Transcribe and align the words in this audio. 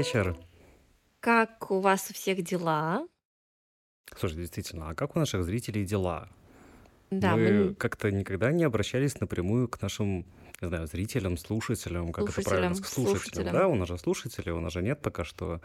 вечер. 0.00 0.36
Как 1.20 1.70
у 1.70 1.80
вас 1.80 2.10
у 2.10 2.14
всех 2.14 2.42
дела? 2.42 3.06
Слушай, 4.18 4.36
действительно, 4.38 4.90
а 4.90 4.94
как 4.94 5.16
у 5.16 5.18
наших 5.18 5.44
зрителей 5.44 5.84
дела? 5.84 6.28
Да, 7.10 7.36
Мы 7.36 7.52
мы 7.52 7.74
как-то 7.74 8.10
никогда 8.10 8.52
не 8.52 8.64
обращались 8.64 9.20
напрямую 9.20 9.68
к 9.68 9.82
нашим, 9.82 10.24
не 10.62 10.68
знаю, 10.68 10.86
зрителям, 10.86 11.36
слушателям, 11.36 12.12
как 12.12 12.28
это 12.30 12.42
правильно, 12.42 12.74
слушателям, 12.74 12.82
к 12.82 12.86
слушателям, 12.86 13.20
слушателям. 13.20 13.52
да? 13.54 13.68
У 13.68 13.74
нас 13.74 13.88
же 13.88 13.98
слушатели, 13.98 14.50
у 14.50 14.60
нас 14.60 14.72
же 14.72 14.82
нет 14.82 15.00
пока 15.02 15.24
что... 15.24 15.60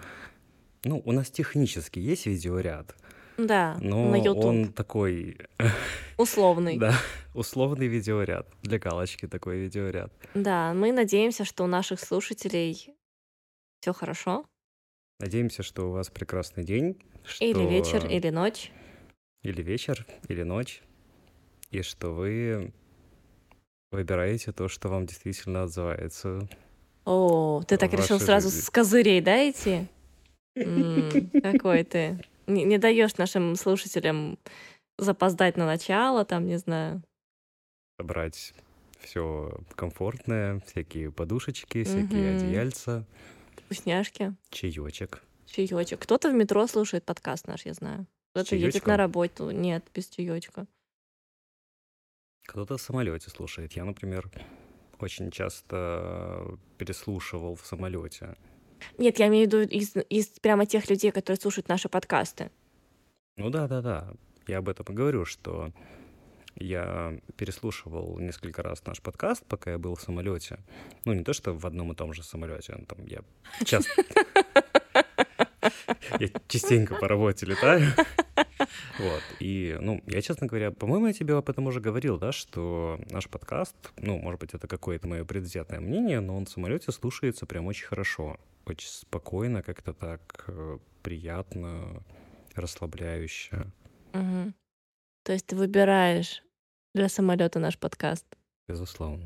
Ну, 0.83 1.01
у 1.05 1.11
нас 1.11 1.29
технически 1.31 1.99
есть 1.99 2.25
видеоряд, 2.27 2.95
Да, 3.37 3.77
но 3.79 4.09
на 4.11 4.17
YouTube. 4.17 4.45
он 4.45 4.73
такой, 4.73 5.37
Условный. 6.17 6.77
да, 6.77 6.93
условный 7.33 7.87
видеоряд, 7.87 8.47
для 8.61 8.77
галочки 8.79 9.27
такой 9.27 9.59
видеоряд. 9.59 10.11
Да, 10.35 10.73
мы 10.73 10.91
надеемся, 10.91 11.43
что 11.45 11.63
у 11.63 11.67
наших 11.67 11.99
слушателей 11.99 12.93
все 13.81 13.93
хорошо. 13.93 14.45
Надеемся, 15.19 15.63
что 15.63 15.87
у 15.89 15.91
вас 15.91 16.09
прекрасный 16.09 16.63
день. 16.63 17.01
Или 17.39 17.65
вечер, 17.65 18.01
что- 18.01 18.09
или 18.09 18.29
ночь. 18.29 18.71
или 19.43 19.61
вечер, 19.61 20.05
или 20.27 20.43
ночь, 20.43 20.81
и 21.71 21.81
что 21.81 22.11
вы 22.11 22.73
выбираете 23.91 24.51
то, 24.51 24.67
что 24.67 24.89
вам 24.89 25.05
действительно 25.05 25.63
отзывается. 25.63 26.47
О, 27.05 27.61
ты 27.67 27.77
так 27.77 27.93
решил 27.93 28.15
вашей 28.17 28.25
сразу 28.25 28.49
жизни. 28.49 28.61
с 28.61 28.69
козырей, 28.69 29.21
да, 29.21 29.49
идти? 29.49 29.87
Какой 31.41 31.83
ты. 31.83 32.19
Не, 32.47 32.77
даешь 32.77 33.15
нашим 33.17 33.55
слушателям 33.55 34.37
запоздать 34.97 35.57
на 35.57 35.65
начало, 35.65 36.25
там, 36.25 36.45
не 36.47 36.57
знаю. 36.57 37.01
Собрать 37.99 38.53
все 38.99 39.51
комфортное, 39.75 40.59
всякие 40.65 41.11
подушечки, 41.11 41.83
всякие 41.83 42.35
одеяльца, 42.35 43.05
Вкусняшки, 43.65 44.35
чаечек. 44.49 45.23
чаечек. 45.47 45.99
Кто-то 45.99 46.29
в 46.29 46.33
метро 46.33 46.67
слушает 46.67 47.03
подкаст 47.03 47.47
наш, 47.47 47.65
я 47.65 47.73
знаю. 47.73 48.05
Кто-то 48.31 48.55
едет 48.55 48.85
на 48.85 48.97
работу. 48.97 49.49
Нет, 49.49 49.85
без 49.93 50.07
чаечка. 50.07 50.67
Кто-то 52.47 52.77
в 52.77 52.81
самолете 52.81 53.29
слушает. 53.29 53.73
Я, 53.73 53.85
например, 53.85 54.29
очень 54.99 55.31
часто 55.31 56.59
переслушивал 56.77 57.55
в 57.55 57.65
самолете. 57.65 58.35
Нет, 58.97 59.17
я 59.19 59.27
имею 59.27 59.49
в 59.49 59.53
виду 59.53 59.61
из, 59.61 59.95
из 60.09 60.27
прямо 60.39 60.65
тех 60.65 60.89
людей, 60.89 61.11
которые 61.11 61.39
слушают 61.39 61.67
наши 61.67 61.89
подкасты. 61.89 62.51
Ну 63.35 63.49
да, 63.49 63.67
да, 63.67 63.81
да. 63.81 64.13
Я 64.47 64.59
об 64.59 64.69
этом 64.69 64.85
и 64.89 64.93
говорю, 64.93 65.25
что 65.25 65.71
я 66.55 67.19
переслушивал 67.37 68.17
несколько 68.19 68.63
раз 68.63 68.85
наш 68.85 69.01
подкаст, 69.01 69.45
пока 69.45 69.71
я 69.71 69.77
был 69.77 69.95
в 69.95 70.01
самолете. 70.01 70.59
Ну, 71.05 71.13
не 71.13 71.23
то, 71.23 71.33
что 71.33 71.53
в 71.53 71.65
одном 71.65 71.91
и 71.91 71.95
том 71.95 72.13
же 72.13 72.23
самолете, 72.23 72.77
там 72.87 73.05
я 73.05 73.21
часто... 73.63 73.89
Я 76.19 76.29
частенько 76.47 76.95
по 76.95 77.07
работе 77.07 77.45
летаю. 77.45 77.91
Вот. 78.99 79.21
И, 79.39 79.77
ну, 79.81 80.01
я, 80.07 80.21
честно 80.21 80.47
говоря, 80.47 80.71
по-моему, 80.71 81.07
я 81.07 81.13
тебе 81.13 81.35
об 81.35 81.49
этом 81.49 81.67
уже 81.67 81.79
говорил, 81.79 82.17
да, 82.17 82.31
что 82.31 82.99
наш 83.09 83.27
подкаст, 83.27 83.75
ну, 83.97 84.17
может 84.19 84.39
быть, 84.39 84.53
это 84.53 84.67
какое-то 84.67 85.07
мое 85.07 85.25
предвзятое 85.25 85.79
мнение, 85.79 86.19
но 86.19 86.37
он 86.37 86.45
в 86.45 86.49
самолете 86.49 86.91
слушается 86.91 87.45
прям 87.45 87.65
очень 87.67 87.87
хорошо. 87.87 88.37
Очень 88.65 88.87
спокойно, 88.87 89.61
как-то 89.61 89.93
так 89.93 90.45
э, 90.47 90.77
приятно, 91.03 92.03
расслабляюще. 92.55 93.65
Мгм. 94.13 94.55
То 95.23 95.33
есть 95.33 95.47
ты 95.47 95.55
выбираешь 95.55 96.44
для 96.95 97.09
самолета 97.09 97.59
наш 97.59 97.77
подкаст. 97.77 98.25
Безусловно. 98.67 99.25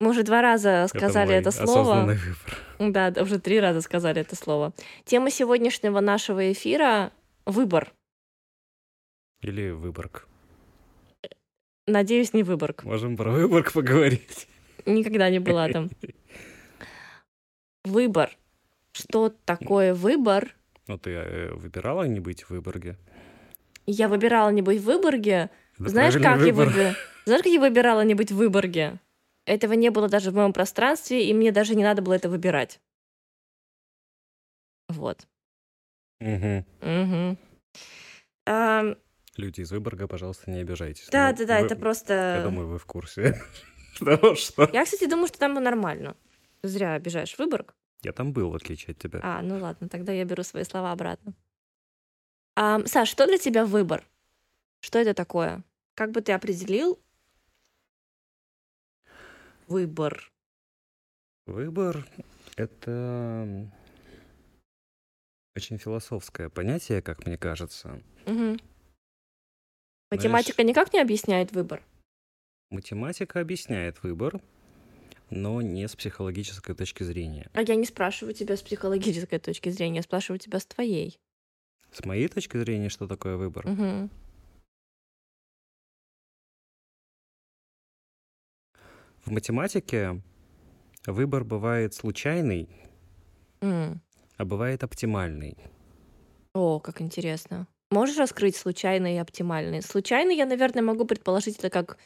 Мы 0.00 0.10
уже 0.10 0.22
два 0.22 0.40
раза 0.42 0.86
сказали 0.88 1.28
мой 1.28 1.36
это, 1.36 1.50
слово. 1.50 2.02
осознанный 2.02 2.16
выбор. 2.16 2.92
Да, 2.92 3.10
да, 3.10 3.22
уже 3.22 3.38
три 3.38 3.60
раза 3.60 3.82
сказали 3.82 4.22
это 4.22 4.34
слово. 4.34 4.72
Тема 5.04 5.30
сегодняшнего 5.30 6.00
нашего 6.00 6.50
эфира— 6.50 7.12
выбор. 7.46 7.92
Или 9.42 9.70
Выборг. 9.70 10.28
Надеюсь, 11.86 12.32
не 12.32 12.42
Выборг. 12.42 12.84
Можем 12.84 13.16
про 13.16 13.30
Выборг 13.30 13.72
поговорить. 13.72 14.48
Никогда 14.86 15.28
не 15.30 15.40
была 15.40 15.68
там. 15.68 15.90
Выбор. 17.84 18.30
Что 18.92 19.34
такое 19.44 19.94
выбор? 19.94 20.54
Ну, 20.86 20.96
ты 20.96 21.10
э, 21.10 21.52
выбирала 21.52 22.04
не 22.04 22.20
быть 22.20 22.44
в 22.44 22.50
Выборге? 22.50 22.96
Я 23.86 24.08
выбирала 24.08 24.50
не 24.50 24.62
быть 24.62 24.80
в 24.80 24.84
Выборге. 24.84 25.50
Это 25.78 25.88
Знаешь, 25.88 26.14
как 26.14 26.22
я 26.22 26.36
выбор. 26.36 26.68
выбирала? 26.68 26.94
Знаешь, 27.24 27.42
как 27.42 27.52
я 27.52 27.60
выбирала 27.60 28.00
не 28.02 28.14
быть 28.14 28.30
в 28.32 28.36
Выборге? 28.36 28.98
Этого 29.44 29.72
не 29.72 29.90
было 29.90 30.08
даже 30.08 30.30
в 30.30 30.34
моем 30.34 30.52
пространстве, 30.52 31.28
и 31.28 31.34
мне 31.34 31.50
даже 31.52 31.74
не 31.74 31.82
надо 31.84 32.02
было 32.02 32.14
это 32.14 32.28
выбирать. 32.28 32.80
Вот. 34.88 35.26
Мгм. 36.20 36.64
Мгм. 36.80 37.38
Ам, 38.46 38.96
Люди 39.36 39.62
из 39.62 39.72
Выборга, 39.72 40.06
пожалуйста, 40.06 40.50
не 40.50 40.58
обижайтесь. 40.60 41.08
Да, 41.10 41.30
Ну, 41.30 41.36
да, 41.38 41.44
да, 41.46 41.60
вы- 41.60 41.66
это 41.66 41.76
просто... 41.76 42.12
Я 42.38 42.42
думаю, 42.44 42.68
вы 42.68 42.78
в 42.78 42.84
курсе 42.84 43.40
того, 43.98 44.34
что... 44.34 44.68
Я, 44.72 44.84
кстати, 44.84 45.06
думаю, 45.08 45.28
что 45.28 45.38
там 45.38 45.54
нормально. 45.54 46.16
Зря 46.62 46.94
обижаешь 46.94 47.36
Выборг. 47.38 47.74
Я 48.02 48.12
там 48.12 48.32
был, 48.32 48.50
в 48.50 48.54
отличие 48.54 48.92
от 48.92 48.98
тебя. 48.98 49.20
А, 49.22 49.40
ну 49.42 49.58
ладно, 49.58 49.88
тогда 49.88 50.12
я 50.12 50.24
беру 50.24 50.42
свои 50.42 50.64
слова 50.64 50.92
обратно. 50.92 51.32
Ам, 52.56 52.86
Саш, 52.86 53.08
что 53.08 53.26
для 53.26 53.38
тебя 53.38 53.64
выбор? 53.64 54.04
Что 54.82 54.98
это 54.98 55.14
такое? 55.14 55.62
Как 55.94 56.10
бы 56.10 56.20
ты 56.22 56.32
определил 56.32 57.00
выбор? 59.68 60.30
Выбор— 61.46 62.04
это 62.56 63.70
очень 65.56 65.78
философское 65.78 66.48
понятие, 66.48 67.00
как 67.00 67.26
мне 67.26 67.38
кажется. 67.38 68.02
Мгм. 68.26 68.58
Математика 70.10 70.62
никак 70.64 70.92
не 70.92 71.00
объясняет 71.00 71.52
выбор. 71.52 71.82
Математика 72.70 73.40
объясняет 73.40 74.02
выбор, 74.02 74.40
но 75.30 75.62
не 75.62 75.86
с 75.86 75.94
психологической 75.94 76.74
точки 76.74 77.04
зрения. 77.04 77.48
А 77.54 77.62
я 77.62 77.76
не 77.76 77.86
спрашиваю 77.86 78.34
тебя 78.34 78.56
с 78.56 78.62
психологической 78.62 79.38
точки 79.38 79.68
зрения, 79.68 79.96
я 79.96 80.02
спрашиваю 80.02 80.40
тебя 80.40 80.58
с 80.58 80.66
твоей. 80.66 81.20
С 81.92 82.04
моей 82.04 82.26
точки 82.28 82.56
зрения, 82.56 82.88
что 82.88 83.06
такое 83.06 83.36
выбор? 83.36 83.66
Мгм. 83.68 84.10
В 89.24 89.30
математике 89.30 90.20
выбор 91.06 91.44
бывает 91.44 91.94
случайный, 91.94 92.68
М. 93.60 94.00
а 94.36 94.44
бывает 94.44 94.82
оптимальный. 94.82 95.56
О, 96.54 96.80
как 96.80 97.00
интересно. 97.00 97.66
Можешь 97.90 98.16
раскрыть 98.16 98.56
случайный 98.56 99.14
и 99.16 99.18
оптимальный? 99.18 99.82
Случайный 99.82 100.36
я, 100.36 100.46
наверное, 100.46 100.82
могу 100.82 101.04
предположить 101.04 101.58
это 101.58 101.70
как 101.70 101.98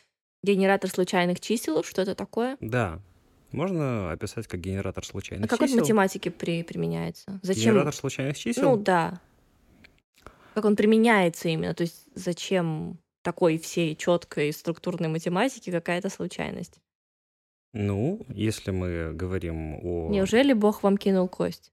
генератор 0.43 0.91
случайных 0.91 1.41
чисел. 1.41 1.82
Что 1.84 2.03
это 2.03 2.15
такое? 2.15 2.56
Да, 2.60 3.00
можно 3.53 4.12
описать 4.12 4.47
как 4.47 4.60
генератор 4.60 5.03
А 5.04 5.06
случайных 5.06 5.48
как 5.48 5.60
он 5.60 5.66
в 5.66 5.71
чисел. 5.71 5.81
математике 5.83 6.31
при, 6.31 6.62
применяется? 6.62 7.41
Зачем? 7.43 7.72
Генератор 7.75 7.94
случайных 7.94 8.37
чисел? 8.37 8.71
Ну 8.71 8.77
да. 8.77 9.21
Как 10.54 10.65
он 10.65 10.77
применяется 10.77 11.48
именно? 11.48 11.75
То 11.75 11.83
есть 11.83 12.06
зачем 12.15 12.98
такой 13.22 13.59
всей 13.59 13.94
четкой 13.97 14.53
структурной 14.53 15.09
математике 15.09 15.72
какая-то 15.72 16.09
случайность? 16.10 16.78
Ну, 17.78 18.25
если 18.31 18.70
мы 18.70 19.12
говорим 19.12 19.75
о... 19.82 20.09
Неужели 20.09 20.54
Бог 20.54 20.82
вам 20.82 20.97
кинул 20.97 21.28
кость? 21.28 21.72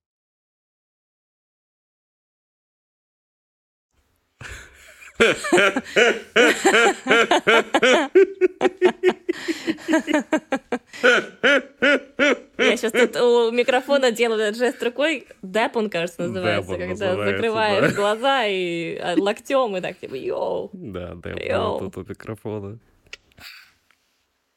Я 12.58 12.76
сейчас 12.76 12.92
тут 12.92 13.16
у 13.16 13.52
микрофона 13.52 14.12
делаю 14.12 14.42
этот 14.42 14.58
жест 14.58 14.84
рукой. 14.84 15.26
Dab 15.42 15.78
он, 15.78 15.90
кажется, 15.90 16.24
называется. 16.24 16.70
Dab 16.70 16.82
он 16.82 16.88
когда 16.90 17.06
называется, 17.06 17.38
закрываешь 17.38 17.92
да. 17.92 17.96
глаза 17.96 18.46
и 18.46 18.98
а, 18.98 19.16
локтем 19.18 19.78
и 19.78 19.82
так 19.82 19.98
типа 19.98 20.16
yo. 20.16 20.70
Да, 20.74 21.14
да, 21.16 21.30
Yo. 21.30 21.80
тут 21.80 21.96
у 21.96 22.02
микрофона. 22.10 22.78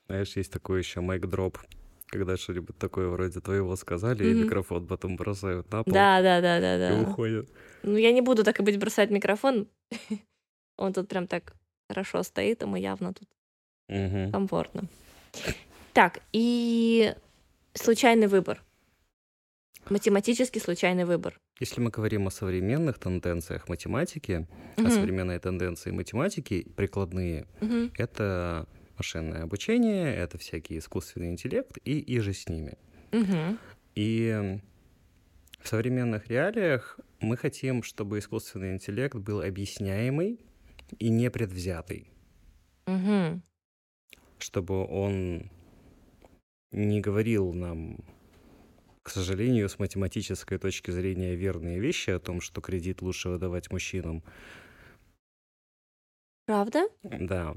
Знаешь, 0.07 0.37
есть 0.37 0.53
такой 0.53 0.79
еще 0.79 1.01
майк-дроп, 1.01 1.59
когда 2.07 2.37
что-нибудь 2.37 2.79
такое 2.79 3.09
вроде 3.09 3.41
твоего 3.41 3.75
сказали, 3.77 4.25
и 4.25 4.31
Мгм. 4.33 4.43
микрофон 4.43 4.87
потом 4.87 5.17
бросают 5.17 5.71
на 5.73 5.83
пол 5.83 5.93
Да, 5.93 6.23
да, 6.23 6.41
да, 6.41 6.61
да, 6.61 6.77
и 6.77 6.95
да. 6.95 7.03
уходят. 7.03 7.49
Ну, 7.83 7.97
я 7.97 8.13
не 8.13 8.21
буду 8.21 8.45
так 8.45 8.61
и 8.61 8.63
быть 8.63 8.79
бросать 8.79 9.11
микрофон. 9.11 9.69
Он 10.77 10.93
тут 10.93 11.09
прям 11.09 11.27
так 11.27 11.55
хорошо 11.89 12.23
стоит, 12.23 12.63
ему 12.63 12.77
явно 12.77 13.15
тут 13.15 13.29
Мгм. 13.89 14.31
комфортно. 14.33 14.89
Так, 15.93 16.21
и 16.33 17.15
случайный 17.75 18.27
выбор. 18.27 18.63
Математически 19.89 20.59
случайный 20.59 21.05
выбор. 21.05 21.39
Если 21.59 21.81
мы 21.81 21.91
говорим 21.91 22.27
о 22.27 22.31
современных 22.31 22.99
тенденциях 22.99 23.69
математики, 23.69 24.47
а 24.77 24.81
Мгм. 24.83 24.91
современные 24.91 25.39
тенденции 25.39 25.91
математики 25.91 26.69
прикладные, 26.77 27.47
Мгм. 27.61 27.93
это 27.97 28.69
машинное 28.97 29.43
обучение, 29.43 30.15
это 30.15 30.39
всякий 30.39 30.79
искусственный 30.79 31.31
интеллект 31.31 31.79
и, 31.85 31.99
и 31.99 32.19
же 32.21 32.33
с 32.33 32.49
ними. 32.49 32.77
Мгм. 33.13 33.59
И 33.95 34.59
В 35.67 35.69
современных 35.69 36.29
реалиях 36.29 37.01
мы 37.21 37.37
хотим, 37.37 37.83
чтобы 37.83 38.19
искусственный 38.21 38.73
интеллект 38.75 39.17
был 39.17 39.41
объясняемый 39.43 40.39
и 40.99 41.09
непредвзятый. 41.09 42.09
Угу. 42.87 43.41
Чтобы 44.39 44.87
он 44.87 45.51
не 46.71 47.01
говорил 47.01 47.53
нам, 47.53 47.99
к 49.03 49.11
сожалению, 49.11 49.69
с 49.69 49.79
математической 49.81 50.59
точки 50.59 50.93
зрения 50.93 51.35
верные 51.35 51.81
вещи 51.81 52.11
о 52.11 52.21
том, 52.21 52.41
что 52.41 52.61
кредит 52.61 53.03
лучше 53.03 53.29
выдавать 53.29 53.71
мужчинам. 53.73 54.23
Правда? 56.47 56.89
Да. 57.03 57.57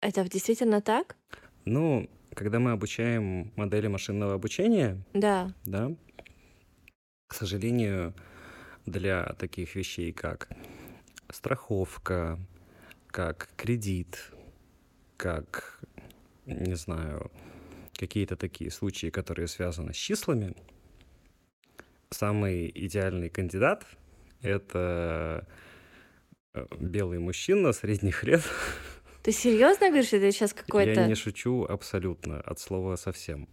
Это 0.00 0.28
действительно 0.28 0.80
так? 0.80 1.16
Ну, 1.64 2.08
когда 2.34 2.60
мы 2.60 2.70
обучаем 2.70 3.52
модели 3.56 3.88
машинного 3.88 4.34
обучения, 4.34 5.02
Да. 5.12 5.52
да, 5.64 5.90
к 7.26 7.34
сожалению, 7.34 8.14
для 8.86 9.24
таких 9.38 9.74
вещей, 9.74 10.12
как 10.12 10.48
страховка, 11.30 12.38
как 13.08 13.50
кредит, 13.56 14.32
как, 15.16 15.80
не 16.46 16.76
знаю, 16.76 17.30
какие-то 17.94 18.36
такие 18.36 18.70
случаи, 18.70 19.10
которые 19.10 19.48
связаны 19.48 19.92
с 19.92 19.96
числами, 19.96 20.54
самый 22.10 22.70
идеальный 22.74 23.28
кандидат— 23.28 23.84
это 24.42 25.46
э, 26.54 26.66
белый 26.80 27.18
мужчина 27.18 27.72
средних 27.72 28.22
лет. 28.24 28.42
Ты 29.28 29.32
серьезно 29.32 29.88
говоришь, 29.88 30.14
это 30.14 30.32
сейчас 30.32 30.52
Я 30.52 30.62
какой-то... 30.62 31.06
не 31.06 31.14
шучу 31.14 31.62
абсолютно, 31.68 32.40
от 32.40 32.60
слова 32.60 32.96
совсем. 32.96 33.46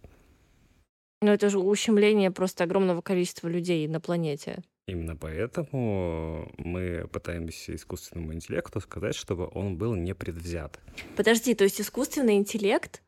Ну, 1.20 1.30
это 1.30 1.50
же 1.50 1.58
ущемление 1.58 2.30
просто 2.30 2.64
огромного 2.64 3.02
количества 3.02 3.46
людей 3.48 3.86
на 3.86 4.00
планете. 4.00 4.62
Именно 4.88 5.16
поэтому 5.16 6.50
мы 6.56 7.06
пытаемся 7.12 7.74
искусственному 7.74 8.32
интеллекту 8.32 8.80
сказать, 8.80 9.14
чтобы 9.14 9.50
он 9.52 9.76
был 9.76 9.94
непредвзят. 9.94 10.80
Подожди, 11.14 11.54
то 11.54 11.64
есть 11.64 11.78
искусственный 11.78 12.36
интеллект, 12.36 13.02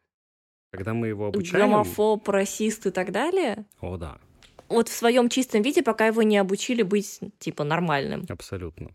Когда 0.70 0.93
мы 0.93 1.09
его 1.09 1.29
обучаем... 1.29 1.70
гомофоб, 1.70 2.29
расист 2.29 2.85
и 2.85 2.91
так 2.91 3.12
далее, 3.12 3.65
О, 3.81 3.97
да, 3.97 4.19
вот 4.69 4.91
в 4.91 4.93
своем 4.93 5.31
чистом 5.31 5.62
виде, 5.62 5.82
пока 5.82 6.09
его 6.09 6.23
не 6.23 6.37
обучили 6.37 6.82
быть, 6.82 7.19
типа, 7.38 7.65
нормальным. 7.65 8.26
абсолютно. 8.29 8.91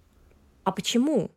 А 0.64 0.72
почему? 0.72 1.32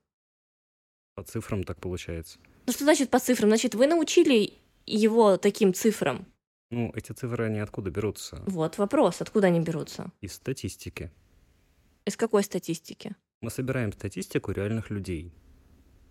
По 1.17 1.23
цифрам 1.23 1.65
так 1.65 1.81
получается. 1.81 2.39
Ну, 2.67 2.73
что 2.75 2.85
значит 2.85 3.11
по 3.11 3.19
цифрам? 3.19 3.49
Значит, 3.49 3.75
вы 3.75 3.87
научили 3.87 4.53
его 4.85 5.39
таким 5.39 5.73
цифрам. 5.73 6.27
Ну, 6.71 6.93
эти 6.95 7.13
цифры, 7.13 7.47
они 7.47 7.59
откуда 7.59 7.91
берутся? 7.91 8.43
Вот 8.47 8.77
вопрос, 8.77 9.23
откуда 9.23 9.47
они 9.47 9.61
берутся? 9.61 10.13
Из 10.21 10.35
статистики. 10.35 11.11
Из 12.05 12.19
какой 12.19 12.43
статистики? 12.43 13.17
Мы 13.41 13.51
собираем 13.51 13.93
статистику 13.93 14.53
реальных 14.53 14.91
людей. 14.91 15.33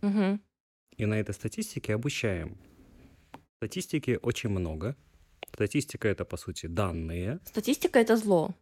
Угу. 0.02 0.40
И 0.98 1.06
на 1.06 1.20
этой 1.20 1.36
статистике 1.36 1.94
обучаем. 1.94 2.58
Статистики 3.58 4.18
очень 4.24 4.50
много. 4.50 4.96
Статистика— 5.54 6.08
это, 6.10 6.26
по 6.26 6.38
сути, 6.38 6.66
данные. 6.66 7.40
Статистика— 7.46 8.00
это 8.02 8.18
зло. 8.18 8.56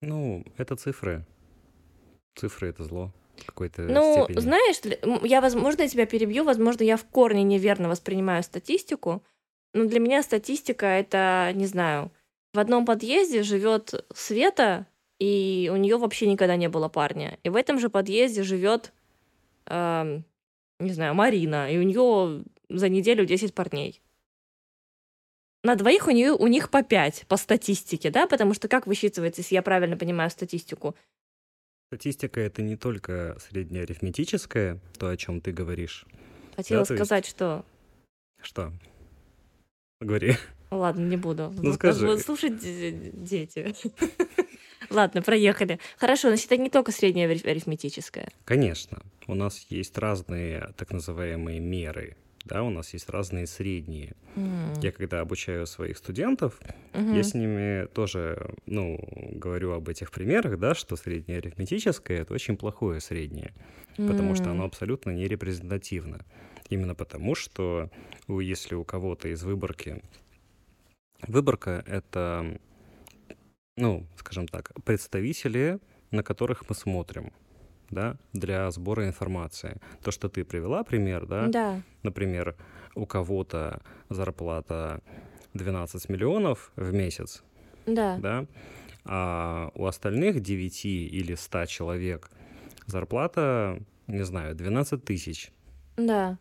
Ну, 0.00 0.44
это 0.56 0.74
цифры. 0.74 1.24
Цифры— 2.34 2.68
это 2.70 2.82
зло 2.82 3.14
какой-то 3.44 3.82
Ну, 3.82 4.24
степени. 4.24 4.40
знаешь, 4.40 4.76
я, 5.22 5.40
возможно, 5.40 5.82
я 5.82 5.88
тебя 5.88 6.06
перебью, 6.06 6.44
возможно, 6.44 6.82
я 6.82 6.96
в 6.96 7.04
корне 7.04 7.42
неверно 7.42 7.88
воспринимаю 7.88 8.42
статистику, 8.42 9.22
но 9.74 9.84
для 9.84 10.00
меня 10.00 10.22
статистика 10.22 10.86
это, 10.86 11.52
не 11.54 11.66
знаю, 11.66 12.10
в 12.54 12.58
одном 12.58 12.86
подъезде 12.86 13.42
живет 13.42 14.06
Света, 14.14 14.86
и 15.18 15.70
у 15.72 15.76
нее 15.76 15.96
вообще 15.98 16.26
никогда 16.26 16.56
не 16.56 16.68
было 16.68 16.88
парня. 16.88 17.38
И 17.42 17.48
в 17.48 17.56
этом 17.56 17.78
же 17.78 17.88
подъезде 17.90 18.42
живет, 18.42 18.92
эм, 19.66 20.24
не 20.78 20.92
знаю, 20.92 21.14
Марина, 21.14 21.70
и 21.70 21.78
у 21.78 21.82
нее 21.82 22.44
за 22.68 22.88
неделю 22.88 23.24
10 23.26 23.54
парней. 23.54 24.02
На 25.62 25.74
двоих 25.74 26.06
у, 26.06 26.10
нее, 26.10 26.32
у 26.32 26.46
них 26.46 26.70
по 26.70 26.82
5 26.82 27.24
по 27.28 27.36
статистике, 27.36 28.10
да? 28.10 28.26
Потому 28.26 28.54
что 28.54 28.68
как 28.68 28.86
высчитывается, 28.86 29.40
если 29.40 29.54
я 29.56 29.62
правильно 29.62 29.96
понимаю 29.96 30.30
статистику? 30.30 30.94
Статистика— 31.88 32.40
это 32.42 32.62
не 32.62 32.76
только 32.76 33.36
среднеарифметическое, 33.38 34.80
то, 34.98 35.08
о 35.08 35.16
чем 35.16 35.40
ты 35.40 35.52
говоришь. 35.52 36.04
Хотела 36.56 36.80
есть- 36.80 36.94
сказать, 36.94 37.26
что 37.26 37.64
Что? 38.42 38.72
Говори. 40.00 40.36
Ладно, 40.70 41.06
не 41.06 41.16
буду. 41.16 41.54
Ну, 41.56 41.72
скажи. 41.74 42.04
будут 42.06 42.22
слушать 42.22 42.58
дети. 42.60 43.74
Ладно, 44.90 45.22
проехали. 45.22 45.78
Хорошо, 45.96 46.28
значит, 46.28 46.46
это 46.50 46.60
не 46.60 46.70
только 46.70 46.90
среднее 46.92 47.28
ариф- 47.28 47.46
арифметическое. 47.48 48.28
Конечно, 48.44 48.98
у 49.28 49.34
нас 49.34 49.64
есть 49.70 49.96
разные 49.96 50.72
так 50.76 50.90
называемые 50.90 51.60
меры, 51.60 52.16
да, 52.46 52.62
у 52.62 52.70
нас 52.70 52.92
есть 52.94 53.10
разные 53.10 53.46
средние. 53.46 54.14
М, 54.36 54.72
Я 54.80 54.92
когда 54.92 55.20
обучаю 55.20 55.66
своих 55.66 55.98
студентов, 55.98 56.60
мгм. 56.94 57.14
я 57.14 57.22
с 57.22 57.34
ними 57.34 57.86
тоже, 57.86 58.54
ну, 58.66 58.98
говорю 59.32 59.72
об 59.72 59.88
этих 59.88 60.10
примерах, 60.10 60.58
да, 60.58 60.74
что 60.74 60.96
среднее 60.96 61.38
арифметическое— 61.38 62.20
это 62.22 62.34
очень 62.34 62.56
плохое 62.56 63.00
среднее, 63.00 63.52
потому 63.96 64.34
что 64.34 64.50
оно 64.50 64.64
абсолютно 64.64 65.10
не 65.10 65.26
репрезентативно. 65.26 66.24
Именно 66.70 66.94
потому, 66.94 67.34
что 67.34 67.90
если 68.28 68.74
у 68.74 68.84
кого-то 68.84 69.28
из 69.28 69.42
выборки... 69.42 70.02
Выборка— 71.26 71.82
это, 71.86 72.58
ну, 73.76 74.06
скажем 74.18 74.46
так, 74.48 74.72
представители, 74.84 75.78
на 76.10 76.22
которых 76.22 76.68
мы 76.68 76.74
смотрим, 76.74 77.32
да, 77.90 78.16
для 78.32 78.70
сбора 78.70 79.06
информации. 79.06 79.80
То, 80.02 80.10
что 80.10 80.28
ты 80.28 80.44
привела 80.44 80.82
пример, 80.84 81.26
да, 81.26 81.48
Да. 81.48 81.82
например, 82.02 82.56
у 82.94 83.06
кого-то 83.06 83.82
зарплата 84.08 85.02
12 85.54 86.08
миллионов 86.08 86.72
в 86.76 86.92
месяц, 86.92 87.42
Да. 87.86 88.16
да, 88.18 88.46
а 89.04 89.70
у 89.74 89.86
остальных 89.86 90.40
9 90.40 91.06
или 91.06 91.34
100 91.34 91.66
человек 91.66 92.30
зарплата, 92.86 93.80
не 94.06 94.24
знаю, 94.24 94.54
12 94.54 95.04
тысяч. 95.04 95.50
Да. 95.96 96.38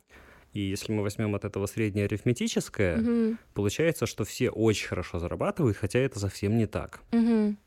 И 0.54 0.60
если 0.62 0.94
мы 0.94 1.02
возьмем 1.04 1.36
от 1.36 1.44
этого 1.44 1.66
среднее 1.66 2.06
арифметическое, 2.06 2.98
Мгм. 2.98 3.38
получается, 3.54 4.06
что 4.06 4.24
все 4.24 4.50
очень 4.50 4.88
хорошо 4.88 5.20
зарабатывают, 5.20 5.76
хотя 5.78 6.00
это 6.00 6.20
совсем 6.20 6.58
не 6.58 6.66
так. 6.66 7.02
Мгм. 7.12 7.58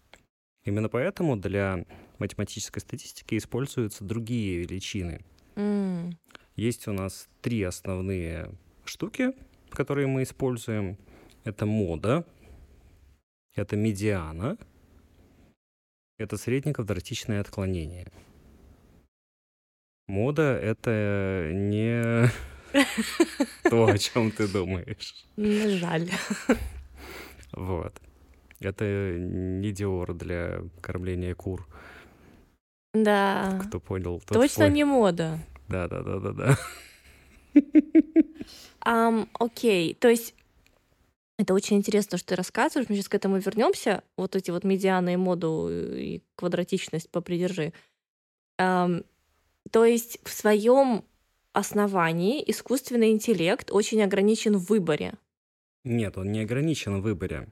Именно 0.64 0.88
поэтому 0.88 1.36
для 1.36 1.84
математической 2.20 2.80
статистики 2.80 3.36
используются 3.36 4.04
другие 4.04 4.58
величины. 4.58 5.24
М, 5.56 6.18
Есть 6.56 6.88
у 6.88 6.92
нас 6.92 7.28
три 7.42 7.62
основные 7.62 8.50
штуки, 8.84 9.32
которые 9.70 10.06
мы 10.06 10.22
используем. 10.22 10.96
Это 11.44 11.66
мода, 11.66 12.24
это 13.54 13.76
медиана, 13.76 14.56
это 16.18 16.36
среднеквадратичное 16.36 17.40
отклонение. 17.40 18.08
Мода— 20.08 20.42
это 20.62 21.50
не 21.52 22.30
то, 23.70 23.86
о 23.86 23.98
чем 23.98 24.30
ты 24.30 24.48
думаешь. 24.48 25.14
м, 25.36 25.68
Жаль. 25.78 26.10
Вот. 27.52 28.00
Это 28.60 28.84
не 29.18 29.70
Диор 29.72 30.14
для 30.14 30.62
кормления 30.80 31.34
кур. 31.34 31.66
Да. 32.94 33.60
Кто 33.66 33.80
понял? 33.80 34.20
тот 34.20 34.28
Точно 34.38 34.64
свой. 34.66 34.70
не 34.70 34.84
мода. 34.84 35.38
Да, 35.68 35.88
да, 35.88 36.02
да, 36.02 36.18
да, 36.20 36.32
да. 36.32 36.58
Ам, 38.80 39.28
окей, 39.38 39.94
то 39.94 40.08
есть 40.08 40.34
это 41.38 41.54
очень 41.54 41.76
интересно, 41.76 42.18
что 42.18 42.28
ты 42.28 42.36
рассказываешь. 42.36 42.88
Мы 42.88 42.96
сейчас 42.96 43.08
к 43.08 43.14
этому 43.14 43.38
вернемся. 43.38 44.02
Вот 44.16 44.34
эти 44.34 44.50
вот 44.50 44.64
медианы 44.64 45.14
и 45.14 45.16
моду 45.16 45.68
и 45.70 46.22
квадратичность 46.36 47.10
попридержи. 47.10 47.72
Ам, 48.58 49.04
то 49.70 49.84
есть 49.84 50.18
в 50.24 50.30
своем 50.30 51.04
основании 51.52 52.42
искусственный 52.50 53.10
интеллект 53.10 53.70
очень 53.70 54.02
ограничен 54.02 54.56
в 54.56 54.68
выборе. 54.68 55.14
Нет, 55.84 56.18
он 56.18 56.32
не 56.32 56.40
ограничен 56.40 57.00
в 57.00 57.02
выборе. 57.02 57.48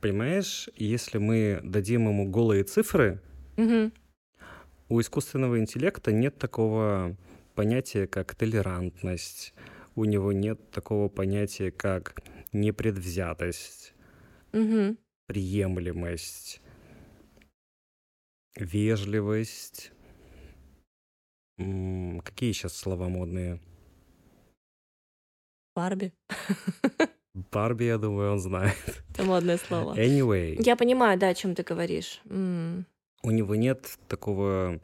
Понимаешь, 0.00 0.68
если 0.76 1.18
мы 1.18 1.60
дадим 1.62 2.08
ему 2.08 2.28
голые 2.28 2.64
цифры, 2.64 3.20
Мгм. 3.56 3.92
У 4.92 5.00
искусственного 5.00 5.58
интеллекта 5.58 6.12
нет 6.12 6.36
такого 6.38 7.16
понятия, 7.54 8.06
как 8.06 8.34
толерантность, 8.34 9.54
у 9.94 10.04
него 10.04 10.32
нет 10.32 10.70
такого 10.70 11.08
понятия, 11.08 11.70
как 11.70 12.22
непредвзятость, 12.52 13.94
Мгм. 14.52 14.98
приемлемость, 15.28 16.60
вежливость. 18.56 19.92
М, 21.58 22.20
Какие 22.20 22.52
сейчас 22.52 22.76
слова 22.76 23.08
модные? 23.08 23.60
Барби. 25.74 26.12
Барби, 27.34 27.84
я 27.84 27.96
думаю, 27.96 28.32
он 28.32 28.40
знает. 28.40 28.76
Это 29.08 29.22
модное 29.24 29.56
слово. 29.56 29.94
Anyway. 29.96 30.62
Я 30.62 30.76
понимаю, 30.76 31.18
да, 31.18 31.28
о 31.28 31.34
чем 31.34 31.54
ты 31.54 31.62
говоришь. 31.62 32.20
М. 32.26 32.84
У 33.22 33.30
него 33.30 33.54
нет 33.54 33.98
такого, 34.08 34.80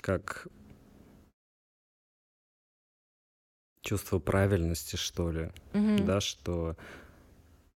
как 0.00 0.48
чувства 3.82 4.18
правильности, 4.18 4.96
что 4.96 5.30
ли, 5.30 5.50
Мгм. 5.72 6.06
да, 6.06 6.20
что 6.20 6.76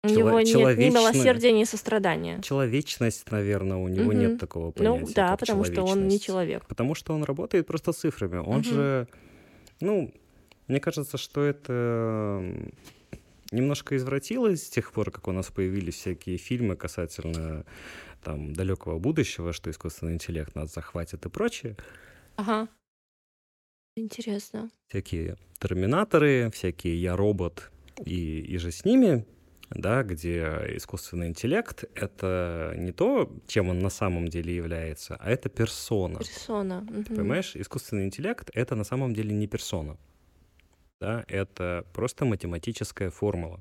У 0.04 0.08
чело- 0.08 0.40
него 0.40 0.40
нет 0.40 0.78
ни 0.78 0.88
милосердия, 0.90 1.52
ни 1.52 1.64
сострадания. 1.64 2.40
человечность, 2.42 3.30
наверное, 3.30 3.76
у 3.78 3.88
него 3.88 4.12
Мгм. 4.12 4.18
нет 4.20 4.38
такого 4.38 4.70
понятия. 4.70 5.04
Ну 5.06 5.12
да, 5.12 5.36
потому 5.36 5.64
что 5.64 5.82
он 5.82 6.06
не 6.06 6.20
человек. 6.20 6.64
Потому 6.66 6.94
что 6.94 7.12
он 7.14 7.24
работает 7.24 7.66
просто 7.66 7.92
цифрами. 7.92 8.36
Он 8.38 8.58
Мгм. 8.60 8.62
же, 8.62 9.08
ну, 9.80 10.14
мне 10.68 10.78
кажется, 10.80 11.18
что 11.18 11.42
это 11.42 12.44
немножко 13.50 13.96
извратилось 13.96 14.66
с 14.66 14.70
тех 14.70 14.92
пор, 14.92 15.10
как 15.10 15.28
у 15.28 15.32
нас 15.32 15.50
появились 15.50 15.96
всякие 15.96 16.36
фильмы 16.36 16.76
касательно 16.76 17.64
там 18.22 18.52
далекого 18.52 18.98
будущего, 18.98 19.52
что 19.52 19.70
искусственный 19.70 20.14
интеллект 20.14 20.54
нас 20.54 20.72
захватит 20.72 21.24
и 21.26 21.28
прочее. 21.28 21.76
Ага. 22.36 22.68
Интересно. 23.96 24.70
Всякие 24.88 25.36
терминаторы, 25.58 26.50
всякие 26.52 27.00
я 27.00 27.16
робот 27.16 27.70
и, 28.04 28.40
и 28.40 28.56
же 28.58 28.70
с 28.70 28.84
ними, 28.84 29.26
да, 29.70 30.02
где 30.02 30.44
искусственный 30.76 31.28
интеллект— 31.28 31.84
это 31.94 32.74
не 32.76 32.92
то, 32.92 33.30
чем 33.46 33.68
он 33.68 33.80
на 33.80 33.90
самом 33.90 34.28
деле 34.28 34.54
является, 34.54 35.16
а 35.16 35.30
это 35.30 35.48
персона. 35.48 36.18
Персона. 36.18 36.86
Ты 36.86 37.14
понимаешь, 37.16 37.56
искусственный 37.56 38.04
интеллект— 38.04 38.50
это 38.54 38.76
на 38.76 38.84
самом 38.84 39.14
деле 39.14 39.34
не 39.34 39.46
персона. 39.46 39.98
Да, 41.00 41.24
это 41.28 41.84
просто 41.92 42.24
математическая 42.24 43.10
формула. 43.10 43.60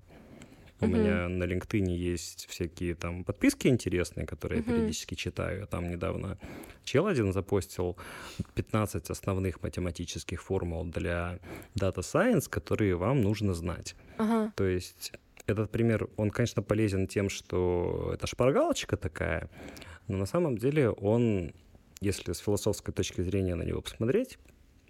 У 0.79 0.85
Мгм. 0.87 0.95
меня 0.99 1.27
на 1.27 1.43
LinkedIn 1.43 1.89
есть 1.89 2.47
всякие 2.49 2.93
там 2.95 3.23
подписки 3.23 3.67
интересные, 3.67 4.25
которые 4.27 4.59
Мгм. 4.61 4.69
я 4.69 4.75
периодически 4.75 5.15
читаю. 5.15 5.67
Там 5.67 5.89
недавно 5.89 6.37
чел 6.83 7.07
один 7.07 7.33
запостил 7.33 7.95
15 8.55 9.09
основных 9.09 9.61
математических 9.63 10.41
формул 10.41 10.85
для 10.85 11.39
Data 11.79 11.97
Science, 12.01 12.47
которые 12.49 12.95
вам 12.95 13.21
нужно 13.21 13.53
знать. 13.53 13.95
Ага. 14.17 14.51
То 14.55 14.65
есть 14.65 15.11
этот 15.47 15.71
пример, 15.71 16.09
он, 16.17 16.29
конечно, 16.31 16.61
полезен 16.63 17.07
тем, 17.07 17.29
что 17.29 18.11
это 18.13 18.27
шпаргалочка 18.27 18.97
такая, 18.97 19.49
но 20.07 20.17
на 20.17 20.25
самом 20.25 20.57
деле 20.57 20.89
он, 20.89 21.53
если 22.01 22.33
с 22.33 22.39
философской 22.39 22.93
точки 22.93 23.21
зрения 23.21 23.55
на 23.55 23.63
него 23.63 23.81
посмотреть, 23.81 24.37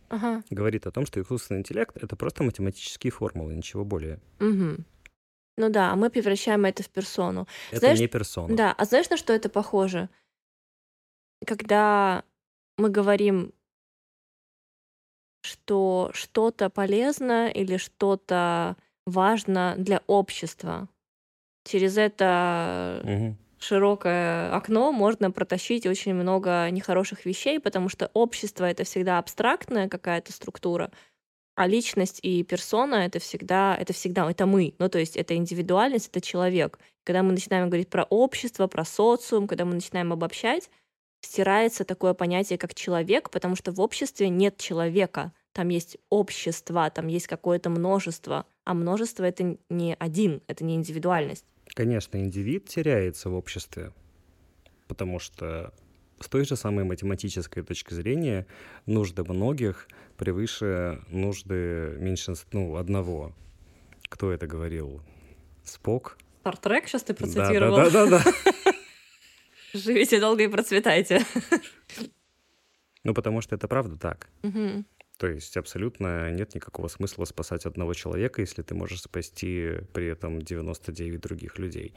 Ага. 0.09 0.43
говорит 0.49 0.87
о 0.87 0.91
том, 0.91 1.05
что 1.05 1.21
искусственный 1.21 1.59
интеллект— 1.59 1.95
это 2.01 2.15
просто 2.15 2.43
математические 2.43 3.11
формулы, 3.11 3.53
ничего 3.53 3.83
более. 3.83 4.19
Мгм. 4.39 4.85
Ну 5.57 5.69
да, 5.69 5.91
а 5.91 5.95
мы 5.95 6.09
превращаем 6.09 6.65
это 6.65 6.83
в 6.83 6.89
персону. 6.89 7.47
Это 7.69 7.79
Знаешь, 7.79 7.99
не 7.99 8.07
персона. 8.07 8.55
Да, 8.55 8.71
а 8.77 8.85
знаешь, 8.85 9.09
на 9.09 9.17
что 9.17 9.33
это 9.33 9.49
похоже? 9.49 10.09
Когда 11.45 12.23
мы 12.77 12.89
говорим, 12.89 13.53
что 15.41 16.11
что-то 16.13 16.69
полезно 16.69 17.49
или 17.49 17.77
что-то 17.77 18.75
важно 19.05 19.75
для 19.77 20.03
общества. 20.07 20.89
Через 21.63 21.97
это 21.97 23.01
Мгм. 23.03 23.37
Широкое 23.59 24.53
окно 24.53 24.91
можно 24.91 25.31
протащить 25.31 25.85
очень 25.85 26.13
много 26.13 26.69
нехороших 26.69 27.25
вещей, 27.25 27.59
потому 27.59 27.89
что 27.89 28.11
общество 28.13 28.65
это 28.65 28.83
всегда 28.83 29.19
абстрактная 29.19 29.89
какая-то 29.89 30.31
структура, 30.31 30.91
а 31.55 31.67
личность 31.67 32.19
и 32.21 32.43
персона 32.43 33.05
это 33.05 33.19
всегда, 33.19 33.75
это 33.75 33.91
всегда, 33.91 34.29
это 34.29 34.45
мы. 34.45 34.75
Ну, 34.77 34.89
то 34.89 34.99
есть 34.99 35.17
это 35.17 35.35
индивидуальность, 35.35 36.09
это 36.09 36.21
человек. 36.21 36.77
Когда 37.03 37.23
мы 37.23 37.31
начинаем 37.31 37.67
говорить 37.67 37.89
про 37.89 38.03
общество, 38.03 38.67
про 38.67 38.85
социум, 38.85 39.47
когда 39.47 39.65
мы 39.65 39.73
начинаем 39.73 40.13
обобщать, 40.13 40.69
стирается 41.21 41.83
такое 41.83 42.13
понятие, 42.13 42.59
как 42.59 42.75
человек, 42.75 43.31
потому 43.31 43.55
что 43.55 43.71
в 43.71 43.81
обществе 43.81 44.29
нет 44.29 44.57
человека. 44.57 45.33
Там 45.53 45.69
есть 45.69 45.97
общество, 46.11 46.89
там 46.91 47.07
есть 47.07 47.25
какое-то 47.25 47.71
множество. 47.71 48.45
А 48.63 48.75
множество— 48.75 49.23
это 49.25 49.57
не 49.69 49.95
один, 49.97 50.43
это 50.47 50.63
не 50.63 50.75
индивидуальность. 50.75 51.45
Конечно, 51.77 52.17
индивид 52.17 52.65
теряется 52.67 53.29
в 53.29 53.35
обществе, 53.35 53.93
потому 54.87 55.19
что 55.19 55.75
с 56.19 56.27
той 56.27 56.43
же 56.43 56.55
самой 56.55 56.85
математической 56.85 57.61
точки 57.61 57.93
зрения 57.93 58.47
нужды 58.87 59.23
многих 59.23 59.87
превыше 60.17 61.03
нужды 61.09 61.95
меньшинства, 61.99 62.49
ну, 62.51 62.77
одного. 62.77 63.35
Кто 64.09 64.31
это 64.31 64.47
говорил? 64.47 65.03
Спок? 65.63 66.17
Стартрек 66.39 66.87
сейчас 66.87 67.03
ты 67.03 67.13
процитировал? 67.13 67.75
Да, 67.75 67.91
да, 67.91 68.07
да, 68.07 68.23
да. 68.25 68.31
Живите 69.75 70.19
долго 70.19 70.45
и 70.45 70.47
процветайте. 70.47 71.23
Ну, 73.03 73.13
потому 73.13 73.41
что 73.41 73.53
это 73.53 73.67
правда 73.67 73.97
так. 73.97 74.29
Мгм. 74.41 74.87
То 75.17 75.27
есть 75.27 75.57
абсолютно 75.57 76.29
нет 76.31 76.53
никакого 76.53 76.87
смысла 76.87 77.25
спасать 77.25 77.65
одного 77.65 77.93
человека, 77.93 78.41
если 78.41 78.61
ты 78.61 78.75
можешь 78.75 79.01
спасти 79.01 79.79
при 79.93 80.05
этом 80.07 80.41
99 80.41 81.19
других 81.19 81.57
людей. 81.57 81.93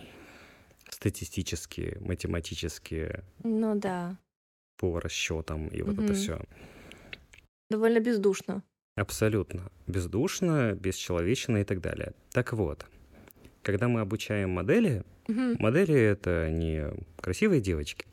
Статистически, 0.89 1.99
математически, 2.01 3.23
Ну 3.45 3.75
да. 3.79 4.17
по 4.79 4.99
расчетам 4.99 5.69
и 5.69 5.83
вот 5.83 5.95
это 5.95 6.03
Мгм. 6.03 6.15
все. 6.15 6.41
Довольно 7.69 8.01
бездушно. 8.01 8.63
Абсолютно. 8.97 9.71
Бездушно, 9.87 10.73
бесчеловечно 10.73 11.59
и 11.59 11.65
так 11.65 11.81
далее. 11.81 12.13
Так 12.33 12.53
вот, 12.55 12.87
когда 13.63 13.87
мы 13.89 14.01
обучаем 14.01 14.51
модели, 14.51 15.05
Мгм. 15.29 15.57
модели— 15.61 15.95
это 15.95 16.49
не 16.51 16.91
красивые 17.21 17.61
девочки. 17.61 18.07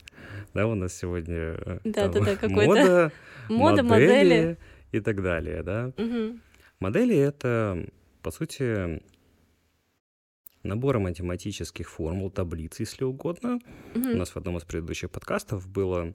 Да, 0.54 0.66
у 0.66 0.74
нас 0.74 0.94
сегодня 0.94 1.36
э, 1.36 1.78
там 1.82 1.92
Да-да-да, 1.92 2.36
какой-то 2.36 2.66
мода, 2.66 3.12
Мода, 3.48 3.82
модели. 3.82 4.56
И 4.92 5.00
так 5.00 5.22
далее, 5.22 5.62
да. 5.62 5.92
Мгм. 5.96 6.40
Модели— 6.80 7.16
это, 7.16 7.86
по 8.22 8.30
сути, 8.30 9.02
набор 10.62 10.98
математических 10.98 11.88
формул, 11.88 12.30
таблиц, 12.30 12.80
если 12.80 13.04
угодно. 13.04 13.58
У 13.94 13.98
Мгм. 13.98 14.18
нас 14.18 14.30
в 14.30 14.36
одном 14.36 14.56
из 14.58 14.64
предыдущих 14.64 15.10
подкастов 15.10 15.68
было 15.68 16.14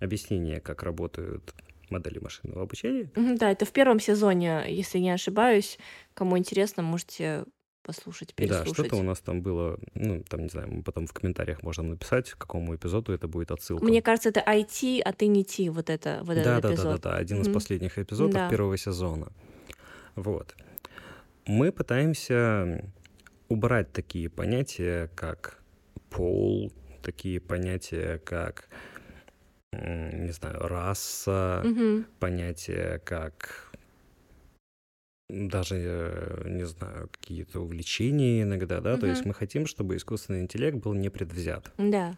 объяснение, 0.00 0.60
как 0.60 0.82
работают 0.82 1.54
модели 1.90 2.18
машинного 2.18 2.62
обучения. 2.62 3.10
Да, 3.14 3.50
это 3.50 3.64
в 3.64 3.72
первом 3.72 4.00
сезоне, 4.00 4.64
если 4.68 4.98
не 4.98 5.10
ошибаюсь. 5.10 5.78
Кому 6.14 6.36
интересно, 6.36 6.82
можете 6.82 7.44
послушать, 7.86 8.34
Да, 8.36 8.44
переслушать. 8.44 8.74
что-то 8.74 8.96
у 8.96 9.02
нас 9.02 9.20
там 9.20 9.40
было, 9.40 9.78
ну, 9.94 10.22
там, 10.28 10.42
не 10.42 10.48
знаю, 10.48 10.68
мы 10.70 10.82
потом 10.82 11.06
в 11.06 11.12
комментариях 11.12 11.62
можем 11.62 11.88
написать, 11.90 12.30
к 12.32 12.38
какому 12.38 12.74
эпизоду 12.74 13.12
это 13.12 13.28
будет 13.28 13.50
отсылка. 13.52 13.84
Мне 13.84 14.02
кажется, 14.02 14.30
это 14.30 14.40
IT, 14.40 15.00
а 15.04 15.12
ты 15.12 15.28
не 15.28 15.44
Ти, 15.44 15.70
вот 15.70 15.88
это, 15.88 16.18
вот 16.24 16.34
да, 16.34 16.40
этот 16.40 16.44
да, 16.44 16.60
да, 16.60 16.68
да, 16.68 16.72
эпизод. 16.74 17.00
да, 17.00 17.16
один 17.16 17.40
из 17.40 17.46
Мгм. 17.46 17.54
последних 17.54 17.98
эпизодов 17.98 18.34
Да. 18.34 18.50
первого 18.50 18.76
сезона. 18.76 19.28
Вот. 20.16 20.56
Мы 21.46 21.70
пытаемся 21.70 22.90
убрать 23.48 23.92
такие 23.92 24.28
понятия, 24.28 25.08
как 25.14 25.62
пол, 26.10 26.72
такие 27.02 27.40
понятия, 27.40 28.18
как, 28.18 28.68
не 29.72 30.32
знаю, 30.32 30.58
раса, 30.66 31.62
Мгм. 31.64 32.06
понятия, 32.18 32.98
как 33.04 33.65
даже, 35.28 35.76
э, 35.76 36.48
не 36.48 36.66
знаю, 36.66 37.08
какие-то 37.10 37.60
увлечения 37.60 38.42
иногда, 38.42 38.80
да, 38.80 38.96
то 38.96 39.06
есть 39.06 39.24
мы 39.24 39.34
хотим, 39.34 39.66
чтобы 39.66 39.96
искусственный 39.96 40.40
интеллект 40.40 40.76
был 40.76 40.94
не 40.94 41.08
предвзят, 41.10 41.72
Да. 41.78 42.16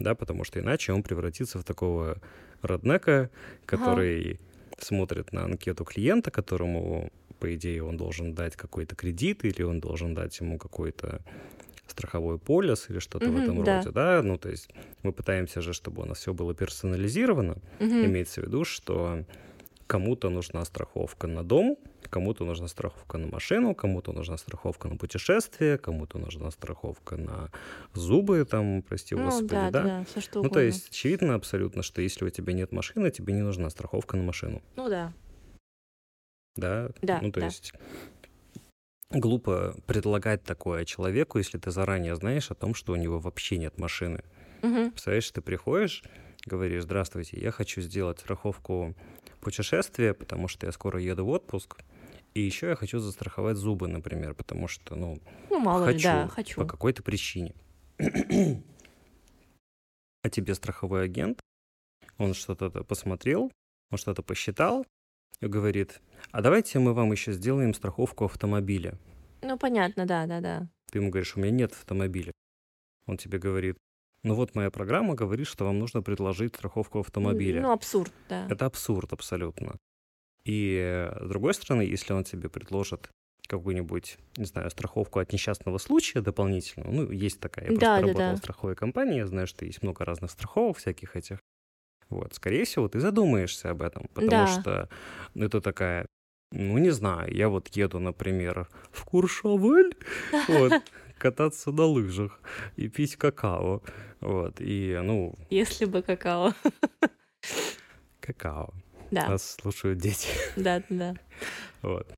да, 0.00 0.14
потому 0.14 0.44
что 0.44 0.60
иначе 0.60 0.92
он 0.92 1.02
превратится 1.02 1.58
в 1.58 1.64
такого 1.64 2.20
роднека, 2.62 3.30
который 3.66 4.40
смотрит 4.78 5.32
на 5.32 5.44
анкету 5.44 5.84
клиента, 5.84 6.30
которому, 6.30 7.10
по 7.40 7.54
идее, 7.54 7.82
он 7.84 7.96
должен 7.96 8.34
дать 8.34 8.56
какой-то 8.56 8.96
кредит 8.96 9.44
или 9.44 9.62
он 9.62 9.80
должен 9.80 10.14
дать 10.14 10.38
ему 10.40 10.58
какой-то 10.58 11.20
страховой 11.86 12.38
полис 12.38 12.90
или 12.90 12.98
что-то 12.98 13.30
в 13.30 13.34
Мгм, 13.34 13.42
этом 13.44 13.62
да. 13.64 13.76
роде, 13.76 13.90
да, 13.90 14.22
ну, 14.22 14.38
то 14.38 14.50
есть 14.50 14.68
мы 15.02 15.12
пытаемся 15.12 15.60
же, 15.62 15.72
чтобы 15.72 16.02
у 16.02 16.04
нас 16.04 16.18
все 16.18 16.34
было 16.34 16.54
персонализировано, 16.54 17.58
Мгм. 17.80 18.04
Имеется 18.06 18.40
в 18.42 18.44
виду, 18.44 18.64
что 18.64 19.24
кому-то 19.88 20.30
нужна 20.30 20.64
страховка 20.64 21.26
на 21.26 21.42
дом, 21.42 21.76
кому-то 22.10 22.44
нужна 22.44 22.68
страховка 22.68 23.18
на 23.18 23.26
машину, 23.26 23.74
кому-то 23.74 24.12
нужна 24.12 24.36
страховка 24.36 24.86
на 24.88 24.96
путешествие, 24.96 25.78
кому-то 25.78 26.18
нужна 26.18 26.50
страховка 26.50 27.16
на 27.16 27.50
зубы, 27.94 28.44
там, 28.44 28.82
прости 28.82 29.14
Ну 29.16 29.24
господи, 29.24 29.48
да, 29.48 29.70
да? 29.70 29.82
да, 29.82 30.04
все 30.04 30.20
что 30.20 30.34
Ну, 30.34 30.40
угодно. 30.40 30.54
то 30.54 30.60
есть 30.60 30.90
очевидно 30.90 31.34
абсолютно, 31.34 31.82
что 31.82 32.02
если 32.02 32.24
у 32.26 32.30
тебя 32.30 32.52
нет 32.52 32.70
машины, 32.70 33.10
тебе 33.10 33.32
не 33.32 33.42
нужна 33.42 33.70
страховка 33.70 34.16
на 34.16 34.22
машину, 34.22 34.62
Ну 34.76 34.88
да. 34.88 35.12
да? 36.56 36.90
Да, 37.02 37.20
Ну, 37.22 37.32
то 37.32 37.40
да. 37.40 37.46
есть 37.46 37.72
глупо 39.10 39.74
предлагать 39.86 40.44
такое 40.44 40.84
человеку, 40.84 41.38
если 41.38 41.56
ты 41.58 41.70
заранее 41.70 42.14
знаешь 42.14 42.50
о 42.50 42.54
том, 42.54 42.74
что 42.74 42.92
у 42.92 42.96
него 42.96 43.18
вообще 43.18 43.56
нет 43.56 43.78
машины. 43.78 44.22
Мгм. 44.62 44.90
Представляешь, 44.90 45.30
ты 45.30 45.40
приходишь, 45.40 46.02
говоришь, 46.44 46.82
здравствуйте, 46.82 47.40
я 47.40 47.50
хочу 47.52 47.80
сделать 47.80 48.18
страховку 48.20 48.94
путешествия, 49.48 50.12
потому 50.12 50.46
что 50.48 50.66
я 50.66 50.72
скоро 50.72 51.00
еду 51.00 51.24
в 51.24 51.28
отпуск, 51.30 51.80
И 52.34 52.40
еще 52.42 52.66
я 52.68 52.74
хочу 52.76 52.98
застраховать 52.98 53.56
зубы, 53.56 53.88
например, 53.88 54.34
потому 54.34 54.68
что, 54.68 54.94
ну, 54.94 55.18
Ну, 55.50 55.58
мало 55.58 55.86
ли, 55.86 55.94
хочу 55.94 56.04
да, 56.04 56.28
хочу. 56.28 56.60
по 56.60 56.66
какой-то 56.66 57.02
причине. 57.02 57.54
А 60.22 60.30
тебе 60.30 60.54
страховой 60.54 61.04
агент, 61.04 61.40
он 62.18 62.34
что-то 62.34 62.70
посмотрел, 62.84 63.50
он 63.90 63.98
что-то 63.98 64.22
посчитал 64.22 64.84
и 65.40 65.46
говорит, 65.46 66.00
а 66.32 66.42
давайте 66.42 66.78
мы 66.80 66.92
вам 66.92 67.12
еще 67.12 67.32
сделаем 67.32 67.72
страховку 67.72 68.24
автомобиля. 68.24 68.98
Ну, 69.42 69.56
понятно, 69.56 70.04
да, 70.06 70.26
да, 70.26 70.40
да. 70.40 70.68
Ты 70.90 70.98
ему 70.98 71.10
говоришь, 71.10 71.36
у 71.36 71.40
меня 71.40 71.52
нет 71.52 71.72
автомобиля. 71.72 72.32
Он 73.06 73.16
тебе 73.16 73.38
говорит, 73.38 73.76
ну 74.28 74.34
вот 74.34 74.54
моя 74.54 74.70
программа 74.70 75.14
говорит, 75.14 75.46
что 75.46 75.64
вам 75.64 75.78
нужно 75.78 76.02
предложить 76.02 76.54
страховку 76.54 77.00
автомобиля. 77.00 77.62
Ну, 77.62 77.72
абсурд, 77.72 78.12
да. 78.28 78.46
Это 78.50 78.66
абсурд 78.66 79.12
абсолютно. 79.12 79.76
И 80.44 80.78
э, 80.80 81.24
с 81.24 81.28
другой 81.28 81.54
стороны, 81.54 81.82
если 81.82 82.12
он 82.12 82.24
тебе 82.24 82.48
предложит 82.48 83.10
какую-нибудь, 83.48 84.18
не 84.36 84.44
знаю, 84.44 84.70
страховку 84.70 85.18
от 85.20 85.32
несчастного 85.32 85.78
случая 85.78 86.20
дополнительную, 86.20 86.92
ну, 86.92 87.10
есть 87.10 87.40
такая, 87.40 87.64
я 87.64 87.70
просто 87.70 87.86
Да, 87.86 87.94
да, 87.96 88.00
работал 88.02 88.18
да. 88.30 88.34
в 88.34 88.38
страховой 88.38 88.76
компании, 88.76 89.16
я 89.18 89.26
знаю, 89.26 89.46
что 89.46 89.64
есть 89.64 89.82
много 89.82 90.04
разных 90.04 90.30
страховок 90.30 90.76
всяких 90.76 91.16
этих. 91.16 91.38
Вот, 92.10 92.34
скорее 92.34 92.64
всего, 92.64 92.88
ты 92.88 93.00
задумаешься 93.00 93.70
об 93.70 93.82
этом, 93.82 94.08
потому 94.14 94.30
Да. 94.30 94.46
что 94.46 94.88
это 95.34 95.60
такая, 95.60 96.06
ну, 96.52 96.78
не 96.78 96.90
знаю, 96.90 97.34
я 97.34 97.48
вот 97.48 97.68
еду, 97.68 97.98
например, 98.00 98.68
в 98.90 99.04
Куршавель, 99.04 99.96
вот, 100.48 100.72
кататься 101.18 101.70
на 101.72 101.84
лыжах 101.84 102.40
и 102.76 102.88
пить 102.88 103.16
какао, 103.16 103.82
вот, 104.20 104.60
и, 104.60 104.98
ну, 105.02 105.34
Если 105.50 105.84
бы 105.84 106.02
какао. 106.02 106.54
какао. 108.20 108.72
Да, 109.10 109.28
Нас 109.28 109.56
слушают 109.60 109.98
дети. 109.98 110.28
да, 110.56 110.82
да. 110.88 111.14
Вот. 111.82 112.12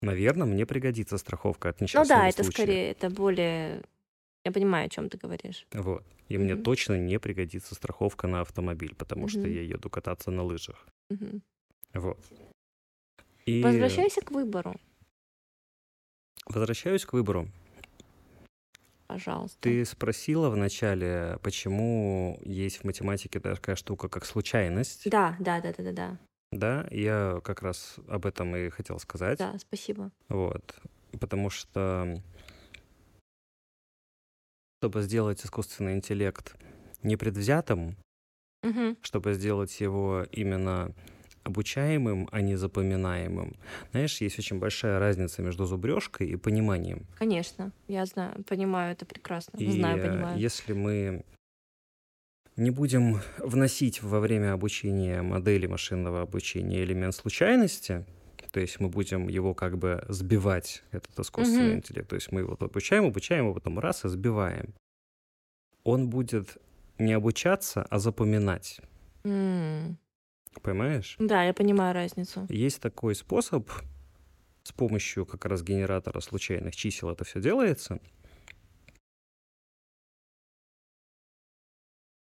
Наверное, 0.00 0.46
мне 0.46 0.64
пригодится 0.64 1.18
страховка 1.18 1.70
от 1.70 1.80
Ну 1.80 1.84
несчастного 1.84 2.08
да, 2.20 2.28
это 2.28 2.44
случая. 2.44 2.62
скорее, 2.62 2.90
это 2.92 3.10
более... 3.10 3.82
Я 4.44 4.52
понимаю, 4.52 4.86
о 4.86 4.88
чем 4.88 5.08
ты 5.08 5.18
говоришь. 5.18 5.66
Вот. 5.72 6.04
И 6.28 6.38
мне 6.38 6.54
Мгм. 6.54 6.62
точно 6.62 6.94
не 6.94 7.18
пригодится 7.18 7.74
страховка 7.74 8.28
на 8.28 8.40
автомобиль, 8.42 8.94
потому 8.94 9.28
что 9.28 9.40
Мгм. 9.40 9.50
я 9.52 9.62
еду 9.62 9.90
кататься 9.90 10.30
на 10.30 10.42
лыжах. 10.44 10.86
Мгм. 11.10 11.42
Вот. 11.94 12.18
И 13.46 13.62
Возвращайся 13.62 14.20
к 14.20 14.30
выбору, 14.30 14.76
возвращаюсь 16.48 17.04
к 17.04 17.12
выбору. 17.12 17.48
пожалуйста. 19.06 19.58
Ты 19.60 19.84
спросила 19.84 20.50
вначале, 20.50 21.38
почему 21.42 22.38
есть 22.44 22.78
в 22.78 22.84
математике 22.84 23.40
такая 23.40 23.76
штука, 23.76 24.08
как 24.08 24.24
случайность. 24.26 25.08
Да, 25.10 25.36
да, 25.40 25.60
да, 25.60 25.72
да, 25.72 25.82
да, 25.84 25.92
да. 25.92 26.18
Да, 26.50 26.88
я 26.90 27.40
как 27.44 27.62
раз 27.62 27.96
об 28.08 28.24
этом 28.26 28.54
и 28.56 28.68
хотел 28.70 28.98
сказать. 28.98 29.38
Да, 29.38 29.56
спасибо. 29.58 30.10
Вот. 30.28 30.78
Потому 31.20 31.50
что 31.50 32.22
чтобы 34.80 35.02
сделать 35.02 35.44
искусственный 35.44 35.94
интеллект 35.94 36.54
непредвзятым, 37.02 37.96
Мгм. 38.62 38.96
чтобы 39.02 39.34
сделать 39.34 39.80
его 39.80 40.24
именно 40.30 40.94
обучаемым, 41.48 42.28
а 42.30 42.40
не 42.40 42.56
запоминаемым. 42.56 43.56
Знаешь, 43.90 44.20
есть 44.20 44.38
очень 44.38 44.58
большая 44.58 44.98
разница 44.98 45.42
между 45.42 45.64
зубрежкой 45.64 46.28
и 46.28 46.36
пониманием. 46.36 47.06
Конечно, 47.18 47.72
я 47.88 48.06
знаю, 48.06 48.44
понимаю 48.44 48.92
это 48.92 49.04
прекрасно. 49.06 49.58
И 49.58 49.70
Знаю, 49.70 49.98
э, 49.98 50.02
понимаю. 50.08 50.38
если 50.38 50.72
мы 50.74 51.24
не 52.56 52.70
будем 52.70 53.20
вносить 53.38 54.02
во 54.02 54.20
время 54.20 54.52
обучения 54.52 55.22
модели 55.22 55.66
машинного 55.66 56.22
обучения 56.22 56.82
элемент 56.82 57.14
случайности, 57.14 58.04
то 58.50 58.60
есть 58.60 58.80
мы 58.80 58.88
будем 58.88 59.28
его 59.28 59.54
как 59.54 59.78
бы 59.78 60.04
сбивать, 60.08 60.82
этот 60.90 61.18
искусственный 61.20 61.68
Мгм. 61.70 61.76
интеллект, 61.78 62.08
то 62.08 62.16
есть 62.16 62.32
мы 62.32 62.40
его 62.40 62.56
обучаем, 62.58 63.04
обучаем, 63.06 63.48
а 63.48 63.54
потом 63.54 63.78
раз 63.78 64.04
и 64.04 64.08
сбиваем. 64.08 64.74
Он 65.84 66.08
будет 66.10 66.56
не 66.98 67.12
обучаться, 67.12 67.86
а 67.90 67.98
запоминать. 67.98 68.80
М, 69.24 69.98
Понимаешь? 70.62 71.16
Да, 71.18 71.44
я 71.44 71.52
понимаю 71.52 71.94
разницу. 71.94 72.46
Есть 72.48 72.80
такой 72.80 73.14
способ, 73.14 73.70
с 74.62 74.72
помощью 74.72 75.26
как 75.26 75.44
раз 75.46 75.62
генератора 75.62 76.20
случайных 76.20 76.76
чисел 76.76 77.10
это 77.10 77.24
все 77.24 77.40
делается, 77.40 78.00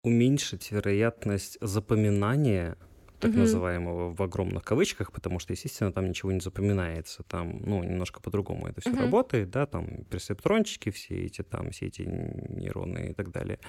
уменьшить 0.03 0.71
вероятность 0.71 1.57
запоминания, 1.61 2.77
так 3.19 3.31
Мгм. 3.31 3.41
называемого 3.41 4.13
в 4.13 4.21
огромных 4.21 4.63
кавычках, 4.63 5.11
потому 5.11 5.39
что, 5.39 5.53
естественно, 5.53 5.91
там 5.91 6.07
ничего 6.07 6.31
не 6.31 6.39
запоминается, 6.39 7.23
там, 7.23 7.61
ну, 7.65 7.83
немножко 7.83 8.21
по-другому 8.21 8.67
это 8.67 8.79
все 8.81 8.91
Мгм. 8.91 9.01
работает, 9.01 9.49
да, 9.49 9.65
там 9.65 10.03
персептрончики 10.05 10.91
все 10.91 11.25
эти, 11.25 11.41
там, 11.41 11.71
все 11.71 11.87
эти 11.87 12.03
нейроны 12.03 13.09
и 13.09 13.13
так 13.13 13.31
далее. 13.31 13.59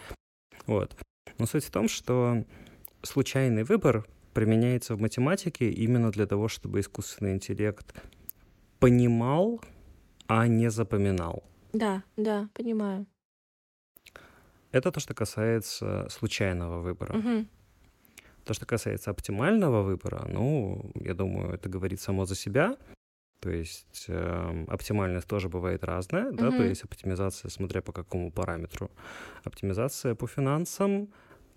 Вот. 0.67 0.97
Но 1.39 1.47
суть 1.47 1.65
в 1.65 1.71
том, 1.71 1.89
что 1.89 2.45
случайный 3.03 3.65
выбор 3.65 4.07
применяется 4.39 4.95
в 4.95 5.01
математике 5.01 5.69
именно 5.69 6.13
для 6.13 6.25
того, 6.27 6.47
чтобы 6.47 6.79
искусственный 6.79 7.33
интеллект 7.33 7.93
понимал, 8.79 9.61
а 10.29 10.47
не 10.47 10.71
запоминал. 10.71 11.43
Да, 11.73 12.03
да, 12.17 12.49
понимаю. 12.55 13.07
Это 14.71 14.93
то, 14.93 15.01
что 15.01 15.15
касается 15.15 16.07
случайного 16.09 16.81
выбора. 16.81 17.17
Мгм. 17.17 17.49
То, 18.45 18.55
что 18.55 18.65
касается 18.67 19.11
оптимального 19.11 19.83
выбора, 19.83 20.25
ну, 20.33 20.93
я 20.95 21.15
думаю, 21.15 21.55
это 21.55 21.69
говорит 21.69 22.01
само 22.01 22.25
за 22.25 22.37
себя. 22.37 22.77
То 23.41 23.51
есть 23.51 24.05
эм, 24.09 24.67
оптимальность 24.69 25.27
тоже 25.27 25.49
бывает 25.49 25.85
разная, 25.85 26.31
да, 26.31 26.51
то 26.51 26.63
есть 26.63 26.85
оптимизация, 26.85 27.51
смотря 27.51 27.81
по 27.83 27.93
какому 27.93 28.31
параметру. 28.31 28.89
Оптимизация 29.45 30.15
по 30.15 30.29
финансам, 30.29 31.09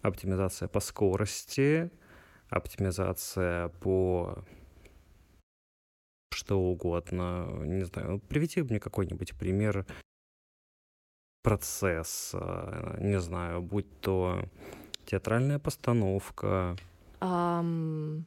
оптимизация 0.02 0.68
по 0.68 0.80
скорости, 0.80 1.92
оптимизация 2.52 3.70
по 3.70 4.44
что 6.34 6.60
угодно. 6.60 7.64
Не 7.66 7.84
знаю, 7.84 8.20
приведи 8.20 8.62
мне 8.62 8.80
какой-нибудь 8.80 9.38
пример 9.38 9.86
процесса, 11.44 12.96
не 13.00 13.20
знаю, 13.20 13.62
будь 13.62 14.00
то 14.02 14.44
театральная 15.06 15.60
постановка, 15.60 16.78
Ам, 17.22 18.26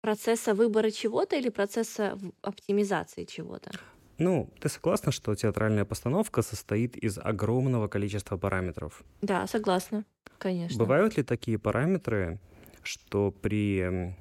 Процесса 0.00 0.54
выбора 0.54 0.90
чего-то 0.90 1.36
или 1.36 1.48
процесса 1.48 2.18
оптимизации 2.42 3.24
чего-то? 3.24 3.72
Ну, 4.18 4.52
ты 4.60 4.68
согласна, 4.68 5.12
что 5.12 5.34
театральная 5.34 5.84
постановка 5.84 6.42
состоит 6.42 6.96
из 6.96 7.18
огромного 7.18 7.88
количества 7.88 8.36
параметров? 8.36 9.02
Да, 9.20 9.46
согласна, 9.46 10.04
конечно. 10.38 10.76
Бывают 10.76 11.16
ли 11.16 11.22
такие 11.22 11.58
параметры, 11.58 12.40
что 12.82 13.30
при 13.30 14.14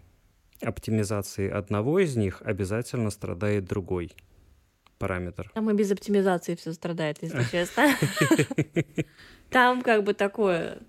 оптимизации 0.62 1.50
одного 1.50 2.00
из 2.00 2.16
них 2.16 2.42
обязательно 2.44 3.10
страдает 3.10 3.66
другой 3.66 4.12
параметр? 5.00 5.52
Там 5.54 5.70
и 5.70 5.74
без 5.74 5.92
оптимизации 5.92 6.56
все 6.56 6.74
страдает, 6.74 7.18
если 7.22 7.44
честно. 7.52 7.88
Там 9.50 9.82
как 9.82 10.04
бы 10.04 10.14
такое. 10.14 10.80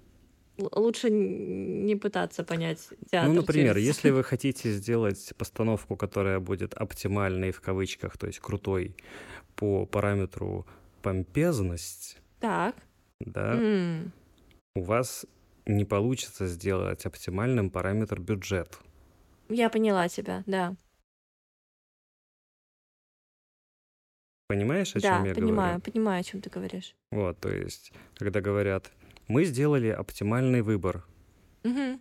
Лучше 0.58 1.10
не 1.10 1.96
пытаться 1.96 2.44
понять 2.44 2.78
театр. 3.10 3.30
Ну, 3.30 3.34
например, 3.40 3.74
через- 3.74 3.86
если 3.86 4.10
вы 4.10 4.22
хотите 4.22 4.70
сделать 4.72 5.32
постановку, 5.38 5.96
которая 5.96 6.40
будет 6.40 6.74
оптимальной 6.74 7.50
в 7.52 7.60
кавычках, 7.60 8.18
то 8.18 8.26
есть 8.26 8.38
крутой 8.38 8.94
по 9.56 9.86
параметру 9.86 10.66
помпезность, 11.00 12.18
Так. 12.38 12.76
да, 13.20 13.54
м, 13.54 14.12
у 14.76 14.82
вас 14.82 15.26
не 15.66 15.84
получится 15.84 16.46
сделать 16.46 17.06
оптимальным 17.06 17.70
параметр 17.70 18.20
бюджет. 18.20 18.78
Я 19.48 19.70
поняла 19.70 20.08
тебя, 20.08 20.42
да. 20.46 20.74
Понимаешь, 24.48 24.94
о 24.96 25.00
Да, 25.00 25.16
чем 25.16 25.24
я 25.24 25.34
понимаю, 25.34 25.80
говорю? 25.80 25.92
понимаю, 25.92 26.20
о 26.20 26.24
чем 26.24 26.40
ты 26.42 26.50
говоришь. 26.50 26.94
Вот, 27.10 27.38
то 27.40 27.48
есть, 27.50 27.92
когда 28.16 28.40
говорят, 28.40 28.90
мы 29.28 29.44
сделали 29.44 29.88
оптимальный 29.88 30.62
выбор. 30.62 31.04
Мгм. 31.64 32.00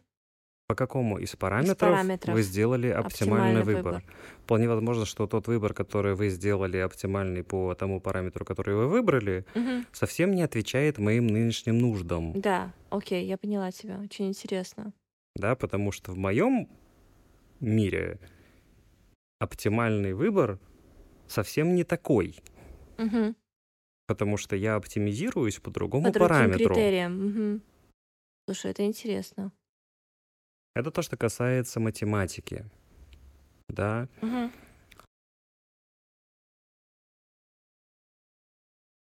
По 0.71 0.75
какому 0.75 1.17
из 1.17 1.36
параметров, 1.36 1.77
параметров. 1.91 2.34
вы 2.34 2.41
сделали 2.43 2.88
оптимальный, 2.88 3.60
Оптимальный 3.60 3.63
выбор? 3.75 3.93
выбор. 3.95 4.03
Вполне 4.45 4.69
возможно, 4.69 5.05
что 5.05 5.27
тот 5.27 5.47
выбор, 5.47 5.73
который 5.73 6.15
вы 6.15 6.29
сделали 6.29 6.77
оптимальный 6.77 7.43
по 7.43 7.75
тому 7.75 7.99
параметру, 7.99 8.45
который 8.45 8.73
вы 8.75 8.88
выбрали, 8.88 9.45
Мгм. 9.53 9.86
совсем 9.91 10.31
не 10.31 10.43
отвечает 10.43 10.97
моим 10.97 11.27
нынешним 11.27 11.77
нуждам. 11.77 12.31
Да, 12.39 12.71
окей, 12.89 13.25
я 13.25 13.38
поняла 13.38 13.69
тебя. 13.73 13.99
Очень 13.99 14.29
интересно. 14.29 14.93
Да, 15.36 15.55
потому 15.57 15.91
что 15.91 16.13
в 16.13 16.17
моем 16.17 16.69
мире 17.60 18.17
оптимальный 19.39 20.13
выбор 20.13 20.57
совсем 21.27 21.75
не 21.75 21.84
такой. 21.84 22.38
Мгм. 22.97 23.36
Потому 24.07 24.38
что 24.38 24.55
я 24.55 24.75
оптимизируюсь 24.75 25.60
по 25.60 25.69
другому 25.69 26.05
По 26.05 26.13
другим 26.13 26.29
параметру. 26.29 26.75
критериям. 26.75 27.25
Мгм. 27.27 27.62
Слушай, 28.47 28.71
это 28.71 28.86
интересно. 28.86 29.51
Это 30.73 30.89
то, 30.91 31.01
что 31.01 31.17
касается 31.17 31.79
математики. 31.79 32.65
Да. 33.69 34.07
Мгм. 34.21 34.51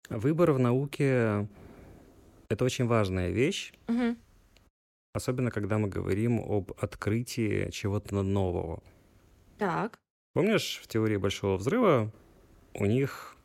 Выбор 0.08 0.52
в 0.52 0.58
науке— 0.58 1.46
это 2.48 2.64
очень 2.64 2.86
важная 2.86 3.28
вещь, 3.28 3.74
Мгм. 3.88 4.16
особенно 5.12 5.50
когда 5.50 5.76
мы 5.76 5.88
говорим 5.88 6.40
об 6.40 6.72
открытии 6.80 7.70
чего-то 7.70 8.22
нового. 8.22 8.82
Так. 9.58 9.98
Помнишь, 10.32 10.80
в 10.82 10.86
теории 10.86 11.16
Большого 11.18 11.58
взрыва 11.58 12.10
у 12.74 12.86
них 12.86 13.36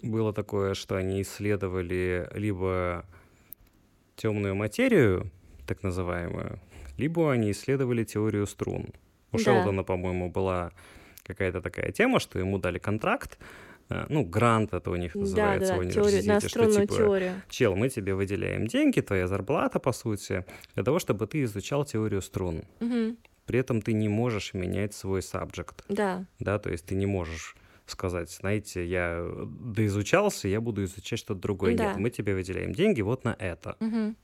было 0.00 0.32
такое, 0.32 0.72
что 0.72 0.96
они 0.96 1.20
исследовали 1.20 2.30
либо 2.32 3.04
темную 4.16 4.54
материю, 4.54 5.30
так 5.66 5.82
называемую, 5.82 6.58
либо 7.00 7.32
они 7.32 7.50
исследовали 7.50 8.04
теорию 8.04 8.46
струн. 8.46 8.86
У 9.32 9.38
Да. 9.38 9.42
Шелдона, 9.44 9.82
по-моему, 9.84 10.30
была 10.30 10.70
какая-то 11.24 11.60
такая 11.60 11.92
тема, 11.92 12.20
что 12.20 12.38
ему 12.38 12.58
дали 12.58 12.78
контракт, 12.78 13.38
э, 13.88 14.06
ну, 14.08 14.24
грант 14.24 14.74
это 14.74 14.90
у 14.90 14.96
них 14.96 15.14
называется 15.14 15.74
да, 15.74 15.78
в 15.80 15.84
да, 15.84 15.90
теорию, 15.90 16.02
на 16.02 16.08
университете, 16.08 16.48
что 16.48 16.48
струнную 16.48 16.86
типа, 16.86 16.96
теорию. 16.96 17.32
чел, 17.48 17.76
мы 17.76 17.88
тебе 17.88 18.14
выделяем 18.14 18.66
деньги, 18.66 19.00
твоя 19.00 19.26
зарплата, 19.26 19.78
по 19.80 19.92
сути, 19.92 20.44
для 20.74 20.84
того, 20.84 20.98
чтобы 20.98 21.26
ты 21.26 21.42
изучал 21.44 21.84
теорию 21.84 22.20
струн. 22.22 22.62
Мгм. 22.80 23.16
При 23.46 23.58
этом 23.58 23.80
ты 23.82 23.92
не 23.94 24.08
можешь 24.08 24.54
менять 24.54 24.94
свой 24.94 25.22
сабжект 25.22 25.84
Да. 25.88 26.24
да, 26.38 26.58
то 26.58 26.70
есть 26.70 26.86
ты 26.86 26.94
не 26.94 27.06
можешь 27.06 27.56
сказать, 27.86 28.30
знаете, 28.30 28.84
я 28.86 29.26
доизучался, 29.60 30.48
я 30.48 30.60
буду 30.60 30.84
изучать 30.84 31.18
что-то 31.18 31.40
другое. 31.40 31.76
Да. 31.76 31.84
Нет, 31.86 31.96
мы 31.96 32.10
тебе 32.10 32.34
выделяем 32.34 32.72
деньги 32.72 33.02
вот 33.02 33.24
на 33.24 33.36
это. 33.38 33.76
Мгм. 33.80 34.16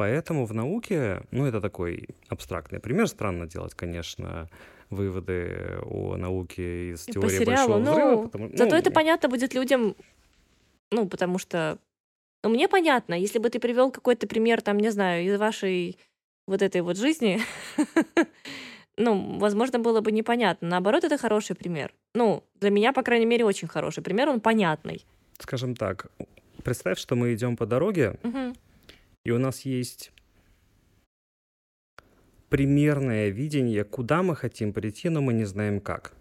Поэтому 0.00 0.46
в 0.46 0.54
науке, 0.54 1.20
ну, 1.30 1.44
это 1.44 1.60
такой 1.60 2.08
абстрактный 2.30 2.80
пример, 2.80 3.06
странно 3.06 3.46
делать, 3.46 3.74
конечно, 3.74 4.48
выводы 4.88 5.78
о 5.82 6.16
науке 6.16 6.92
из 6.92 7.06
И 7.06 7.12
теории 7.12 7.38
сериалу, 7.38 7.74
Большого 7.74 7.92
взрыва. 7.92 8.10
ну, 8.10 8.22
потому- 8.22 8.48
Зато 8.48 8.70
ну, 8.70 8.76
это 8.76 8.90
понятно 8.90 9.28
будет 9.28 9.52
людям, 9.52 9.94
ну, 10.90 11.06
потому 11.06 11.36
что... 11.36 11.76
Ну, 12.42 12.48
мне 12.48 12.66
понятно, 12.66 13.12
если 13.12 13.38
бы 13.38 13.50
ты 13.50 13.60
привел 13.60 13.90
какой-то 13.90 14.26
пример, 14.26 14.62
там, 14.62 14.78
не 14.78 14.88
знаю, 14.88 15.26
из 15.26 15.38
вашей 15.38 15.98
вот 16.46 16.62
этой 16.62 16.80
вот 16.80 16.96
жизни, 16.96 17.38
ну, 18.96 19.38
возможно, 19.38 19.80
было 19.80 20.00
бы 20.00 20.12
непонятно. 20.12 20.66
Наоборот, 20.68 21.04
это 21.04 21.18
хороший 21.18 21.56
пример. 21.56 21.92
Ну, 22.14 22.42
для 22.58 22.70
меня, 22.70 22.94
по 22.94 23.02
крайней 23.02 23.26
мере, 23.26 23.44
очень 23.44 23.68
хороший 23.68 24.02
пример, 24.02 24.30
он 24.30 24.40
понятный. 24.40 25.04
Скажем 25.38 25.76
так, 25.76 26.06
представь, 26.64 26.98
что 26.98 27.16
мы 27.16 27.34
идем 27.34 27.58
по 27.58 27.66
дороге. 27.66 28.14
И 29.24 29.30
у 29.30 29.38
нас 29.38 29.62
есть 29.62 30.12
примерное 32.48 33.28
видение, 33.28 33.84
куда 33.84 34.22
мы 34.22 34.34
хотим 34.36 34.72
прийти, 34.72 35.08
но 35.08 35.20
мы 35.20 35.32
не 35.32 35.44
знаем 35.44 35.80
как. 35.80 36.12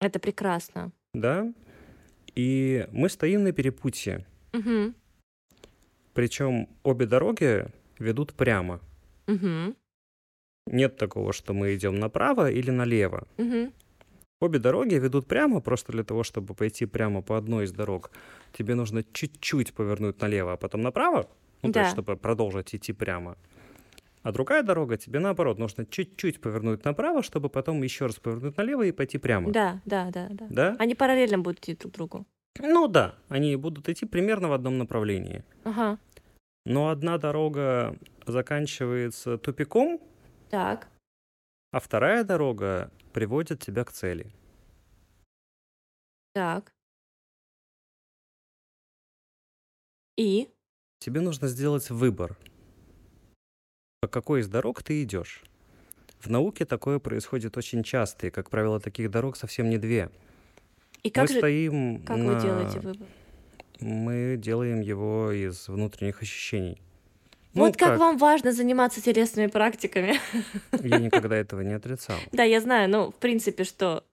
Это 0.00 0.18
прекрасно. 0.18 0.92
да, 1.14 1.52
и 2.34 2.86
мы 2.92 3.08
стоим 3.08 3.44
на 3.44 3.52
перепутье. 3.52 4.26
Мгм. 4.52 4.94
Причем 6.12 6.68
обе 6.82 7.06
дороги 7.06 7.66
ведут 7.98 8.34
прямо. 8.34 8.80
Мгм. 9.26 9.74
Нет 10.66 10.96
такого, 10.96 11.32
что 11.32 11.54
мы 11.54 11.74
идем 11.74 11.98
направо 11.98 12.50
или 12.50 12.70
налево. 12.70 13.26
Мгм. 13.38 13.72
Обе 14.40 14.58
дороги 14.58 14.96
ведут 14.96 15.26
прямо, 15.26 15.60
просто 15.60 15.92
для 15.92 16.04
того, 16.04 16.22
чтобы 16.22 16.54
пойти 16.54 16.84
прямо 16.86 17.22
по 17.22 17.38
одной 17.38 17.64
из 17.64 17.72
дорог, 17.72 18.10
тебе 18.52 18.74
нужно 18.74 19.02
чуть-чуть 19.12 19.72
повернуть 19.72 20.20
налево, 20.20 20.52
а 20.52 20.56
потом 20.56 20.82
направо, 20.82 21.26
ну, 21.62 21.72
то 21.72 21.80
есть, 21.80 21.90
Да. 21.96 22.02
чтобы 22.02 22.16
продолжить 22.16 22.74
идти 22.74 22.92
прямо. 22.92 23.36
А 24.22 24.32
другая 24.32 24.62
дорога, 24.62 24.98
тебе 24.98 25.20
наоборот, 25.20 25.58
нужно 25.58 25.86
чуть-чуть 25.86 26.40
повернуть 26.40 26.84
направо, 26.84 27.22
чтобы 27.22 27.48
потом 27.48 27.82
еще 27.82 28.06
раз 28.06 28.16
повернуть 28.16 28.56
налево 28.58 28.82
и 28.82 28.92
пойти 28.92 29.16
прямо. 29.18 29.50
Да, 29.52 29.80
да, 29.86 30.10
да, 30.10 30.26
да. 30.30 30.46
Да? 30.50 30.76
Они 30.78 30.94
параллельно 30.94 31.38
будут 31.38 31.60
идти 31.60 31.74
друг 31.74 31.94
другу. 31.94 32.26
Ну 32.60 32.88
да, 32.88 33.14
они 33.28 33.56
будут 33.56 33.88
идти 33.88 34.04
примерно 34.04 34.48
в 34.48 34.52
одном 34.52 34.76
направлении. 34.78 35.44
Ага. 35.64 35.98
Но 36.66 36.88
одна 36.90 37.16
дорога 37.18 37.96
заканчивается 38.26 39.38
тупиком, 39.38 39.98
Так. 40.50 40.88
А 41.72 41.80
вторая 41.80 42.24
дорога 42.24 42.90
приводит 43.12 43.60
тебя 43.60 43.84
к 43.84 43.92
цели. 43.92 44.32
Так. 46.32 46.72
И? 50.16 50.48
Тебе 50.98 51.20
нужно 51.20 51.48
сделать 51.48 51.90
выбор, 51.90 52.38
по 54.00 54.08
какой 54.08 54.40
из 54.40 54.48
дорог 54.48 54.82
ты 54.82 55.02
идешь. 55.02 55.42
В 56.18 56.30
науке 56.30 56.64
такое 56.64 56.98
происходит 56.98 57.56
очень 57.56 57.82
часто, 57.82 58.26
и, 58.26 58.30
как 58.30 58.48
правило, 58.50 58.80
таких 58.80 59.10
дорог 59.10 59.36
совсем 59.36 59.68
не 59.68 59.78
две. 59.78 60.10
И 61.02 61.10
как 61.10 61.28
мы 61.28 61.32
же... 61.32 61.38
стоим 61.38 62.02
Как 62.04 62.16
на- 62.16 62.34
вы 62.34 62.40
делаете 62.40 62.80
выбор? 62.80 63.06
Мы 63.80 64.36
делаем 64.38 64.80
его 64.80 65.30
из 65.30 65.68
внутренних 65.68 66.22
ощущений. 66.22 66.80
Вот 67.56 67.76
Ну, 67.80 67.86
как, 67.86 67.98
вам 67.98 68.18
важно 68.18 68.52
заниматься 68.52 69.02
телесными 69.02 69.48
практиками. 69.48 70.20
Я 70.72 70.98
никогда 70.98 71.36
этого 71.36 71.62
не 71.62 71.74
отрицал. 71.74 72.16
да, 72.32 72.42
я 72.42 72.60
знаю, 72.60 72.88
но 72.88 73.10
в 73.10 73.14
принципе, 73.16 73.64
что 73.64 74.04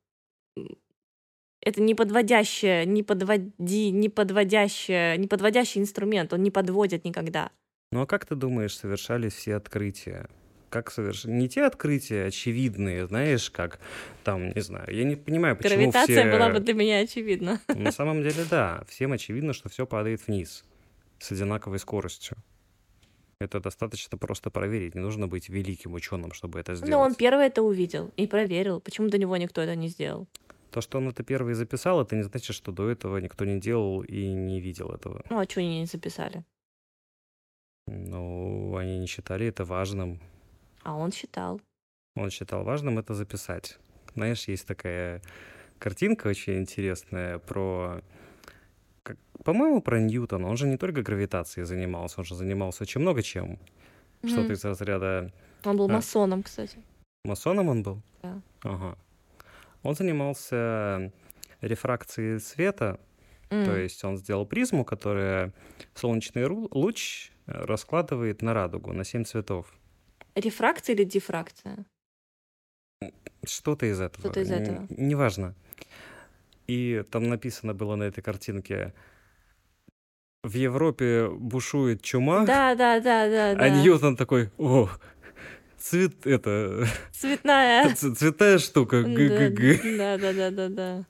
это 1.61 1.81
не 1.81 1.95
подводящее, 1.95 2.85
не 2.85 3.03
подводи, 3.03 3.91
не 3.91 4.09
подводящее, 4.09 5.17
не 5.17 5.27
подводящий 5.27 5.81
инструмент, 5.81 6.33
он 6.33 6.43
не 6.43 6.51
подводит 6.51 7.05
никогда. 7.05 7.51
Ну 7.91 8.01
а 8.01 8.05
как 8.05 8.25
ты 8.25 8.35
думаешь, 8.35 8.75
совершались 8.75 9.33
все 9.33 9.55
открытия? 9.55 10.27
Как 10.69 10.91
соверш... 10.91 11.25
Не 11.25 11.47
те 11.47 11.63
открытия 11.63 12.25
очевидные, 12.25 13.07
знаешь, 13.07 13.51
как 13.51 13.79
там, 14.23 14.49
не 14.49 14.61
знаю, 14.61 14.93
я 14.93 15.03
не 15.03 15.15
понимаю, 15.15 15.55
почему 15.55 15.75
Гравитация 15.75 16.23
все... 16.23 16.31
была 16.31 16.49
бы 16.49 16.59
для 16.59 16.73
меня 16.73 16.97
очевидна. 16.99 17.61
На 17.67 17.91
самом 17.91 18.23
деле, 18.23 18.43
да, 18.49 18.83
всем 18.89 19.13
очевидно, 19.13 19.53
что 19.53 19.69
все 19.69 19.85
падает 19.85 20.27
вниз 20.27 20.65
с 21.19 21.31
одинаковой 21.31 21.79
скоростью. 21.79 22.35
Это 23.43 23.59
достаточно 23.59 24.17
просто 24.17 24.49
проверить. 24.49 24.95
Не 24.95 25.01
нужно 25.01 25.27
быть 25.27 25.49
великим 25.49 25.93
ученым, 25.93 26.31
чтобы 26.31 26.59
это 26.59 26.75
сделать. 26.75 26.91
Но 26.91 26.99
он 27.01 27.15
первый 27.15 27.45
это 27.47 27.61
увидел 27.61 28.11
и 28.15 28.27
проверил. 28.27 28.79
Почему 28.79 29.09
до 29.09 29.17
него 29.17 29.37
никто 29.37 29.61
это 29.61 29.75
не 29.75 29.89
сделал? 29.89 30.27
То, 30.71 30.81
что 30.81 30.97
он 30.97 31.09
это 31.09 31.23
первый 31.23 31.53
записал, 31.53 32.01
это 32.01 32.15
не 32.15 32.23
значит, 32.23 32.55
что 32.55 32.71
до 32.71 32.89
этого 32.89 33.17
никто 33.17 33.45
не 33.45 33.59
делал 33.59 34.01
и 34.01 34.25
не 34.33 34.61
видел 34.61 34.89
этого. 34.89 35.23
Ну, 35.29 35.39
а 35.39 35.43
что 35.43 35.59
они 35.59 35.81
не 35.81 35.85
записали? 35.85 36.43
Ну, 37.87 38.75
они 38.77 38.97
не 38.99 39.07
считали 39.07 39.45
это 39.47 39.65
важным. 39.65 40.19
А 40.83 40.95
он 40.95 41.11
считал. 41.11 41.61
Он 42.15 42.29
считал 42.29 42.63
важным 42.63 42.97
это 42.97 43.13
записать. 43.13 43.77
Знаешь, 44.15 44.47
есть 44.47 44.67
такая 44.67 45.21
картинка 45.79 46.27
очень 46.27 46.59
интересная 46.59 47.39
про... 47.39 48.01
как- 49.03 49.17
По-моему, 49.43 49.81
про 49.81 49.99
Ньютона. 49.99 50.47
Он 50.47 50.57
же 50.57 50.67
не 50.67 50.77
только 50.77 51.01
гравитацией 51.01 51.65
занимался, 51.65 52.19
он 52.21 52.25
же 52.25 52.35
занимался 52.35 52.83
очень 52.83 53.01
много 53.01 53.21
чем. 53.21 53.59
Что-то 54.23 54.43
Мгм. 54.43 54.53
из 54.53 54.63
разряда... 54.65 55.31
Он 55.65 55.77
был 55.77 55.85
А. 55.89 55.93
масоном, 55.93 56.43
кстати. 56.43 56.77
Масоном 57.25 57.69
он 57.69 57.83
был? 57.83 58.01
Да. 58.21 58.41
Ага. 58.63 58.97
Он 59.83 59.95
занимался 59.95 61.11
рефракцией 61.61 62.39
света, 62.39 62.99
то 63.49 63.55
М. 63.55 63.81
есть 63.83 64.03
он 64.03 64.17
сделал 64.17 64.45
призму, 64.45 64.85
которая 64.85 65.51
солнечный 65.93 66.45
луч 66.47 67.31
раскладывает 67.45 68.41
на 68.41 68.53
радугу, 68.53 68.93
на 68.93 69.03
семь 69.03 69.25
цветов. 69.25 69.73
Рефракция 70.35 70.95
или 70.95 71.03
дифракция? 71.03 71.85
Что-то 73.45 73.85
из 73.85 73.99
этого. 73.99 74.21
Что-то 74.21 74.39
из 74.41 74.51
н- 74.51 74.61
этого. 74.63 74.87
Неважно. 74.89 75.53
И 76.67 77.03
там 77.11 77.29
написано 77.29 77.73
было 77.73 77.95
на 77.95 78.03
этой 78.03 78.21
картинке 78.21 78.93
в 80.43 80.55
Европе 80.55 81.29
бушует 81.29 82.01
чума, 82.01 82.45
Да, 82.45 82.75
да, 82.75 82.99
да, 82.99 83.29
да, 83.29 83.51
а 83.51 83.55
да. 83.55 83.69
Ньютон 83.69 84.17
такой, 84.17 84.51
о, 84.57 84.89
цвет, 85.77 86.27
это, 86.27 86.85
Цветная. 87.11 87.95
цветная 87.95 88.57
штука, 88.59 89.03
г-г-г. 89.03 89.97
Да, 89.97 90.17
да, 90.17 90.33
да, 90.33 90.51
да, 90.51 90.69
да. 90.69 91.05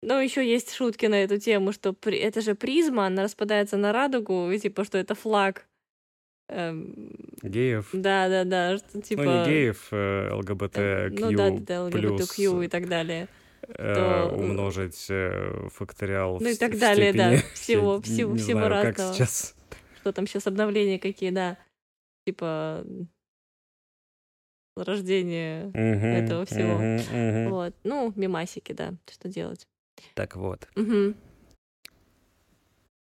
Ну, 0.00 0.20
еще 0.20 0.48
есть 0.48 0.72
шутки 0.72 1.06
на 1.06 1.24
эту 1.24 1.38
тему, 1.38 1.72
что 1.72 1.92
при- 1.92 2.18
это 2.18 2.40
же 2.40 2.54
призма, 2.54 3.06
она 3.06 3.24
распадается 3.24 3.76
на 3.76 3.92
радугу, 3.92 4.50
и 4.50 4.58
типа, 4.58 4.84
что 4.84 4.96
это 4.96 5.14
флаг. 5.14 5.66
Эм, 6.48 7.10
Геев. 7.42 7.90
Да, 7.92 8.28
да, 8.28 8.44
да, 8.44 8.78
что 8.78 9.02
типа... 9.02 9.22
Ну, 9.22 9.40
не 9.40 9.44
геев, 9.44 9.88
э, 9.90 10.28
э, 10.30 10.34
ЛГБТQ 10.34 11.20
Ну 11.20 11.32
да, 11.32 11.50
да, 11.50 11.84
ЛГБТQ 11.84 12.64
и 12.64 12.68
так 12.68 12.88
далее. 12.88 13.28
Э, 13.62 13.94
то- 13.94 14.34
умножить 14.36 15.06
э, 15.10 15.68
факториал 15.70 16.38
Ну 16.40 16.48
и 16.48 16.54
так 16.56 16.78
далее, 16.78 17.12
да. 17.12 17.36
Всего- 17.54 18.00
всего- 18.00 18.36
всего 18.36 18.60
как 18.60 18.70
разного. 18.98 19.14
сейчас. 19.14 19.54
Что 20.00 20.12
там 20.12 20.26
сейчас 20.26 20.46
обновления 20.46 20.98
какие, 20.98 21.30
да. 21.30 21.56
Типа 22.26 22.84
рождение 24.76 25.70
этого 25.72 26.44
всего. 26.46 27.50
Вот. 27.50 27.74
Ну, 27.84 28.12
мимасики, 28.16 28.72
да. 28.72 28.94
Что 29.10 29.28
делать? 29.28 29.66
Так 30.14 30.36
вот, 30.36 30.68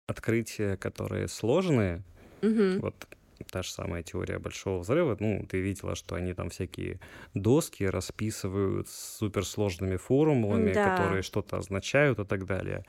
открытия, 0.06 0.76
которые 0.76 1.28
сложные, 1.28 2.02
вот 2.42 2.94
та 3.44 3.62
же 3.62 3.70
самая 3.70 4.02
теория 4.02 4.38
большого 4.38 4.80
взрыва, 4.80 5.16
ну, 5.20 5.46
ты 5.48 5.60
видела, 5.60 5.94
что 5.94 6.14
они 6.16 6.32
там 6.34 6.50
всякие 6.50 7.00
доски 7.34 7.84
расписывают 7.84 8.88
с 8.88 9.16
суперсложными 9.18 9.96
формулами, 9.96 10.72
Да. 10.72 10.84
которые 10.96 11.22
что-то 11.22 11.58
означают 11.58 12.18
и 12.18 12.24
так 12.24 12.46
далее. 12.46 12.84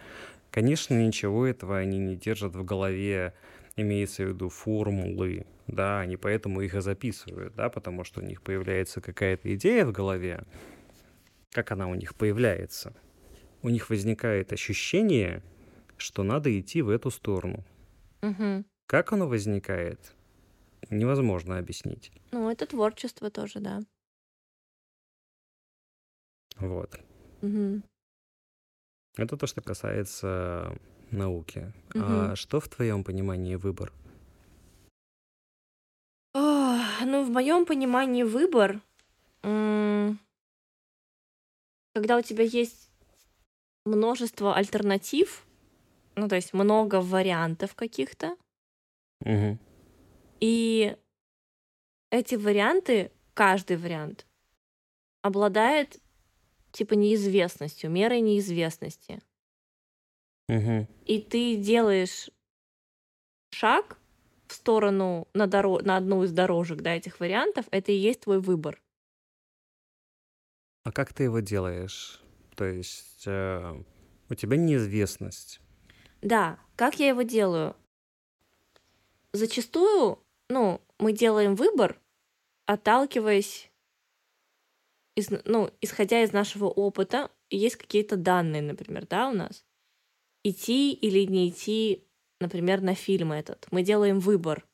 Конечно, 0.52 0.96
ничего 0.96 1.46
этого 1.46 1.78
они 1.78 2.00
не 2.00 2.16
держат 2.16 2.56
в 2.56 2.64
голове, 2.66 3.34
имеется 3.76 4.24
в 4.26 4.30
виду 4.30 4.50
формулы, 4.50 5.46
да, 5.68 6.00
они 6.02 6.18
поэтому 6.18 6.62
их 6.62 6.76
и 6.76 6.82
записывают, 6.82 7.56
да, 7.56 7.70
потому 7.70 8.04
что 8.04 8.22
у 8.22 8.24
них 8.24 8.42
появляется 8.42 9.02
какая-то 9.02 9.54
идея 9.56 9.86
в 9.86 9.92
голове, 9.92 10.46
как 11.52 11.72
она 11.72 11.88
у 11.88 11.96
них 11.96 12.16
появляется. 12.16 12.94
У 13.64 13.70
них 13.70 13.90
возникает 13.90 14.54
ощущение, 14.54 15.44
что 15.98 16.24
надо 16.24 16.58
идти 16.60 16.82
в 16.82 16.90
эту 16.90 17.12
сторону. 17.12 17.66
Мгм. 18.22 18.66
Как 18.86 19.14
оно 19.14 19.28
возникает, 19.28 20.16
невозможно 20.90 21.58
объяснить. 21.58 22.12
Ну, 22.32 22.50
это 22.50 22.66
творчество 22.66 23.30
тоже, 23.30 23.60
да. 23.60 23.82
Вот. 26.58 27.00
Мгм. 27.42 27.84
Это 29.18 29.38
то, 29.38 29.48
что 29.48 29.62
касается 29.62 30.78
науки. 31.12 31.74
Мгм. 31.94 32.04
А 32.04 32.36
что 32.36 32.60
в 32.60 32.68
твоем 32.70 33.04
понимании 33.04 33.56
выбор? 33.56 33.92
Ах, 36.34 37.02
Ну, 37.06 37.24
в 37.24 37.30
моем 37.30 37.66
понимании 37.66 38.24
выбор, 38.24 38.82
когда 41.94 42.18
у 42.18 42.22
тебя 42.22 42.44
есть 42.44 42.90
множество 43.86 44.56
альтернатив, 44.56 45.46
ну, 46.16 46.28
то 46.28 46.36
есть 46.36 46.54
много 46.54 47.02
вариантов 47.02 47.76
каких-то, 47.76 48.36
Мгм. 49.22 49.60
И 50.40 50.98
эти 52.10 52.36
варианты, 52.36 53.12
каждый 53.34 53.78
вариант, 53.78 54.26
обладает 55.22 56.00
типа 56.72 56.94
неизвестностью, 56.94 57.90
мерой 57.90 58.22
неизвестности. 58.22 59.22
Мгм. 60.48 60.88
И 61.06 61.20
ты 61.20 61.56
делаешь 61.58 62.30
шаг 63.52 63.98
в 64.48 64.54
сторону 64.54 65.28
на, 65.34 65.46
доро- 65.46 65.84
на 65.84 65.98
одну 65.98 66.24
из 66.24 66.32
дорожек 66.32 66.82
да, 66.82 66.96
этих 66.96 67.20
вариантов, 67.20 67.66
это 67.72 67.92
и 67.92 67.96
есть 67.96 68.22
твой 68.22 68.40
выбор. 68.40 68.82
А 70.84 70.92
как 70.92 71.14
ты 71.14 71.24
его 71.24 71.40
делаешь? 71.40 72.22
То 72.56 72.66
есть 72.66 73.24
э, 73.26 73.84
у 74.30 74.36
тебя 74.36 74.56
неизвестность. 74.56 75.60
Да, 76.22 76.60
как 76.76 77.00
я 77.00 77.10
его 77.10 77.24
делаю? 77.24 77.76
Зачастую, 79.34 80.24
ну, 80.50 80.82
мы 81.00 81.14
делаем 81.14 81.56
выбор, 81.56 82.00
отталкиваясь, 82.66 83.72
из, 85.16 85.30
ну, 85.46 85.72
исходя 85.82 86.24
из 86.24 86.32
нашего 86.32 86.66
опыта, 86.66 87.32
есть 87.50 87.76
какие-то 87.76 88.18
данные, 88.18 88.62
например, 88.62 89.08
да, 89.08 89.30
у 89.30 89.34
нас. 89.34 89.66
Идти 90.44 90.94
или 90.94 91.26
не 91.26 91.50
идти, 91.50 92.06
например, 92.40 92.82
на 92.82 92.94
фильм 92.94 93.32
этот. 93.32 93.68
Мы 93.72 93.82
делаем 93.82 94.20
выбор. 94.20 94.66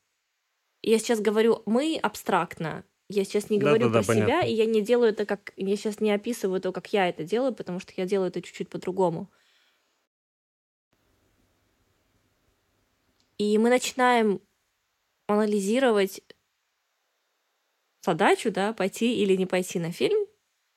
Я 0.82 0.98
сейчас 0.98 1.20
говорю 1.20 1.62
мы 1.66 1.98
абстрактно. 2.02 2.84
Я 3.08 3.24
сейчас 3.24 3.48
не 3.50 3.58
говорю 3.58 3.86
Да-да-да, 3.86 4.04
про 4.04 4.14
себя, 4.14 4.26
понятно. 4.26 4.46
и 4.48 4.54
я 4.54 4.66
не 4.66 4.82
делаю 4.82 5.10
это 5.10 5.26
как... 5.26 5.52
Я 5.56 5.76
сейчас 5.76 6.00
не 6.00 6.10
описываю 6.10 6.60
то, 6.60 6.72
как 6.72 6.92
я 6.92 7.08
это 7.08 7.24
делаю, 7.24 7.54
потому 7.54 7.80
что 7.80 7.92
я 7.96 8.06
делаю 8.06 8.28
это 8.28 8.42
чуть-чуть 8.42 8.68
по-другому. 8.68 9.30
И 13.38 13.56
мы 13.58 13.68
начинаем 13.68 14.40
анализировать 15.26 16.22
задачу, 18.02 18.50
да, 18.50 18.72
пойти 18.72 19.22
или 19.22 19.36
не 19.36 19.46
пойти 19.46 19.78
на 19.78 19.92
фильм, 19.92 20.26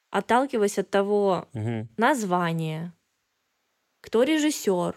отталкиваясь 0.10 0.80
от 0.80 0.90
того 0.90 1.48
Мгм. 1.54 1.90
названия, 1.98 2.94
кто 4.02 4.24
режиссер, 4.24 4.96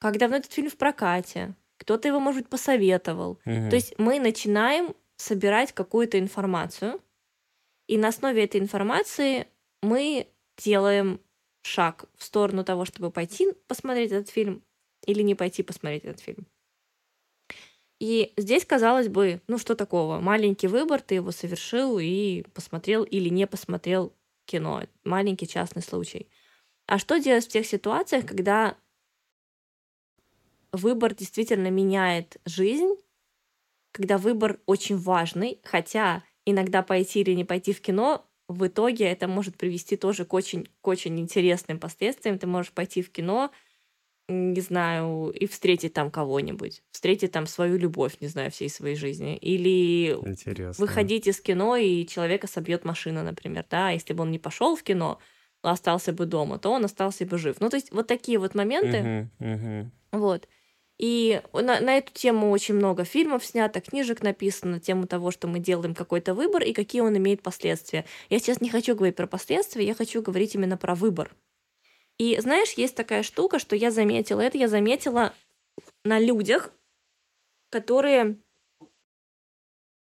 как 0.00 0.18
давно 0.18 0.36
этот 0.36 0.52
фильм 0.52 0.70
в 0.70 0.76
прокате, 0.76 1.54
кто-то 1.78 2.08
его, 2.08 2.20
может 2.20 2.42
быть, 2.42 2.50
посоветовал. 2.50 3.38
Мгм. 3.44 3.70
То 3.70 3.76
есть 3.76 3.94
мы 3.98 4.18
начинаем 4.20 4.94
собирать 5.16 5.72
какую-то 5.72 6.18
информацию, 6.18 7.00
и 7.86 7.98
на 7.98 8.08
основе 8.08 8.44
этой 8.44 8.60
информации 8.60 9.48
мы 9.82 10.28
делаем 10.56 11.20
шаг 11.62 12.06
в 12.16 12.24
сторону 12.24 12.64
того, 12.64 12.84
чтобы 12.84 13.10
пойти 13.10 13.52
посмотреть 13.68 14.12
этот 14.12 14.30
фильм 14.30 14.62
или 15.06 15.22
не 15.22 15.34
пойти 15.34 15.62
посмотреть 15.62 16.04
этот 16.04 16.20
фильм. 16.20 16.46
И 18.04 18.34
здесь, 18.36 18.66
казалось 18.66 19.08
бы, 19.08 19.40
ну 19.48 19.56
что 19.56 19.74
такого? 19.74 20.20
Маленький 20.20 20.66
выбор, 20.66 21.00
ты 21.00 21.14
его 21.14 21.30
совершил 21.30 21.98
и 21.98 22.42
посмотрел 22.52 23.02
или 23.02 23.30
не 23.30 23.46
посмотрел 23.46 24.12
кино. 24.44 24.82
Маленький 25.04 25.48
частный 25.48 25.80
случай. 25.80 26.28
А 26.86 26.98
что 26.98 27.16
делать 27.16 27.46
в 27.46 27.48
тех 27.48 27.64
ситуациях, 27.64 28.26
когда 28.26 28.76
выбор 30.70 31.14
действительно 31.14 31.70
меняет 31.70 32.36
жизнь, 32.44 32.94
когда 33.90 34.18
выбор 34.18 34.60
очень 34.66 34.98
важный, 34.98 35.58
хотя 35.64 36.24
иногда 36.44 36.82
пойти 36.82 37.22
или 37.22 37.32
не 37.32 37.46
пойти 37.46 37.72
в 37.72 37.80
кино, 37.80 38.28
в 38.48 38.66
итоге 38.66 39.06
это 39.06 39.28
может 39.28 39.56
привести 39.56 39.96
тоже 39.96 40.26
к 40.26 40.34
очень, 40.34 40.68
к 40.82 40.86
очень 40.86 41.18
интересным 41.18 41.78
последствиям. 41.80 42.38
Ты 42.38 42.46
можешь 42.48 42.72
пойти 42.72 43.00
в 43.00 43.10
кино, 43.10 43.50
не 44.28 44.60
знаю, 44.60 45.30
и 45.30 45.46
встретить 45.46 45.92
там 45.92 46.10
кого-нибудь, 46.10 46.82
встретить 46.90 47.32
там 47.32 47.46
свою 47.46 47.76
любовь, 47.76 48.16
не 48.20 48.28
знаю, 48.28 48.50
всей 48.50 48.70
своей 48.70 48.96
жизни. 48.96 49.36
Или 49.36 50.12
Интересно. 50.12 50.82
выходить 50.82 51.26
из 51.26 51.40
кино, 51.40 51.76
и 51.76 52.06
человека 52.06 52.46
собьет 52.46 52.84
машина, 52.84 53.22
например, 53.22 53.66
да, 53.68 53.90
если 53.90 54.14
бы 54.14 54.22
он 54.22 54.30
не 54.30 54.38
пошел 54.38 54.76
в 54.76 54.82
кино, 54.82 55.18
а 55.62 55.72
остался 55.72 56.12
бы 56.12 56.26
дома, 56.26 56.58
то 56.58 56.70
он 56.70 56.84
остался 56.84 57.26
бы 57.26 57.38
жив. 57.38 57.56
Ну, 57.60 57.68
то 57.68 57.76
есть 57.76 57.92
вот 57.92 58.06
такие 58.06 58.38
вот 58.38 58.54
моменты, 58.54 59.30
вот. 60.12 60.48
И 60.96 61.42
на, 61.52 61.80
на 61.80 61.96
эту 61.96 62.12
тему 62.12 62.50
очень 62.50 62.74
много 62.74 63.04
фильмов 63.04 63.44
снято, 63.44 63.80
книжек 63.80 64.22
написано 64.22 64.74
на 64.74 64.80
тему 64.80 65.06
того, 65.06 65.32
что 65.32 65.48
мы 65.48 65.58
делаем 65.58 65.94
какой-то 65.94 66.34
выбор 66.34 66.62
и 66.62 66.72
какие 66.72 67.02
он 67.02 67.16
имеет 67.16 67.42
последствия. 67.42 68.04
Я 68.30 68.38
сейчас 68.38 68.60
не 68.60 68.70
хочу 68.70 68.94
говорить 68.94 69.16
про 69.16 69.26
последствия, 69.26 69.84
я 69.84 69.94
хочу 69.94 70.22
говорить 70.22 70.54
именно 70.54 70.76
про 70.76 70.94
выбор. 70.94 71.34
И 72.18 72.38
знаешь, 72.40 72.72
есть 72.72 72.94
такая 72.94 73.22
штука, 73.22 73.58
что 73.58 73.74
я 73.74 73.90
заметила, 73.90 74.40
это 74.40 74.56
я 74.56 74.68
заметила 74.68 75.34
на 76.04 76.20
людях, 76.20 76.70
которые, 77.70 78.38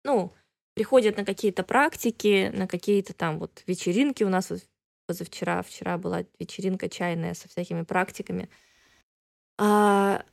ну, 0.04 0.34
приходят 0.76 1.18
на 1.18 1.26
какие-то 1.26 1.64
практики, 1.64 2.52
на 2.54 2.68
какие-то 2.68 3.14
там 3.14 3.40
вот 3.40 3.64
вечеринки. 3.68 4.24
У 4.24 4.30
нас 4.30 4.50
вот 4.50 4.62
позавчера, 5.08 5.62
вчера 5.64 5.98
была 5.98 6.26
вечеринка 6.40 6.90
чайная 6.90 7.34
со 7.34 7.50
всякими 7.50 7.84
практиками. 7.84 8.50
А, 9.58 10.24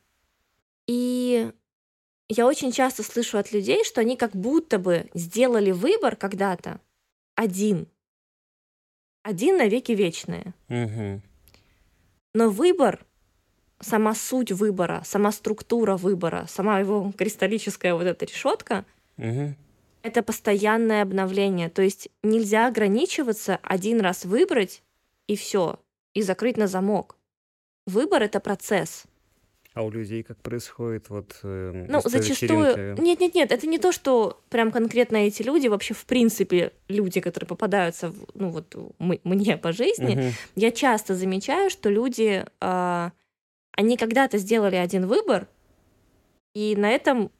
и 0.87 1.51
я 2.29 2.47
очень 2.47 2.73
часто 2.73 3.03
слышу 3.03 3.39
от 3.39 3.53
людей, 3.53 3.85
что 3.85 4.01
они 4.01 4.17
как 4.17 4.37
будто 4.37 4.79
бы 4.79 5.11
сделали 5.15 5.71
выбор 5.71 6.17
когда-то 6.17 6.81
один. 7.35 7.89
Один 9.23 9.59
навеки 9.59 9.93
вечные. 9.93 10.55
Мгм. 10.69 11.23
Но 12.35 12.49
выбор, 12.49 13.05
сама 13.81 14.15
суть 14.15 14.53
выбора, 14.53 15.03
сама 15.05 15.33
структура 15.33 15.97
выбора, 15.97 16.47
сама 16.49 16.79
его 16.79 17.13
кристаллическая 17.17 17.95
вот 17.95 18.05
эта 18.05 18.25
решетка, 18.25 18.85
Мгм. 19.17 19.57
это 20.03 20.23
постоянное 20.23 21.03
обновление. 21.03 21.69
То 21.69 21.83
есть 21.83 22.09
нельзя 22.23 22.67
ограничиваться 22.69 23.59
один 23.63 24.01
раз 24.01 24.25
выбрать 24.25 24.83
и 25.27 25.37
все, 25.37 25.81
и 26.15 26.23
закрыть 26.23 26.57
на 26.57 26.67
замок. 26.69 27.17
Выбор 27.87 28.23
это 28.23 28.39
процесс. 28.41 29.05
А 29.73 29.83
у 29.85 29.91
людей 29.91 30.25
как 30.25 30.43
происходит 30.43 31.11
вот 31.11 31.39
э, 31.45 31.87
Ну, 31.89 32.01
зачастую... 32.05 32.65
вечеринки? 32.65 33.01
Нет, 33.01 33.21
нет, 33.21 33.35
нет, 33.35 33.53
это 33.53 33.67
не 33.69 33.79
то, 33.79 33.93
что 33.93 34.41
прям 34.49 34.73
конкретно 34.73 35.19
эти 35.19 35.43
люди, 35.43 35.69
вообще, 35.69 35.95
в 35.95 36.05
принципе, 36.07 36.73
люди, 36.89 37.21
которые 37.21 37.47
попадаются, 37.47 38.11
в, 38.11 38.27
ну, 38.35 38.51
вот 38.51 38.75
м- 38.75 39.21
мне 39.23 39.57
по 39.57 39.73
жизни, 39.73 40.15
Мгм. 40.17 40.31
я 40.57 40.73
часто 40.73 41.15
замечаю, 41.15 41.71
что 41.71 41.89
люди, 41.89 42.45
а, 42.61 43.13
они 43.73 43.97
когда-то 43.97 44.39
сделали 44.39 44.75
один 44.75 45.07
выбор, 45.07 45.47
и 46.53 46.75
на 46.75 46.91
этом, 46.91 47.31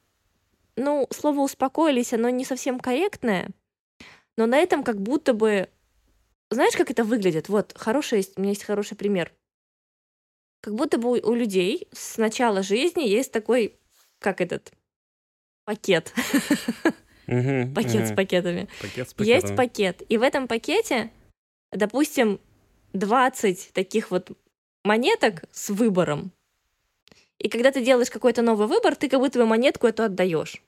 ну, 0.77 1.07
слово 1.11 1.41
успокоились, 1.41 2.13
оно 2.13 2.29
не 2.29 2.45
совсем 2.45 2.79
корректное, 2.79 3.49
но 4.37 4.45
на 4.45 4.57
этом 4.57 4.85
как 4.85 5.01
будто 5.01 5.33
бы, 5.33 5.67
знаешь, 6.49 6.77
как 6.77 6.91
это 6.91 7.03
выглядит? 7.03 7.49
Вот, 7.49 7.73
хороший 7.75 8.19
есть, 8.19 8.37
у 8.37 8.41
меня 8.41 8.51
есть 8.51 8.63
хороший 8.63 8.95
пример. 8.95 9.33
Как 10.61 10.75
будто 10.75 10.99
бы 10.99 11.19
у, 11.19 11.33
людей 11.33 11.87
с 11.91 12.17
начала 12.17 12.61
жизни 12.61 13.07
есть 13.07 13.31
такой, 13.31 13.75
как 14.19 14.41
этот, 14.41 14.71
пакет, 15.65 16.13
пакет 17.73 18.07
с 18.07 18.15
пакетами. 18.15 18.67
Есть 19.17 19.55
пакет. 19.55 20.03
И 20.07 20.17
в 20.17 20.21
этом 20.21 20.47
пакете, 20.47 21.11
допустим, 21.71 22.39
20 22.93 23.71
таких 23.73 24.11
вот 24.11 24.31
монеток 24.83 25.43
с 25.51 25.69
выбором. 25.69 26.31
И 27.39 27.49
когда 27.49 27.71
ты 27.71 27.83
делаешь 27.83 28.11
какой-то 28.11 28.43
новый 28.43 28.67
выбор, 28.67 28.95
ты 28.95 29.09
как 29.09 29.19
будто 29.19 29.39
бы 29.39 29.47
монетку 29.47 29.87
эту 29.87 30.03
отдаешь. 30.03 30.61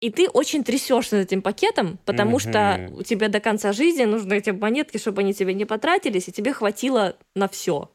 И 0.00 0.10
ты 0.10 0.28
очень 0.28 0.62
трясешься 0.62 1.18
этим 1.18 1.40
пакетом, 1.40 1.98
потому 2.04 2.38
что 2.38 2.78
Мгм. 2.78 2.98
у 2.98 3.02
тебя 3.02 3.28
до 3.28 3.40
конца 3.40 3.72
жизни 3.72 4.04
нужны 4.04 4.34
эти 4.34 4.50
монетки, 4.50 4.98
чтобы 4.98 5.20
они 5.22 5.32
тебе 5.32 5.54
не 5.54 5.64
потратились, 5.64 6.28
и 6.28 6.32
тебе 6.32 6.52
хватило 6.52 7.16
на 7.34 7.48
все. 7.48 7.90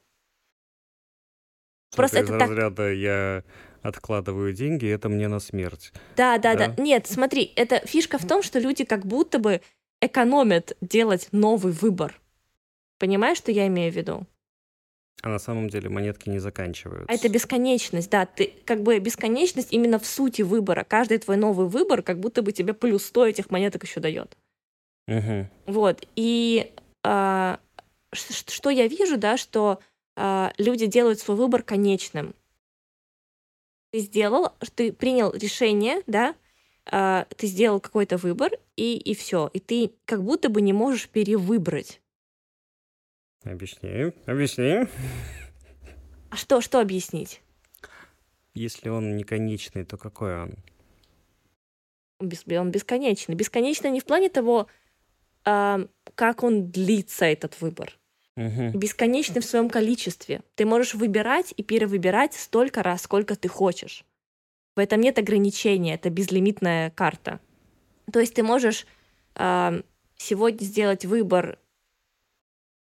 Просто 1.95 2.19
из 2.19 2.23
это 2.23 2.39
так- 2.39 2.49
разряда 2.49 2.91
я 2.91 3.43
откладываю 3.81 4.53
деньги, 4.53 4.87
это 4.87 5.09
мне 5.09 5.27
на 5.27 5.39
смерть. 5.39 5.91
Да, 6.15 6.37
да, 6.37 6.55
да, 6.55 6.67
Да. 6.67 6.81
Нет, 6.81 7.07
смотри, 7.07 7.51
это 7.55 7.79
фишка 7.85 8.17
в 8.17 8.27
том, 8.27 8.43
что 8.43 8.59
люди 8.59 8.83
как 8.85 9.05
будто 9.05 9.39
бы 9.39 9.61
экономят 10.01 10.77
делать 10.81 11.29
новый 11.31 11.73
выбор. 11.73 12.19
Понимаешь, 12.99 13.37
что 13.37 13.51
я 13.51 13.67
имею 13.67 13.91
в 13.91 13.95
виду? 13.95 14.27
А 15.23 15.29
на 15.29 15.39
самом 15.39 15.69
деле 15.69 15.89
монетки 15.89 16.29
не 16.29 16.39
заканчиваются. 16.39 17.05
А 17.07 17.13
это 17.13 17.29
бесконечность, 17.29 18.09
да, 18.09 18.25
ты 18.25 18.53
как 18.65 18.81
бы 18.81 18.97
бесконечность 18.99 19.71
именно 19.71 19.99
в 19.99 20.05
сути 20.05 20.41
выбора. 20.41 20.83
Каждый 20.83 21.19
твой 21.19 21.37
новый 21.37 21.67
выбор 21.67 22.01
как 22.01 22.19
будто 22.19 22.41
бы 22.41 22.51
тебе 22.51 22.73
плюс 22.73 23.05
100 23.05 23.27
этих 23.27 23.51
монеток 23.51 23.83
еще 23.83 23.99
дает. 23.99 24.35
Мгм. 25.07 25.49
Вот. 25.67 26.07
И 26.15 26.71
а, 27.03 27.59
что 28.13 28.69
я 28.69 28.87
вижу, 28.87 29.17
да, 29.17 29.37
что 29.37 29.79
люди 30.57 30.85
делают 30.85 31.19
свой 31.19 31.37
выбор 31.37 31.63
конечным. 31.63 32.35
Ты 33.91 33.99
сделал, 33.99 34.53
ты 34.75 34.93
принял 34.93 35.33
решение, 35.33 36.01
да, 36.07 36.35
а, 36.85 37.25
ты 37.37 37.47
сделал 37.47 37.79
какой-то 37.79 38.17
выбор, 38.17 38.51
и, 38.75 38.97
и 38.97 39.13
все. 39.15 39.49
И 39.53 39.59
ты 39.59 39.91
как 40.05 40.23
будто 40.23 40.49
бы 40.49 40.61
не 40.61 40.73
можешь 40.73 41.09
перевыбрать. 41.09 42.01
Объясни, 43.43 44.13
объясни. 44.25 44.87
А 46.29 46.35
что, 46.35 46.61
что 46.61 46.79
объяснить? 46.79 47.41
Если 48.53 48.89
он 48.89 49.15
не 49.17 49.23
конечный, 49.23 49.85
то 49.85 49.97
какой 49.97 50.41
он? 50.41 50.55
Он 52.19 52.71
бесконечный. 52.71 53.35
Бесконечный 53.35 53.89
не 53.89 53.99
в 53.99 54.05
плане 54.05 54.29
того, 54.29 54.67
а, 55.43 55.87
как 56.15 56.43
он 56.43 56.71
длится, 56.71 57.25
этот 57.25 57.59
выбор. 57.61 57.97
Мгм. 58.35 58.71
бесконечный 58.71 59.41
в 59.41 59.45
своем 59.45 59.69
количестве. 59.69 60.41
Ты 60.55 60.65
можешь 60.65 60.93
выбирать 60.93 61.53
и 61.57 61.63
перевыбирать 61.63 62.33
столько 62.33 62.81
раз, 62.83 63.01
сколько 63.03 63.35
ты 63.35 63.47
хочешь. 63.47 64.05
В 64.75 64.79
этом 64.79 65.01
нет 65.01 65.19
ограничения, 65.19 65.95
это 65.95 66.09
безлимитная 66.09 66.91
карта. 66.91 67.39
То 68.11 68.19
есть 68.19 68.33
ты 68.35 68.43
можешь 68.43 68.87
а, 69.35 69.81
сегодня 70.17 70.63
сделать 70.63 71.05
выбор, 71.05 71.59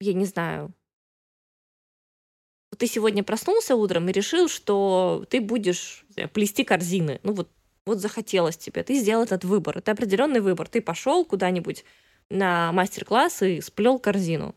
я 0.01 0.13
не 0.13 0.25
знаю, 0.25 0.73
ты 2.79 2.87
сегодня 2.87 3.23
проснулся 3.23 3.77
утром 3.77 4.09
и 4.09 4.13
решил, 4.13 4.49
что 4.49 5.25
ты 5.29 5.41
будешь 5.41 6.05
знаю, 6.09 6.29
плести 6.29 6.65
корзины. 6.65 7.21
Ну 7.23 7.33
вот, 7.33 7.49
вот 7.87 7.99
захотелось 7.99 8.57
тебе, 8.57 8.83
ты 8.83 8.99
сделал 8.99 9.25
этот 9.25 9.45
выбор. 9.45 9.79
Это 9.79 9.93
определенный 9.93 10.41
выбор. 10.41 10.69
Ты 10.69 10.81
пошел 10.81 11.25
куда-нибудь 11.25 11.85
на 12.31 12.73
мастер-класс 12.73 13.43
и 13.43 13.61
сплел 13.61 13.99
корзину. 13.99 14.55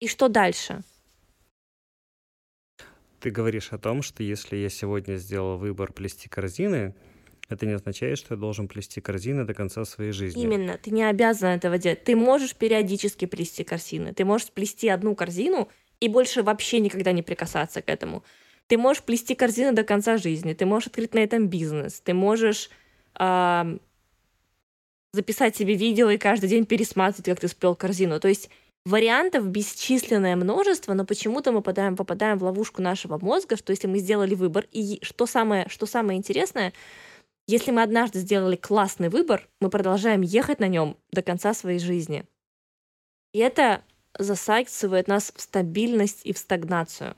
И 0.00 0.08
что 0.08 0.28
дальше? 0.28 0.82
Ты 3.20 3.30
говоришь 3.30 3.72
о 3.72 3.78
том, 3.78 4.02
что 4.02 4.22
если 4.22 4.56
я 4.56 4.68
сегодня 4.68 5.16
сделал 5.16 5.56
выбор 5.56 5.92
плести 5.92 6.28
корзины, 6.28 6.94
это 7.48 7.64
не 7.64 7.72
означает, 7.72 8.18
что 8.18 8.34
я 8.34 8.40
должен 8.40 8.68
плести 8.68 9.00
корзины 9.00 9.44
до 9.44 9.54
конца 9.54 9.84
своей 9.84 10.12
жизни. 10.12 10.42
Именно, 10.42 10.78
ты 10.78 10.90
не 10.90 11.04
обязан 11.04 11.50
этого 11.50 11.78
делать. 11.78 12.04
Ты 12.04 12.16
можешь 12.16 12.54
периодически 12.54 13.24
плести 13.24 13.64
корзины. 13.64 14.12
Ты 14.12 14.24
можешь 14.24 14.50
плести 14.50 14.88
одну 14.88 15.14
корзину 15.14 15.68
и 16.00 16.08
больше 16.08 16.42
вообще 16.42 16.80
никогда 16.80 17.12
не 17.12 17.22
прикасаться 17.22 17.82
к 17.82 17.88
этому. 17.88 18.22
Ты 18.66 18.78
можешь 18.78 19.02
плести 19.02 19.34
корзины 19.34 19.72
до 19.72 19.84
конца 19.84 20.18
жизни. 20.18 20.54
Ты 20.54 20.66
можешь 20.66 20.88
открыть 20.88 21.14
на 21.14 21.20
этом 21.20 21.48
бизнес. 21.48 22.00
Ты 22.00 22.14
можешь 22.14 22.68
ам, 23.14 23.80
записать 25.12 25.56
себе 25.56 25.74
видео 25.74 26.10
и 26.10 26.18
каждый 26.18 26.48
день 26.48 26.66
пересматривать, 26.66 27.26
как 27.26 27.40
ты 27.40 27.48
сплел 27.48 27.76
корзину. 27.76 28.18
То 28.18 28.28
есть 28.28 28.50
вариантов 28.86 29.48
бесчисленное 29.48 30.36
множество, 30.36 30.94
но 30.94 31.04
почему-то 31.04 31.50
мы 31.50 31.58
попадаем, 31.58 31.96
попадаем 31.96 32.38
в 32.38 32.44
ловушку 32.44 32.80
нашего 32.80 33.18
мозга, 33.18 33.56
что 33.56 33.72
если 33.72 33.88
мы 33.88 33.98
сделали 33.98 34.36
выбор, 34.36 34.66
и 34.70 35.00
что 35.02 35.26
самое, 35.26 35.68
что 35.68 35.86
самое 35.86 36.16
интересное, 36.16 36.72
если 37.48 37.72
мы 37.72 37.82
однажды 37.82 38.20
сделали 38.20 38.54
классный 38.54 39.08
выбор, 39.08 39.48
мы 39.60 39.70
продолжаем 39.70 40.20
ехать 40.20 40.60
на 40.60 40.68
нем 40.68 40.96
до 41.10 41.22
конца 41.22 41.52
своей 41.52 41.80
жизни. 41.80 42.24
И 43.32 43.40
это 43.40 43.82
засасывает 44.16 45.08
нас 45.08 45.32
в 45.34 45.40
стабильность 45.40 46.24
и 46.24 46.32
в 46.32 46.38
стагнацию. 46.38 47.16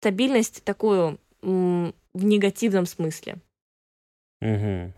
Стабильность 0.00 0.62
такую 0.62 1.18
в 1.42 1.92
негативном 2.14 2.86
смысле. 2.86 3.38
Мгм. 4.40 4.92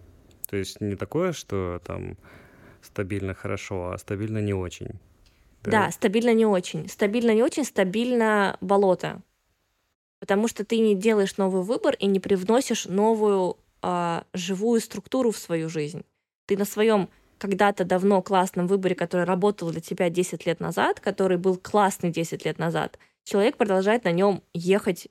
То 0.48 0.56
есть 0.56 0.82
не 0.82 0.96
такое, 0.96 1.32
что 1.32 1.80
там 1.84 2.18
стабильно 2.82 3.34
хорошо, 3.34 3.90
а 3.92 3.98
стабильно 3.98 4.38
не 4.38 4.54
очень. 4.54 4.98
Да, 5.64 5.90
стабильно 5.90 6.32
не 6.32 6.46
очень. 6.46 6.88
Стабильно 6.88 7.34
не 7.34 7.42
очень, 7.42 7.64
стабильно 7.64 8.56
болото. 8.60 9.22
Потому 10.20 10.48
что 10.48 10.64
ты 10.64 10.78
не 10.78 10.94
делаешь 10.94 11.36
новый 11.36 11.62
выбор 11.62 11.94
и 11.98 12.06
не 12.06 12.20
привносишь 12.20 12.86
новую 12.86 13.56
а, 13.82 14.24
живую 14.32 14.80
структуру 14.80 15.30
в 15.30 15.38
свою 15.38 15.68
жизнь. 15.68 16.04
Ты 16.46 16.56
на 16.56 16.64
своем 16.64 17.08
когда-то 17.38 17.84
давно 17.84 18.20
классном 18.20 18.66
выборе, 18.66 18.96
который 18.96 19.24
работал 19.24 19.70
для 19.70 19.80
тебя 19.80 20.10
10 20.10 20.44
лет 20.46 20.58
назад, 20.58 20.98
который 21.00 21.38
был 21.38 21.56
классный 21.56 22.10
10 22.10 22.44
лет 22.44 22.58
назад, 22.58 22.98
человек 23.22 23.56
продолжает 23.56 24.04
на 24.04 24.10
нем 24.10 24.42
ехать 24.54 25.08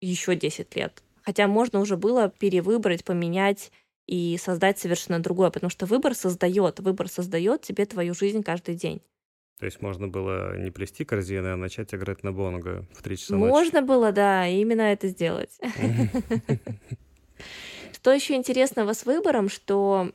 еще 0.00 0.34
10 0.34 0.74
лет. 0.74 1.02
Хотя 1.22 1.46
можно 1.46 1.78
уже 1.78 1.96
было 1.96 2.30
перевыбрать, 2.30 3.04
поменять 3.04 3.70
и 4.10 4.36
создать 4.38 4.76
совершенно 4.76 5.20
другое, 5.20 5.50
потому 5.50 5.70
что 5.70 5.86
выбор 5.86 6.16
создает, 6.16 6.80
выбор 6.80 7.08
создает 7.08 7.62
тебе 7.62 7.86
твою 7.86 8.12
жизнь 8.12 8.42
каждый 8.42 8.74
день. 8.74 9.02
То 9.60 9.66
есть 9.66 9.80
можно 9.80 10.08
было 10.08 10.58
не 10.58 10.72
плести 10.72 11.04
корзины, 11.04 11.46
а 11.48 11.56
начать 11.56 11.94
играть 11.94 12.24
на 12.24 12.32
бонго 12.32 12.84
в 12.92 13.04
3 13.04 13.16
часа 13.16 13.36
ночи. 13.36 13.48
Можно 13.48 13.82
было, 13.82 14.10
да, 14.10 14.48
именно 14.48 14.82
это 14.82 15.06
сделать. 15.06 15.56
Что 17.92 18.12
еще 18.12 18.34
интересного 18.34 18.94
с 18.94 19.06
выбором, 19.06 19.48
что 19.48 20.10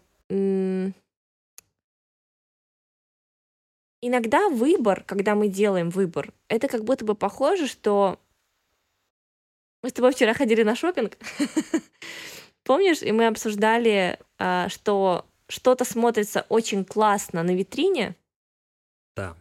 иногда 4.01 4.49
выбор, 4.49 5.05
когда 5.05 5.35
мы 5.35 5.47
делаем 5.47 5.89
выбор, 5.89 6.33
это 6.49 6.67
как 6.67 6.83
будто 6.83 7.05
бы 7.05 7.15
похоже, 7.15 7.67
что 7.67 8.19
мы 9.83 9.89
с 9.89 9.93
тобой 9.93 10.11
вчера 10.11 10.33
ходили 10.33 10.63
на 10.63 10.75
шопинг, 10.75 11.17
помнишь, 12.65 13.01
и 13.01 13.11
мы 13.13 13.27
обсуждали, 13.27 14.19
а, 14.37 14.67
что 14.69 15.25
что-то 15.47 15.85
смотрится 15.85 16.45
очень 16.49 16.83
классно 16.83 17.43
на 17.43 17.51
витрине, 17.55 18.15
Да. 19.15 19.35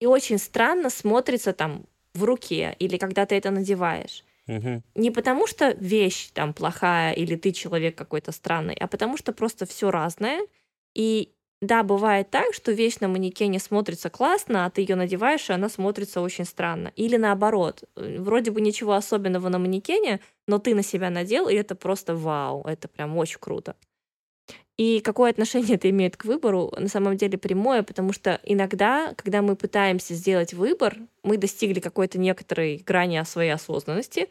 и 0.00 0.06
очень 0.06 0.38
странно 0.38 0.90
смотрится 0.90 1.52
там 1.52 1.86
в 2.14 2.24
руке 2.24 2.76
или 2.78 2.96
когда 2.98 3.26
ты 3.26 3.34
это 3.36 3.50
надеваешь. 3.50 4.24
Мгм. 4.46 4.82
Не 4.94 5.10
потому 5.10 5.46
что 5.46 5.70
вещь 5.70 6.28
там 6.32 6.52
плохая 6.52 7.12
или 7.14 7.34
ты 7.36 7.50
человек 7.52 7.96
какой-то 7.96 8.30
странный, 8.32 8.74
а 8.74 8.86
потому 8.86 9.16
что 9.16 9.32
просто 9.32 9.64
все 9.66 9.90
разное. 9.90 10.46
И 10.94 11.32
да, 11.60 11.82
бывает 11.82 12.30
так, 12.30 12.52
что 12.52 12.72
вещь 12.72 12.98
на 13.00 13.08
манекене 13.08 13.58
смотрится 13.58 14.10
классно, 14.10 14.66
а 14.66 14.70
ты 14.70 14.82
ее 14.82 14.96
надеваешь, 14.96 15.48
и 15.48 15.52
она 15.52 15.68
смотрится 15.68 16.20
очень 16.20 16.44
странно. 16.44 16.92
Или 16.96 17.16
наоборот, 17.16 17.84
э, 17.96 18.18
вроде 18.18 18.50
бы 18.50 18.60
ничего 18.60 18.92
особенного 18.92 19.48
на 19.48 19.58
манекене, 19.58 20.20
но 20.46 20.58
ты 20.58 20.74
на 20.74 20.82
себя 20.82 21.10
надел, 21.10 21.48
и 21.48 21.54
это 21.54 21.74
просто 21.74 22.14
вау, 22.14 22.62
это 22.64 22.88
прям 22.88 23.16
очень 23.16 23.38
круто. 23.40 23.76
И 24.76 25.00
какое 25.00 25.30
отношение 25.30 25.74
это 25.76 25.88
имеет 25.90 26.16
к 26.16 26.24
выбору? 26.24 26.72
На 26.76 26.88
самом 26.88 27.16
деле 27.16 27.38
прямое, 27.38 27.82
потому 27.82 28.12
что 28.12 28.40
иногда, 28.44 29.14
когда 29.16 29.40
мы 29.40 29.56
пытаемся 29.56 30.14
сделать 30.14 30.52
выбор, 30.52 30.98
мы 31.22 31.38
достигли 31.38 31.80
какой-то 31.80 32.18
некоторой 32.18 32.82
грани 32.84 33.22
своей 33.24 33.50
осознанности, 33.50 34.28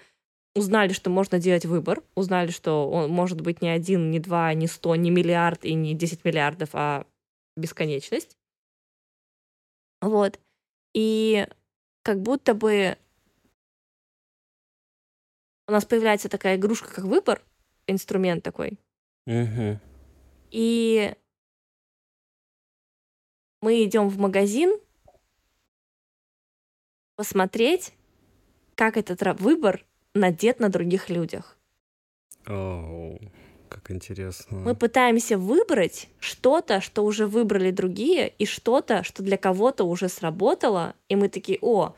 узнали, 0.56 0.94
что 0.94 1.10
можно 1.10 1.40
делать 1.40 1.66
выбор, 1.66 2.04
узнали, 2.14 2.52
что 2.52 2.88
он 2.90 3.10
может 3.10 3.42
быть 3.42 3.62
не 3.62 3.70
один, 3.70 4.12
не 4.12 4.20
два, 4.20 4.54
не 4.54 4.68
сто, 4.68 4.96
не 4.96 5.10
миллиард 5.10 5.66
и 5.66 5.74
не 5.74 5.96
10 5.96 6.24
миллиардов, 6.26 6.70
а 6.74 7.06
бесконечность. 7.56 8.38
Вот. 10.02 10.40
И 10.94 11.48
как 12.02 12.22
будто 12.22 12.54
бы 12.54 12.98
у 15.68 15.72
нас 15.72 15.86
появляется 15.86 16.30
такая 16.30 16.58
игрушка, 16.58 16.94
как 16.94 17.06
выбор, 17.06 17.42
инструмент 17.88 18.44
такой, 18.44 18.78
Мгм. 19.26 19.80
и 20.52 21.16
мы 23.62 23.84
идем 23.86 24.10
в 24.10 24.18
магазин 24.20 24.78
посмотреть, 27.16 27.94
как 28.76 28.98
этот 28.98 29.22
выбор 29.40 29.86
надет 30.14 30.60
на 30.60 30.70
других 30.70 31.10
людях. 31.10 31.58
Оу, 32.46 33.20
как 33.74 33.92
интересно. 33.92 34.60
Мы 34.60 34.76
пытаемся 34.76 35.38
выбрать 35.38 36.08
что-то, 36.20 36.82
что 36.82 37.04
уже 37.04 37.28
выбрали 37.28 37.72
другие, 37.72 38.34
и 38.38 38.46
что-то, 38.46 39.04
что 39.04 39.24
для 39.24 39.38
кого-то 39.38 39.84
уже 39.84 40.10
сработало, 40.10 40.94
и 41.10 41.16
мы 41.16 41.30
такие, 41.30 41.58
о, 41.62 41.96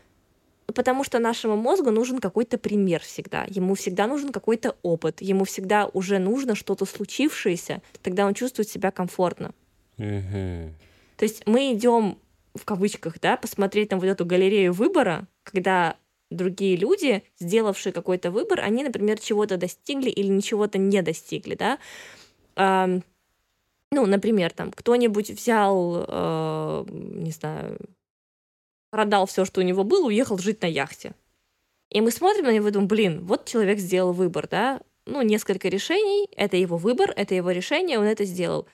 Потому 0.73 1.03
что 1.03 1.19
нашему 1.19 1.55
мозгу 1.55 1.91
нужен 1.91 2.19
какой-то 2.19 2.57
пример 2.57 3.01
всегда. 3.01 3.45
Ему 3.47 3.75
всегда 3.75 4.07
нужен 4.07 4.31
какой-то 4.31 4.75
опыт. 4.81 5.21
Ему 5.21 5.45
всегда 5.45 5.85
уже 5.85 6.17
нужно 6.17 6.55
что-то 6.55 6.85
случившееся. 6.85 7.81
Тогда 8.01 8.25
он 8.25 8.33
чувствует 8.33 8.67
себя 8.67 8.89
комфортно. 8.91 9.53
То 9.97 11.23
есть 11.23 11.45
мы 11.45 11.71
идем 11.71 12.17
в 12.55 12.65
кавычках, 12.65 13.19
да, 13.21 13.37
посмотреть 13.37 13.91
на 13.91 13.97
вот 13.97 14.05
эту 14.05 14.25
галерею 14.25 14.73
выбора, 14.73 15.27
когда 15.43 15.97
другие 16.29 16.75
люди, 16.75 17.23
сделавшие 17.39 17.93
какой-то 17.93 18.31
выбор, 18.31 18.59
они, 18.61 18.83
например, 18.83 19.19
чего-то 19.19 19.57
достигли 19.57 20.09
или 20.09 20.27
ничего-то 20.27 20.77
не 20.77 21.01
достигли, 21.01 21.55
да. 21.55 21.79
Ам, 22.55 23.03
ну, 23.91 24.05
например, 24.05 24.51
там 24.51 24.71
кто-нибудь 24.71 25.29
взял, 25.29 26.05
э, 26.07 26.85
не 26.89 27.31
знаю, 27.31 27.79
продал 28.89 29.25
все, 29.25 29.45
что 29.45 29.61
у 29.61 29.63
него 29.63 29.83
было, 29.83 30.07
уехал 30.07 30.37
жить 30.37 30.61
на 30.61 30.67
яхте. 30.67 31.13
И 31.89 32.01
мы 32.01 32.11
смотрим 32.11 32.45
на 32.45 32.51
него 32.51 32.67
и 32.67 32.71
думаем, 32.71 32.87
блин, 32.87 33.25
вот 33.25 33.45
человек 33.45 33.79
сделал 33.79 34.13
выбор, 34.13 34.47
да, 34.49 34.81
ну, 35.05 35.21
несколько 35.21 35.69
решений, 35.69 36.27
это 36.35 36.57
его 36.57 36.77
выбор, 36.77 37.13
это 37.15 37.35
его 37.35 37.51
решение, 37.51 37.99
он 37.99 38.05
это 38.05 38.25
сделал. 38.25 38.67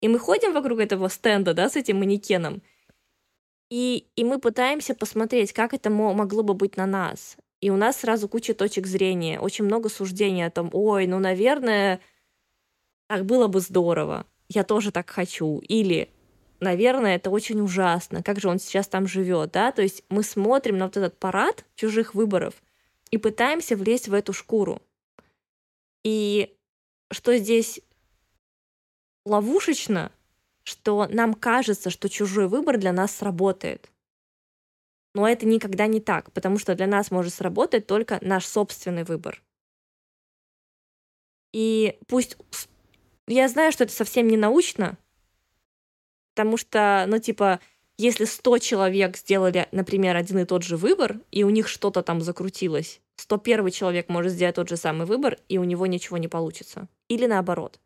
И 0.00 0.08
мы 0.08 0.18
ходим 0.18 0.52
вокруг 0.52 0.80
этого 0.80 1.08
стенда, 1.08 1.54
да, 1.54 1.68
с 1.68 1.76
этим 1.76 1.98
манекеном, 1.98 2.62
и, 3.70 4.06
и 4.16 4.24
мы 4.24 4.38
пытаемся 4.38 4.94
посмотреть, 4.94 5.52
как 5.52 5.74
это 5.74 5.90
мо- 5.90 6.14
могло 6.14 6.42
бы 6.42 6.54
быть 6.54 6.76
на 6.76 6.86
нас. 6.86 7.36
И 7.60 7.70
у 7.70 7.76
нас 7.76 7.98
сразу 7.98 8.28
куча 8.28 8.54
точек 8.54 8.86
зрения, 8.86 9.40
очень 9.40 9.64
много 9.64 9.88
суждений 9.88 10.44
о 10.44 10.50
том, 10.50 10.70
ой, 10.72 11.06
ну, 11.06 11.18
наверное, 11.18 12.00
так 13.08 13.24
было 13.26 13.48
бы 13.48 13.60
здорово, 13.60 14.26
я 14.48 14.64
тоже 14.64 14.92
так 14.92 15.10
хочу. 15.10 15.58
Или, 15.60 16.08
наверное, 16.60 17.16
это 17.16 17.30
очень 17.30 17.60
ужасно, 17.60 18.22
как 18.22 18.40
же 18.40 18.48
он 18.48 18.58
сейчас 18.58 18.86
там 18.86 19.06
живет, 19.06 19.52
да? 19.52 19.72
То 19.72 19.82
есть 19.82 20.04
мы 20.08 20.22
смотрим 20.22 20.78
на 20.78 20.86
вот 20.86 20.96
этот 20.96 21.18
парад 21.18 21.64
чужих 21.74 22.14
выборов 22.14 22.54
и 23.10 23.18
пытаемся 23.18 23.76
влезть 23.76 24.08
в 24.08 24.14
эту 24.14 24.32
шкуру. 24.32 24.80
И 26.04 26.56
что 27.10 27.36
здесь 27.36 27.80
ловушечно, 29.24 30.12
что 30.68 31.06
нам 31.08 31.32
кажется, 31.32 31.88
что 31.88 32.10
чужой 32.10 32.46
выбор 32.46 32.76
для 32.76 32.92
нас 32.92 33.16
сработает. 33.16 33.90
Но 35.14 35.26
это 35.26 35.46
никогда 35.46 35.86
не 35.86 35.98
так, 35.98 36.30
потому 36.32 36.58
что 36.58 36.74
для 36.74 36.86
нас 36.86 37.10
может 37.10 37.32
сработать 37.32 37.86
только 37.86 38.18
наш 38.20 38.46
собственный 38.46 39.04
выбор. 39.04 39.42
И 41.54 41.98
пусть... 42.06 42.36
Я 43.26 43.48
знаю, 43.48 43.72
что 43.72 43.84
это 43.84 43.92
совсем 43.94 44.28
не 44.28 44.36
научно, 44.36 44.98
потому 46.34 46.56
что, 46.56 47.04
ну, 47.08 47.18
типа, 47.18 47.60
если 47.96 48.24
100 48.24 48.58
человек 48.58 49.16
сделали, 49.16 49.68
например, 49.72 50.16
один 50.16 50.38
и 50.38 50.44
тот 50.44 50.62
же 50.62 50.76
выбор, 50.76 51.20
и 51.30 51.44
у 51.44 51.50
них 51.50 51.68
что-то 51.68 52.02
там 52.02 52.20
закрутилось, 52.20 53.00
101 53.16 53.70
человек 53.70 54.08
может 54.08 54.32
сделать 54.32 54.56
тот 54.56 54.68
же 54.68 54.76
самый 54.76 55.06
выбор, 55.06 55.38
и 55.48 55.58
у 55.58 55.64
него 55.64 55.86
ничего 55.86 56.18
не 56.18 56.28
получится. 56.28 56.88
Или 57.08 57.26
наоборот. 57.26 57.80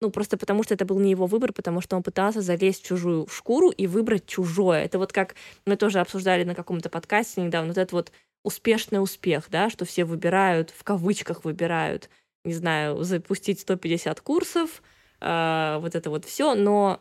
Ну, 0.00 0.10
просто 0.10 0.36
потому 0.36 0.62
что 0.62 0.74
это 0.74 0.84
был 0.84 0.98
не 1.00 1.10
его 1.10 1.26
выбор, 1.26 1.52
потому 1.52 1.80
что 1.80 1.96
он 1.96 2.02
пытался 2.02 2.42
залезть 2.42 2.82
в 2.82 2.86
чужую 2.86 3.26
шкуру 3.28 3.70
и 3.70 3.86
выбрать 3.86 4.26
чужое. 4.26 4.84
Это 4.84 4.98
вот 4.98 5.12
как 5.12 5.34
мы 5.64 5.76
тоже 5.76 6.00
обсуждали 6.00 6.44
на 6.44 6.54
каком-то 6.54 6.90
подкасте 6.90 7.40
недавно, 7.40 7.68
вот 7.68 7.78
этот 7.78 7.92
вот 7.92 8.12
успешный 8.44 9.02
успех, 9.02 9.46
да, 9.50 9.70
что 9.70 9.84
все 9.84 10.04
выбирают, 10.04 10.70
в 10.70 10.84
кавычках 10.84 11.44
выбирают, 11.44 12.10
не 12.44 12.52
знаю, 12.52 13.02
запустить 13.02 13.60
150 13.60 14.20
курсов, 14.20 14.82
э, 15.20 15.78
вот 15.80 15.94
это 15.94 16.10
вот 16.10 16.26
все, 16.26 16.54
но 16.54 17.00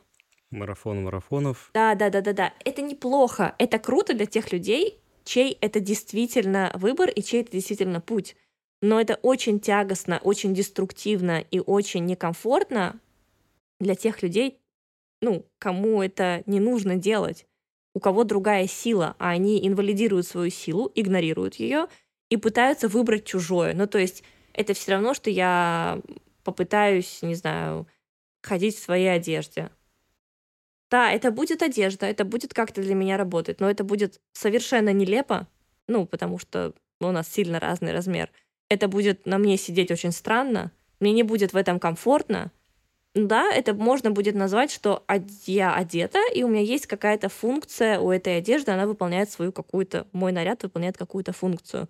Марафон 0.52 1.04
марафонов. 1.04 1.70
да, 1.74 1.96
да, 1.96 2.10
да, 2.10 2.22
да, 2.22 2.34
да. 2.34 2.54
Это 2.64 2.82
неплохо. 2.82 3.56
Это 3.58 3.78
круто 3.78 4.14
для 4.14 4.26
тех 4.26 4.54
людей, 4.54 5.00
чей 5.26 5.58
это 5.60 5.80
действительно 5.80 6.72
выбор 6.76 7.10
и 7.10 7.22
чей 7.22 7.42
это 7.42 7.52
действительно 7.52 8.00
путь. 8.00 8.36
Но 8.82 9.00
это 9.00 9.16
очень 9.16 9.60
тягостно, 9.60 10.20
очень 10.24 10.54
деструктивно 10.54 11.40
и 11.40 11.60
очень 11.60 12.06
некомфортно 12.06 13.00
для 13.80 13.96
тех 13.96 14.22
людей, 14.22 14.60
ну, 15.22 15.46
кому 15.58 16.02
это 16.02 16.44
не 16.46 16.60
нужно 16.60 16.96
делать, 16.96 17.48
у 17.94 18.00
кого 18.00 18.24
другая 18.24 18.68
сила, 18.68 19.16
а 19.20 19.30
они 19.30 19.66
инвалидируют 19.66 20.28
свою 20.28 20.52
силу, 20.52 20.92
игнорируют 20.94 21.56
ее 21.56 21.88
и 22.30 22.38
пытаются 22.38 22.88
выбрать 22.88 23.26
чужое. 23.26 23.74
Ну, 23.74 23.88
то 23.88 23.98
есть 23.98 24.24
это 24.54 24.74
все 24.74 24.94
равно, 24.94 25.14
что 25.14 25.30
я 25.30 26.02
попытаюсь, 26.44 27.22
не 27.22 27.36
знаю, 27.36 27.88
ходить 28.44 28.76
в 28.76 28.84
своей 28.84 29.08
одежде. 29.08 29.72
Да, 30.92 31.12
это 31.12 31.32
будет 31.32 31.64
одежда, 31.64 32.06
это 32.06 32.24
будет 32.26 32.54
как-то 32.54 32.82
для 32.82 32.94
меня 32.96 33.18
работать, 33.18 33.60
но 33.60 33.70
это 33.70 33.84
будет 33.84 34.22
совершенно 34.34 34.94
нелепо, 34.94 35.48
ну, 35.88 36.06
потому 36.06 36.38
что 36.38 36.74
у 37.02 37.12
нас 37.12 37.28
сильно 37.28 37.60
разный 37.60 37.92
размер. 37.92 38.32
Это 38.70 38.88
будет 38.88 39.26
на 39.26 39.38
мне 39.38 39.58
сидеть 39.58 39.92
очень 39.92 40.12
странно, 40.12 40.72
мне 41.00 41.12
не 41.12 41.24
будет 41.24 41.54
в 41.54 41.58
этом 41.58 41.80
комфортно. 41.80 42.52
Да, 43.14 43.50
это 43.50 43.74
можно 43.74 44.12
будет 44.12 44.36
назвать, 44.36 44.72
что 44.72 45.06
я 45.46 45.74
одета, 45.74 46.20
и 46.34 46.44
у 46.44 46.50
меня 46.50 46.62
есть 46.62 46.86
какая-то 46.86 47.30
функция 47.30 48.00
у 48.00 48.12
этой 48.12 48.38
одежды, 48.38 48.72
она 48.72 48.86
выполняет 48.86 49.30
свою 49.30 49.54
какую-то, 49.54 50.06
мой 50.12 50.34
наряд 50.34 50.64
выполняет 50.64 50.98
какую-то 50.98 51.32
функцию. 51.32 51.88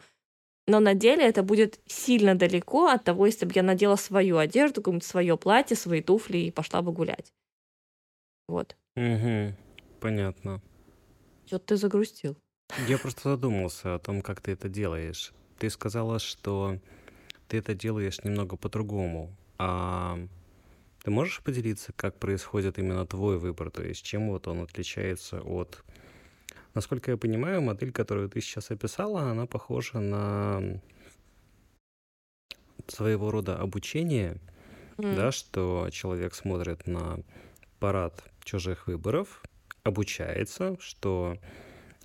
Но 0.68 0.80
на 0.80 0.94
деле 0.94 1.24
это 1.24 1.42
будет 1.42 1.80
сильно 1.88 2.36
далеко 2.36 2.88
от 2.88 3.04
того, 3.04 3.26
если 3.26 3.46
бы 3.46 3.52
я 3.56 3.64
надела 3.64 3.96
свою 3.96 4.38
одежду, 4.38 4.82
какое-нибудь 4.82 5.08
свое 5.08 5.38
платье, 5.38 5.76
свои 5.76 6.02
туфли 6.02 6.38
и 6.38 6.52
пошла 6.52 6.82
бы 6.82 6.92
гулять. 6.92 7.34
Вот. 8.48 8.76
Угу. 8.96 9.54
Понятно. 10.00 10.62
Что-то 11.46 11.66
ты 11.66 11.78
загрустил. 11.78 12.38
Я 12.88 12.98
просто 12.98 13.30
задумался 13.30 13.96
о 13.96 14.00
том, 14.00 14.22
как 14.22 14.42
ты 14.42 14.52
это 14.52 14.70
делаешь. 14.70 15.34
Ты 15.58 15.70
сказала, 15.70 16.20
что 16.20 16.80
ты 17.48 17.58
это 17.58 17.74
делаешь 17.74 18.24
немного 18.24 18.58
по-другому. 18.58 19.36
А 19.58 20.20
ты 21.04 21.12
можешь 21.12 21.42
поделиться, 21.42 21.94
как 21.94 22.18
происходит 22.18 22.80
именно 22.80 23.06
твой 23.06 23.38
выбор? 23.38 23.70
То 23.72 23.84
есть 23.84 24.04
чем 24.04 24.30
вот 24.30 24.48
он 24.48 24.62
отличается 24.62 25.42
от... 25.42 25.84
Насколько 26.74 27.12
я 27.12 27.18
понимаю, 27.18 27.62
модель, 27.62 27.92
которую 27.92 28.30
ты 28.30 28.42
сейчас 28.42 28.70
описала, 28.72 29.30
она 29.30 29.46
похожа 29.46 30.00
на 30.00 30.82
своего 32.88 33.32
рода 33.32 33.58
обучение, 33.58 34.38
М. 34.98 35.16
да, 35.16 35.32
что 35.32 35.90
человек 35.92 36.36
смотрит 36.36 36.86
на 36.86 37.20
парад 37.80 38.24
чужих 38.44 38.88
выборов, 38.88 39.42
обучается, 39.84 40.78
что 40.80 41.38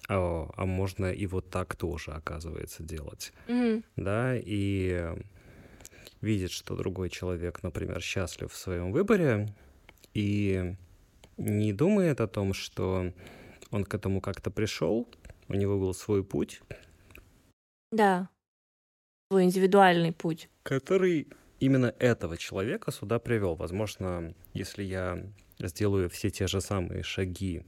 а, 0.09 0.49
а 0.57 0.67
можно 0.67 1.13
и 1.13 1.27
вот 1.27 1.51
так 1.51 1.77
тоже, 1.77 2.13
оказывается, 2.13 2.83
делать, 2.83 3.33
Мгм. 3.49 3.85
да, 3.97 4.37
и 4.37 4.91
э, 4.93 5.17
видит, 6.21 6.51
что 6.51 6.77
другой 6.77 7.11
человек, 7.11 7.63
например, 7.63 8.01
счастлив 8.01 8.53
в 8.53 8.57
своем 8.57 8.93
выборе, 8.93 9.55
и 10.15 10.75
не 11.37 11.73
думает 11.73 12.21
о 12.21 12.27
том, 12.29 12.53
что 12.55 13.13
он 13.71 13.85
к 13.85 13.95
этому 13.95 14.21
как-то 14.21 14.51
пришел, 14.51 15.09
у 15.49 15.55
него 15.55 15.79
был 15.79 15.95
свой 15.95 16.25
путь, 16.25 16.61
Да. 17.93 18.29
Твой 19.31 19.45
индивидуальный 19.45 20.13
путь. 20.13 20.49
который 20.63 21.29
именно 21.61 21.95
этого 21.99 22.37
человека 22.37 22.91
сюда 22.93 23.19
привел. 23.19 23.55
Возможно, 23.55 24.35
если 24.55 24.83
я 24.83 25.25
сделаю 25.59 26.09
все 26.11 26.31
те 26.31 26.47
же 26.47 26.61
самые 26.61 27.03
шаги 27.03 27.63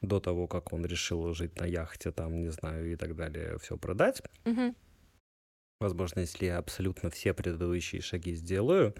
до 0.00 0.20
того, 0.20 0.46
как 0.46 0.72
он 0.72 0.84
решил 0.86 1.32
жить 1.34 1.58
на 1.60 1.64
яхте, 1.64 2.10
там, 2.10 2.40
не 2.42 2.48
знаю, 2.50 2.90
и 2.92 2.96
так 2.96 3.14
далее, 3.16 3.58
все 3.58 3.76
продать. 3.76 4.22
Мгм. 4.44 4.74
Возможно, 5.80 6.20
если 6.20 6.46
я 6.46 6.58
абсолютно 6.58 7.10
все 7.10 7.32
предыдущие 7.32 8.02
шаги 8.02 8.34
сделаю, 8.34 8.94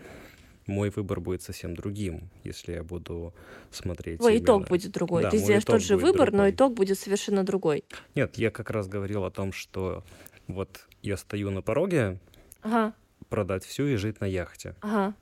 мой 0.67 0.91
выбор 0.91 1.21
будет 1.21 1.43
совсем 1.43 1.75
другим, 1.75 2.31
если 2.45 2.73
я 2.75 2.83
буду 2.83 3.35
смотреть 3.71 4.21
итог 4.21 4.57
именно- 4.61 4.67
будет 4.69 4.93
другой. 4.93 5.23
Да, 5.23 5.31
Ты 5.31 5.39
сделаешь 5.39 5.65
итог 5.65 5.77
тот 5.77 5.83
же 5.83 5.97
выбор, 5.97 6.31
но 6.33 6.39
другой. 6.39 6.51
итог 6.53 6.75
будет 6.75 6.99
совершенно 6.99 7.45
другой. 7.45 7.85
Нет, 8.15 8.39
я 8.39 8.51
как 8.51 8.71
раз 8.71 8.87
говорил 8.89 9.25
о 9.25 9.31
том, 9.31 9.53
что 9.53 10.05
вот 10.47 10.87
я 11.03 11.17
стою 11.17 11.51
на 11.51 11.61
пороге 11.63 12.19
Ага, 12.63 12.95
продать 13.29 13.65
все 13.65 13.87
и 13.87 13.97
жить 13.97 14.21
на 14.21 14.27
яхте. 14.27 14.75
ага. 14.81 15.15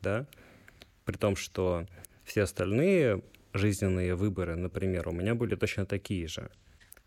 да, 0.00 0.26
при 1.04 1.16
том, 1.16 1.34
что 1.36 1.86
все 2.24 2.42
остальные 2.42 3.22
жизненные 3.54 4.14
выборы, 4.16 4.56
например, 4.56 5.08
у 5.08 5.12
меня 5.12 5.34
были 5.34 5.56
точно 5.56 5.86
такие 5.86 6.28
же. 6.28 6.50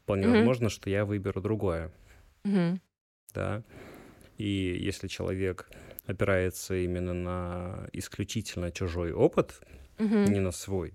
Вполне 0.03 0.27
Мгм. 0.27 0.29
возможно, 0.29 0.69
что 0.69 0.89
я 0.89 1.05
выберу 1.05 1.41
другое, 1.41 1.91
Мгм. 2.45 2.79
да. 3.33 3.63
И 4.37 4.77
если 4.79 5.07
человек 5.07 5.69
опирается 6.07 6.75
именно 6.75 7.13
на 7.13 7.89
исключительно 7.93 8.71
чужой 8.71 9.13
опыт, 9.13 9.61
Мгм. 9.99 10.33
не 10.33 10.39
на 10.41 10.51
свой, 10.51 10.93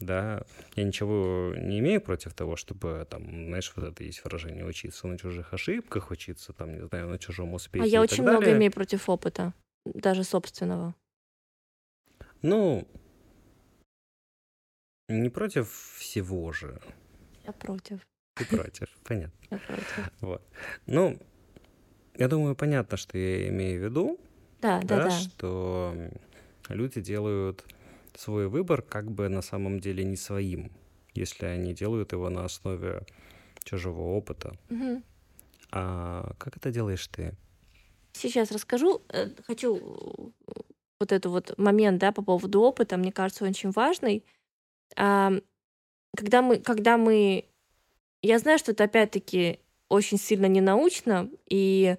да, 0.00 0.44
я 0.76 0.84
ничего 0.84 1.54
не 1.56 1.80
имею 1.80 2.00
против 2.02 2.34
того, 2.34 2.56
чтобы 2.56 3.06
там, 3.10 3.24
знаешь, 3.48 3.72
вот 3.76 3.86
это 3.86 4.04
есть 4.04 4.24
выражение, 4.24 4.66
учиться 4.66 5.08
на 5.08 5.18
чужих 5.18 5.54
ошибках, 5.54 6.10
учиться 6.12 6.52
там, 6.52 6.74
не 6.74 6.86
знаю, 6.86 7.08
на 7.08 7.18
чужом 7.18 7.54
успехе 7.54 7.82
А 7.82 7.86
я 7.86 8.00
очень 8.02 8.24
много 8.24 8.50
далее. 8.50 8.52
имею 8.52 8.72
против 8.72 9.08
опыта, 9.08 9.54
даже 9.84 10.24
собственного. 10.24 10.94
Ну, 12.42 12.86
не 15.08 15.28
против 15.30 15.70
всего 15.98 16.52
же. 16.52 16.78
Я 17.44 17.52
против. 17.52 18.00
Ты 18.34 18.44
против, 18.44 18.88
понятно. 19.04 19.38
Я 19.50 19.58
против. 19.58 20.10
Вот. 20.20 20.42
Ну, 20.86 21.18
я 22.16 22.28
думаю, 22.28 22.54
понятно, 22.56 22.96
что 22.96 23.16
я 23.18 23.48
имею 23.48 23.80
в 23.80 23.84
виду, 23.84 24.18
Да, 24.60 24.80
да, 24.82 25.04
да. 25.04 25.10
что 25.10 25.94
люди 26.68 27.00
делают 27.00 27.64
свой 28.14 28.48
выбор 28.48 28.82
как 28.82 29.10
бы 29.10 29.28
на 29.28 29.42
самом 29.42 29.78
деле 29.78 30.04
не 30.04 30.16
своим, 30.16 30.72
если 31.14 31.46
они 31.46 31.74
делают 31.74 32.12
его 32.12 32.30
на 32.30 32.44
основе 32.44 33.02
чужого 33.64 34.00
опыта. 34.16 34.56
Мгм. 34.70 35.02
А 35.72 36.32
как 36.38 36.56
это 36.56 36.70
делаешь 36.70 37.06
ты? 37.08 37.34
Сейчас 38.12 38.50
расскажу. 38.50 39.02
Э, 39.10 39.28
Хочу 39.46 39.76
э, 39.76 40.60
вот 41.00 41.12
этот 41.12 41.26
вот 41.26 41.58
момент, 41.58 41.98
да, 42.00 42.12
по 42.12 42.22
поводу 42.22 42.62
опыта, 42.62 42.96
мне 42.96 43.12
кажется, 43.12 43.44
он 43.44 43.50
очень 43.50 43.70
важный. 43.72 44.24
Когда 44.94 46.42
мы, 46.42 46.58
когда 46.58 46.96
мы... 46.96 47.44
Я 48.22 48.38
знаю, 48.38 48.58
что 48.58 48.72
это 48.72 48.84
опять-таки 48.84 49.60
очень 49.88 50.18
сильно 50.18 50.46
ненаучно, 50.46 51.30
и 51.48 51.96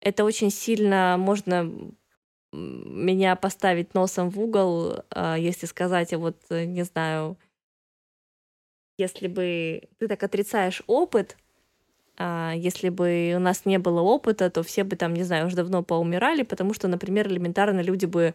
это 0.00 0.24
очень 0.24 0.50
сильно 0.50 1.16
можно 1.18 1.70
меня 2.52 3.36
поставить 3.36 3.94
носом 3.94 4.28
в 4.30 4.38
угол, 4.38 5.04
а, 5.10 5.36
если 5.36 5.66
сказать, 5.66 6.12
а 6.12 6.18
вот, 6.18 6.36
э, 6.50 6.64
не 6.64 6.82
знаю, 6.82 7.38
если 8.98 9.26
бы 9.26 9.88
ты 9.98 10.06
так 10.06 10.22
отрицаешь 10.22 10.82
опыт, 10.86 11.38
а, 12.18 12.52
если 12.54 12.90
бы 12.90 13.32
у 13.36 13.38
нас 13.38 13.64
не 13.64 13.78
было 13.78 14.00
опыта, 14.02 14.50
то 14.50 14.62
все 14.62 14.84
бы 14.84 14.96
там, 14.96 15.14
не 15.14 15.22
знаю, 15.22 15.46
уже 15.46 15.56
давно 15.56 15.82
поумирали, 15.82 16.42
потому 16.42 16.74
что, 16.74 16.88
например, 16.88 17.26
элементарно 17.28 17.80
люди 17.80 18.04
бы 18.04 18.34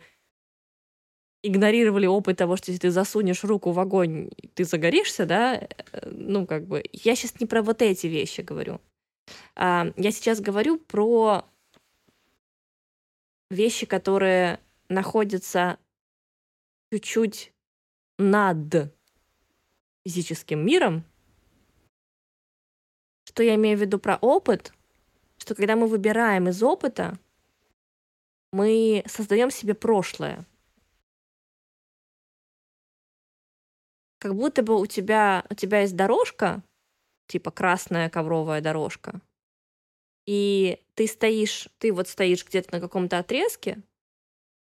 игнорировали 1.47 2.05
опыт 2.05 2.37
того, 2.37 2.57
что 2.57 2.71
если 2.71 2.87
ты 2.87 2.91
засунешь 2.91 3.43
руку 3.43 3.71
в 3.71 3.79
огонь, 3.79 4.29
ты 4.53 4.63
загоришься, 4.63 5.25
да, 5.25 5.55
э, 5.55 6.09
ну, 6.09 6.45
как 6.45 6.67
бы, 6.67 6.83
я 6.91 7.15
сейчас 7.15 7.39
не 7.39 7.45
про 7.45 7.61
вот 7.61 7.81
эти 7.81 8.07
вещи 8.07 8.41
говорю. 8.41 8.81
А, 9.55 9.91
я 9.95 10.11
сейчас 10.11 10.41
говорю 10.41 10.77
про 10.77 11.45
вещи, 13.49 13.85
которые 13.85 14.59
находятся 14.89 15.77
чуть-чуть 16.91 17.53
над 18.17 18.93
физическим 20.05 20.65
миром. 20.65 21.03
Что 23.25 23.43
я 23.43 23.55
имею 23.55 23.77
в 23.77 23.81
виду 23.81 23.99
про 23.99 24.17
опыт? 24.17 24.73
Что 25.37 25.55
когда 25.55 25.75
мы 25.75 25.87
выбираем 25.87 26.47
из 26.49 26.63
опыта, 26.63 27.19
мы 28.51 29.03
создаем 29.05 29.51
себе 29.51 29.73
прошлое. 29.73 30.45
Как 34.27 34.35
будто 34.35 34.61
бы 34.61 34.77
у 34.77 34.85
тебя, 34.85 35.45
у 35.49 35.53
тебя 35.53 35.83
есть 35.83 35.95
дорожка, 35.95 36.61
типа 37.27 37.49
красная 37.49 38.09
ковровая 38.09 38.59
дорожка, 38.59 39.21
и 40.25 40.81
ты 40.95 41.07
стоишь, 41.07 41.69
ты 41.77 41.93
вот 41.93 42.09
стоишь 42.09 42.45
где-то 42.45 42.73
на 42.73 42.81
каком-то 42.81 43.19
отрезке, 43.19 43.81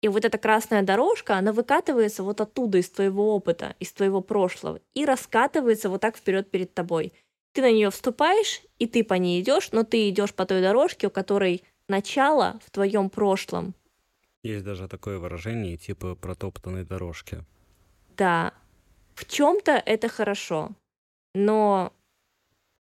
и 0.02 0.06
вот 0.06 0.24
эта 0.24 0.38
красная 0.38 0.82
дорожка, 0.82 1.34
она 1.34 1.52
выкатывается 1.52 2.22
вот 2.22 2.40
оттуда, 2.40 2.78
из 2.78 2.90
твоего 2.90 3.34
опыта, 3.34 3.74
из 3.80 3.92
твоего 3.92 4.20
прошлого, 4.20 4.78
и 4.94 5.04
раскатывается 5.04 5.88
вот 5.90 6.00
так 6.00 6.16
вперед 6.16 6.48
перед 6.48 6.72
тобой. 6.72 7.12
Ты 7.52 7.62
на 7.62 7.72
нее 7.72 7.90
вступаешь, 7.90 8.62
и 8.78 8.86
ты 8.86 9.02
по 9.02 9.14
ней 9.14 9.42
идешь, 9.42 9.72
но 9.72 9.82
ты 9.82 10.08
идешь 10.08 10.32
по 10.32 10.46
той 10.46 10.62
дорожке, 10.62 11.08
у 11.08 11.10
которой 11.10 11.64
начало 11.88 12.60
в 12.64 12.70
твоем 12.70 13.10
прошлом. 13.10 13.74
Есть 14.44 14.64
даже 14.64 14.86
такое 14.86 15.18
выражение, 15.18 15.76
типа 15.76 16.14
протоптанной 16.14 16.84
дорожки. 16.84 17.44
Да, 18.16 18.54
в 19.16 19.24
чем-то 19.24 19.72
это 19.72 20.08
хорошо, 20.08 20.76
но 21.34 21.92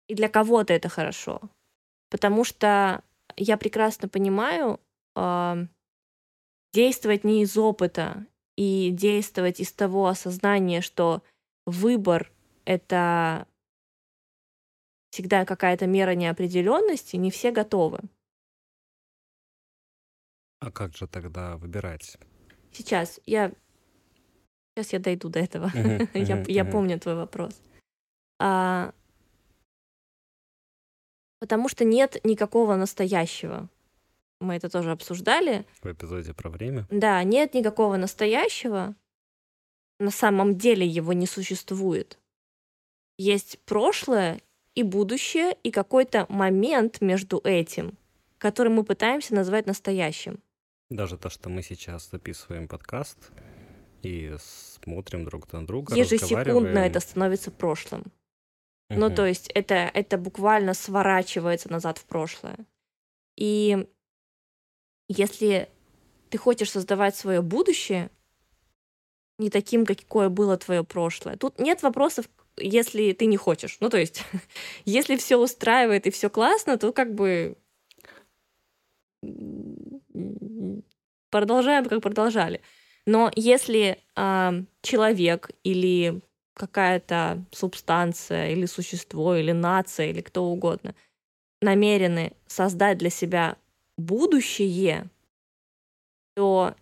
и 0.09 0.15
для 0.15 0.29
кого-то 0.29 0.73
это 0.73 0.89
хорошо. 0.89 1.41
Потому 2.11 2.45
что 2.45 3.05
я 3.37 3.57
прекрасно 3.59 4.09
понимаю, 4.09 4.81
а, 5.15 5.59
действовать 6.73 7.25
не 7.25 7.43
из 7.43 7.57
опыта 7.59 8.27
и 8.57 8.91
действовать 8.93 9.61
из 9.61 9.73
того 9.73 10.07
осознания, 10.07 10.81
что 10.81 11.23
выбор— 11.67 12.33
это 12.65 13.47
всегда 15.11 15.45
какая-то 15.45 15.87
мера 15.87 16.15
неопределенности, 16.15 17.17
не 17.17 17.31
все 17.31 17.51
готовы. 17.51 18.01
А 20.61 20.71
как 20.71 20.97
же 20.97 21.07
тогда 21.07 21.59
выбирать? 21.59 22.17
Сейчас 22.73 23.21
я 23.27 23.53
сейчас 24.75 24.93
я 24.93 24.99
дойду 24.99 25.29
до 25.29 25.39
этого. 25.39 25.71
Мгм, 25.75 26.09
я, 26.15 26.37
мгм, 26.37 26.45
я 26.49 26.65
помню 26.65 26.99
твой 26.99 27.15
вопрос. 27.15 27.61
А, 28.39 28.93
потому 31.41 31.69
что 31.69 31.85
нет 31.85 32.17
никакого 32.25 32.77
настоящего. 32.77 33.69
Мы 34.41 34.57
это 34.57 34.69
тоже 34.69 34.91
обсуждали. 34.91 35.65
В 35.83 35.87
эпизоде 35.93 36.35
про 36.35 36.51
время? 36.51 36.87
Да, 36.91 37.23
нет 37.23 37.55
никакого 37.55 37.97
настоящего. 37.97 38.95
На 40.01 40.11
самом 40.11 40.59
деле 40.59 40.85
его 40.87 41.13
не 41.13 41.27
существует. 41.27 42.19
Есть 43.19 43.61
прошлое 43.65 44.41
и 44.75 44.83
будущее, 44.83 45.57
и 45.63 45.71
какой-то 45.71 46.27
момент 46.29 47.01
между 47.01 47.41
этим, 47.45 47.97
который 48.39 48.73
мы 48.73 48.83
пытаемся 48.83 49.35
назвать 49.35 49.67
настоящим. 49.67 50.41
Даже 50.91 51.17
то, 51.17 51.31
что 51.31 51.51
мы 51.51 51.63
сейчас 51.63 52.11
записываем 52.11 52.67
подкаст 52.67 53.31
и 54.03 54.35
смотрим 54.83 55.25
друг 55.25 55.53
на 55.53 55.67
друга, 55.67 55.95
Ежесекундно 55.95 56.79
это 56.79 57.01
становится 57.01 57.51
прошлым. 57.51 58.05
Ну, 58.91 59.07
Мгм. 59.07 59.15
то 59.15 59.27
есть 59.27 59.49
это, 59.55 59.75
это 59.75 60.19
буквально 60.19 60.75
сворачивается 60.75 61.71
назад 61.71 61.99
в 61.99 62.05
прошлое. 62.05 62.59
И 63.37 63.87
если 65.09 65.69
ты 66.31 66.39
хочешь 66.39 66.71
создавать 66.71 67.17
свое 67.17 67.41
будущее 67.41 68.11
не 69.39 69.51
таким, 69.51 69.87
какое 69.87 70.29
было 70.29 70.57
твое 70.59 70.85
прошлое, 70.85 71.37
тут 71.37 71.59
нет 71.59 71.83
вопросов, 71.83 72.29
если 72.57 73.13
ты 73.13 73.27
не 73.27 73.37
хочешь. 73.37 73.79
Ну, 73.81 73.89
то 73.89 73.97
есть, 73.97 74.23
если 74.85 75.17
все 75.17 75.37
устраивает 75.39 76.07
и 76.07 76.11
все 76.11 76.29
классно, 76.29 76.77
то 76.77 76.93
как 76.93 77.15
бы 77.15 77.57
продолжаем, 81.31 81.87
как 81.87 82.03
продолжали. 82.03 82.61
Но 83.07 83.31
если 83.35 83.99
а, 84.15 84.55
человек 84.83 85.51
или 85.65 86.21
какая-то 86.55 87.45
субстанция 87.51 88.51
или 88.51 88.67
существо 88.67 89.35
или 89.35 89.53
нация 89.53 90.11
или 90.11 90.21
кто 90.21 90.45
угодно 90.45 90.95
намерены 91.61 92.33
создать 92.47 92.99
для 92.99 93.11
себя 93.11 93.57
будущее, 93.97 95.09
то 96.35 96.75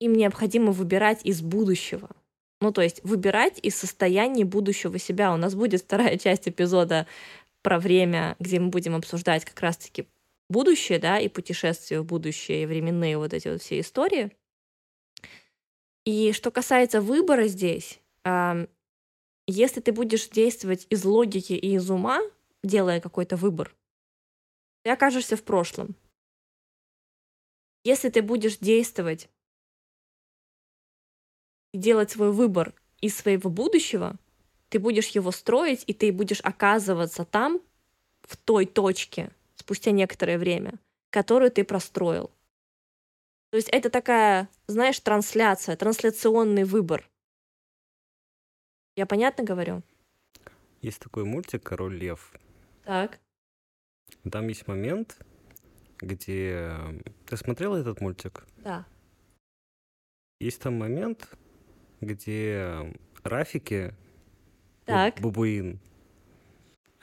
им 0.00 0.14
необходимо 0.14 0.72
выбирать 0.72 1.24
из 1.24 1.42
будущего. 1.42 2.10
Ну, 2.60 2.72
то 2.72 2.80
есть 2.80 3.02
выбирать 3.04 3.58
из 3.62 3.76
состояния 3.76 4.44
будущего 4.44 4.98
себя. 4.98 5.32
У 5.32 5.36
нас 5.36 5.54
будет 5.54 5.82
вторая 5.82 6.16
часть 6.18 6.48
эпизода 6.48 7.06
про 7.62 7.78
время, 7.78 8.36
где 8.38 8.60
мы 8.60 8.68
будем 8.68 8.94
обсуждать 8.94 9.44
как 9.44 9.60
раз-таки 9.60 10.06
будущее, 10.48 10.98
да, 10.98 11.18
и 11.18 11.28
путешествия 11.28 12.00
в 12.00 12.04
будущее, 12.04 12.62
и 12.62 12.66
временные 12.66 13.18
вот 13.18 13.34
эти 13.34 13.48
вот 13.48 13.62
все 13.62 13.80
истории. 13.80 14.36
И 16.04 16.32
что 16.32 16.50
касается 16.50 17.00
выбора 17.00 17.48
здесь, 17.48 18.00
если 19.46 19.80
ты 19.80 19.92
будешь 19.92 20.28
действовать 20.28 20.86
из 20.90 21.04
логики 21.04 21.52
и 21.52 21.74
из 21.74 21.90
ума, 21.90 22.20
делая 22.62 23.00
какой-то 23.00 23.36
выбор, 23.36 23.74
ты 24.82 24.90
окажешься 24.90 25.36
в 25.36 25.42
прошлом. 25.42 25.96
Если 27.84 28.08
ты 28.08 28.22
будешь 28.22 28.58
действовать 28.58 29.28
и 31.72 31.78
делать 31.78 32.10
свой 32.10 32.32
выбор 32.32 32.74
из 33.00 33.16
своего 33.16 33.50
будущего, 33.50 34.16
ты 34.68 34.78
будешь 34.80 35.08
его 35.08 35.30
строить, 35.30 35.84
и 35.86 35.92
ты 35.92 36.12
будешь 36.12 36.40
оказываться 36.40 37.24
там, 37.24 37.60
в 38.22 38.36
той 38.36 38.66
точке, 38.66 39.30
спустя 39.66 39.90
некоторое 39.90 40.38
время, 40.38 40.74
которую 41.10 41.50
ты 41.50 41.64
простроил. 41.64 42.30
То 43.50 43.56
есть 43.56 43.68
это 43.70 43.90
такая, 43.90 44.48
знаешь, 44.68 45.00
трансляция, 45.00 45.76
трансляционный 45.76 46.62
выбор. 46.62 47.10
Я 48.94 49.06
понятно 49.06 49.42
говорю? 49.42 49.82
Есть 50.82 51.00
такой 51.00 51.24
мультик 51.24 51.64
«Король 51.64 51.96
лев». 51.96 52.32
Так. 52.84 53.18
Там 54.30 54.46
есть 54.46 54.68
момент, 54.68 55.18
где... 55.98 56.70
Ты 57.26 57.36
смотрела 57.36 57.76
этот 57.76 58.00
мультик? 58.00 58.46
Да. 58.58 58.86
Есть 60.38 60.62
там 60.62 60.74
момент, 60.74 61.36
где 62.00 62.94
Рафики, 63.24 63.92
бу- 63.92 64.84
Так. 64.84 65.20
бабуин, 65.20 65.80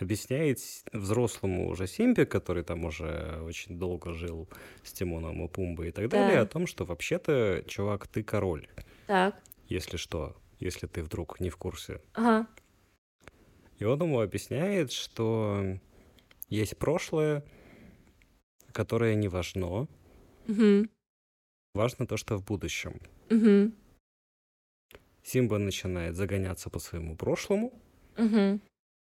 объясняет 0.04 0.60
взрослому 0.94 1.70
уже 1.70 1.88
Симбе, 1.88 2.26
который 2.26 2.64
там 2.64 2.86
уже 2.86 3.42
очень 3.44 3.80
долго 3.80 4.14
жил 4.14 4.48
с 4.84 4.94
Тимоном 4.94 5.44
и 5.44 5.48
Пумбой 5.48 5.90
и 5.90 5.92
так 5.92 6.10
далее, 6.10 6.36
Да. 6.38 6.42
о 6.42 6.46
том, 6.46 6.68
что 6.68 6.86
вообще-то, 6.86 7.64
чувак, 7.68 8.08
ты 8.08 8.24
король, 8.24 8.68
Так. 9.08 9.36
если 9.68 9.98
что, 9.98 10.36
если 10.60 10.88
ты 10.88 11.02
вдруг 11.04 11.40
не 11.40 11.50
в 11.50 11.58
курсе. 11.58 12.02
Ага. 12.14 12.48
И 13.80 13.86
он 13.86 14.02
ему 14.02 14.20
объясняет, 14.22 14.92
что 14.92 15.80
есть 16.48 16.78
прошлое, 16.78 17.44
которое 18.72 19.16
не 19.16 19.28
важно. 19.28 19.88
Мгм. 20.48 20.90
Важно 21.74 22.06
то, 22.06 22.18
что 22.18 22.38
в 22.38 22.46
будущем. 22.46 23.00
Мгм. 23.30 23.74
Симба 25.24 25.58
начинает 25.58 26.16
загоняться 26.16 26.70
по 26.70 26.80
своему 26.80 27.16
прошлому, 27.16 27.72
Мгм. 28.18 28.62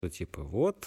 Что 0.04 0.10
типа 0.10 0.42
вот, 0.42 0.86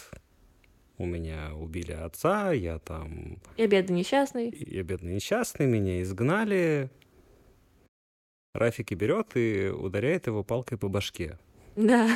у 0.99 1.05
меня 1.05 1.51
убили 1.55 1.91
отца, 1.91 2.51
я 2.51 2.77
там, 2.77 3.39
Я 3.57 3.65
бедный 3.67 3.97
несчастный. 3.97 4.53
я 4.55 4.83
бедный 4.83 5.15
несчастный, 5.15 5.65
меня 5.65 6.03
изгнали. 6.03 6.91
Рафики 8.53 8.93
берет 8.93 9.35
и 9.35 9.69
ударяет 9.69 10.27
его 10.27 10.43
палкой 10.43 10.77
по 10.77 10.87
башке. 10.87 11.39
Да. 11.75 12.15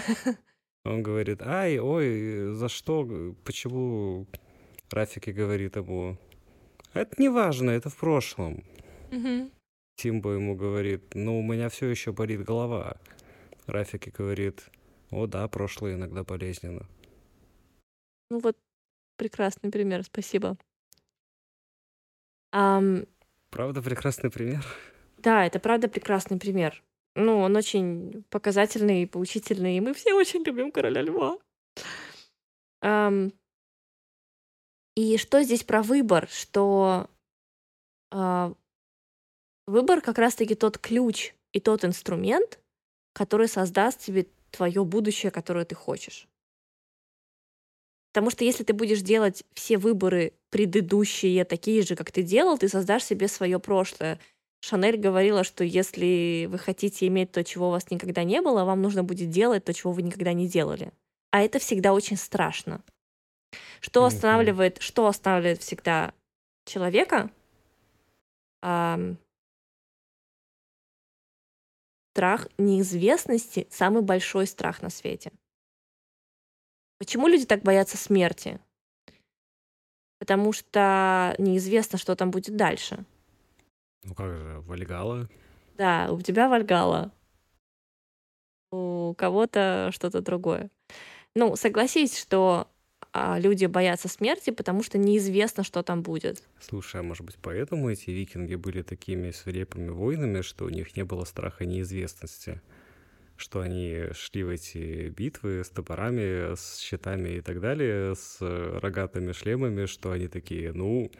Он 0.86 1.02
говорит, 1.02 1.42
ай, 1.42 1.80
ой, 1.80 2.54
за 2.54 2.70
что, 2.70 3.36
почему? 3.46 4.28
Рафики 4.92 5.32
говорит 5.32 5.78
ему, 5.78 6.18
это 6.94 7.20
не 7.20 7.30
важно, 7.30 7.72
это 7.72 7.90
в 7.90 7.96
прошлом. 7.96 8.64
Мгм. 9.10 9.50
Тимбо 9.96 10.34
ему 10.34 10.56
говорит, 10.56 11.16
ну, 11.16 11.40
у 11.40 11.44
меня 11.44 11.70
все 11.70 11.88
еще 11.88 12.12
болит 12.12 12.44
голова. 12.44 12.98
Рафики 13.66 14.14
говорит, 14.16 14.70
о 15.12 15.28
да, 15.28 15.48
прошлое 15.48 15.96
иногда 15.96 16.24
болезненно. 16.24 16.88
Ну 18.30 18.40
вот, 18.40 18.58
прекрасный 19.18 19.70
пример, 19.72 20.04
спасибо. 20.04 20.58
Ам, 22.52 23.06
Правда, 23.50 23.82
прекрасный 23.82 24.32
пример. 24.32 24.66
да, 25.18 25.46
это 25.46 25.60
правда 25.60 25.88
прекрасный 25.88 26.40
пример. 26.40 26.82
Ну, 27.16 27.40
он 27.40 27.56
очень 27.58 28.24
показательный 28.30 29.04
и 29.04 29.06
поучительный, 29.06 29.76
и 29.78 29.82
мы 29.82 29.94
все 29.94 30.14
очень 30.14 30.44
любим 30.44 30.72
короля 30.72 31.02
льва. 31.02 31.38
Ам, 32.82 33.32
и 34.96 35.18
что 35.18 35.44
здесь 35.44 35.64
про 35.64 35.82
выбор? 35.84 36.30
Что 36.30 37.10
а, 38.12 38.54
выбор 39.68 40.02
как 40.02 40.18
раз-таки 40.18 40.56
тот 40.56 40.78
ключ 40.78 41.34
и 41.54 41.60
тот 41.60 41.84
инструмент, 41.86 42.60
который 43.14 43.48
создаст 43.48 44.00
тебе 44.00 44.28
твое 44.52 44.84
будущее, 44.86 45.32
которое 45.32 45.66
ты 45.66 45.76
хочешь. 45.76 46.28
Потому 48.14 48.30
что 48.30 48.44
если 48.44 48.64
ты 48.64 48.74
будешь 48.74 49.02
делать 49.02 49.44
все 49.54 49.78
выборы 49.78 50.34
предыдущие 50.50 51.46
такие 51.46 51.82
же, 51.82 51.96
как 51.96 52.12
ты 52.12 52.24
делал, 52.24 52.58
ты 52.58 52.68
создашь 52.68 53.06
себе 53.06 53.28
свое 53.30 53.58
прошлое. 53.60 54.20
Шанель 54.60 54.98
говорила, 54.98 55.44
что 55.44 55.64
если 55.64 56.48
вы 56.52 56.60
хотите 56.60 57.08
иметь 57.08 57.32
то, 57.32 57.44
чего 57.44 57.70
у 57.70 57.72
вас 57.72 57.90
никогда 57.90 58.24
не 58.24 58.42
было, 58.42 58.66
вам 58.66 58.82
нужно 58.82 59.04
будет 59.04 59.30
делать 59.30 59.64
то, 59.64 59.74
чего 59.74 59.94
вы 59.94 60.02
никогда 60.02 60.34
не 60.34 60.48
делали. 60.48 60.92
А 61.32 61.42
это 61.42 61.58
всегда 61.60 61.94
очень 61.94 62.18
страшно. 62.18 62.84
Что 63.80 64.06
останавливает, 64.06 64.82
что 64.82 65.08
останавливает 65.08 65.62
всегда 65.62 66.14
человека? 66.66 67.32
Страх 72.14 72.48
неизвестности 72.58 73.68
самый 73.70 74.02
большой 74.02 74.46
страх 74.46 74.82
на 74.82 74.90
свете. 74.90 75.32
Почему 76.98 77.28
люди 77.28 77.46
так 77.46 77.64
боятся 77.64 77.98
смерти? 77.98 78.60
Потому 80.20 80.54
что 80.54 81.36
неизвестно, 81.40 81.98
что 81.98 82.16
там 82.16 82.30
будет 82.30 82.56
дальше. 82.56 83.06
Ну 84.04 84.14
как 84.14 84.28
же, 84.28 84.60
Вальгала? 84.62 85.30
Да, 85.78 86.12
у 86.12 86.22
тебя 86.22 86.50
Вальгала, 86.50 87.12
у 88.72 89.14
кого-то 89.18 89.90
что-то 89.94 90.22
другое. 90.22 90.70
Ну, 91.36 91.56
согласись, 91.56 92.18
что 92.18 92.71
люди 93.14 93.66
боятся 93.66 94.08
смерти, 94.08 94.52
потому 94.52 94.84
что 94.84 94.98
неизвестно, 94.98 95.64
что 95.64 95.84
там 95.84 96.02
будет. 96.02 96.44
Слушай, 96.60 97.02
а 97.02 97.04
может 97.04 97.26
быть 97.26 97.38
поэтому 97.42 97.90
эти 97.90 98.10
викинги 98.10 98.56
были 98.56 98.82
такими 98.82 99.32
свирепыми 99.32 99.90
воинами, 99.90 100.42
что 100.42 100.66
у 100.66 100.70
них 100.70 100.96
не 100.96 101.04
было 101.04 101.26
страха 101.26 101.66
неизвестности? 101.66 102.62
Что 103.36 103.62
они 103.62 104.06
шли 104.14 104.44
в 104.44 104.50
эти 104.50 105.10
битвы 105.10 105.64
с 105.64 105.70
топорами, 105.70 106.56
с 106.56 106.78
щитами 106.80 107.30
и 107.30 107.42
так 107.42 107.60
далее, 107.60 108.16
с 108.16 108.38
э, 108.40 108.80
рогатыми 108.80 109.32
шлемами, 109.32 109.88
что 109.88 110.12
они 110.12 110.28
такие, 110.28 110.72
ну, 110.74 111.12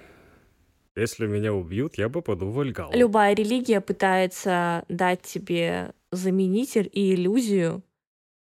если 0.96 1.26
меня 1.26 1.54
убьют, 1.54 1.96
я 1.96 2.10
попаду 2.10 2.48
в 2.48 2.54
Вальгалу. 2.54 2.94
Любая 2.94 3.34
религия 3.34 3.82
пытается 3.82 4.84
дать 4.88 5.22
тебе 5.22 5.94
заменитель 6.12 6.90
и 6.92 7.16
иллюзию 7.16 7.82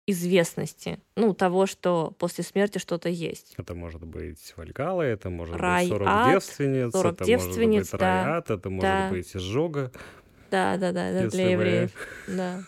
известности, 0.06 1.00
ну, 1.16 1.34
того, 1.34 1.66
что 1.66 2.14
после 2.18 2.44
смерти 2.44 2.78
что-то 2.78 3.08
есть. 3.08 3.54
Это 3.56 3.74
может 3.74 4.04
быть 4.04 4.54
Вальгала, 4.56 5.02
это 5.02 5.30
может 5.30 5.56
Рай, 5.56 5.84
быть 5.84 5.92
40 5.92 6.08
ад, 6.08 6.32
девственниц, 6.32 6.92
40 6.92 7.14
это 7.14 7.24
девственниц, 7.24 7.74
может 7.74 7.92
быть 7.92 8.00
да, 8.00 8.24
рай, 8.24 8.38
ад, 8.38 8.50
это 8.50 8.70
может 8.70 8.82
да. 8.82 9.10
быть 9.10 9.36
изжога. 9.36 9.92
Да, 10.50 10.76
да, 10.76 10.92
да, 10.92 11.12
да, 11.12 11.26
для 11.28 11.50
евреев. 11.50 11.90
Да. 12.28 12.62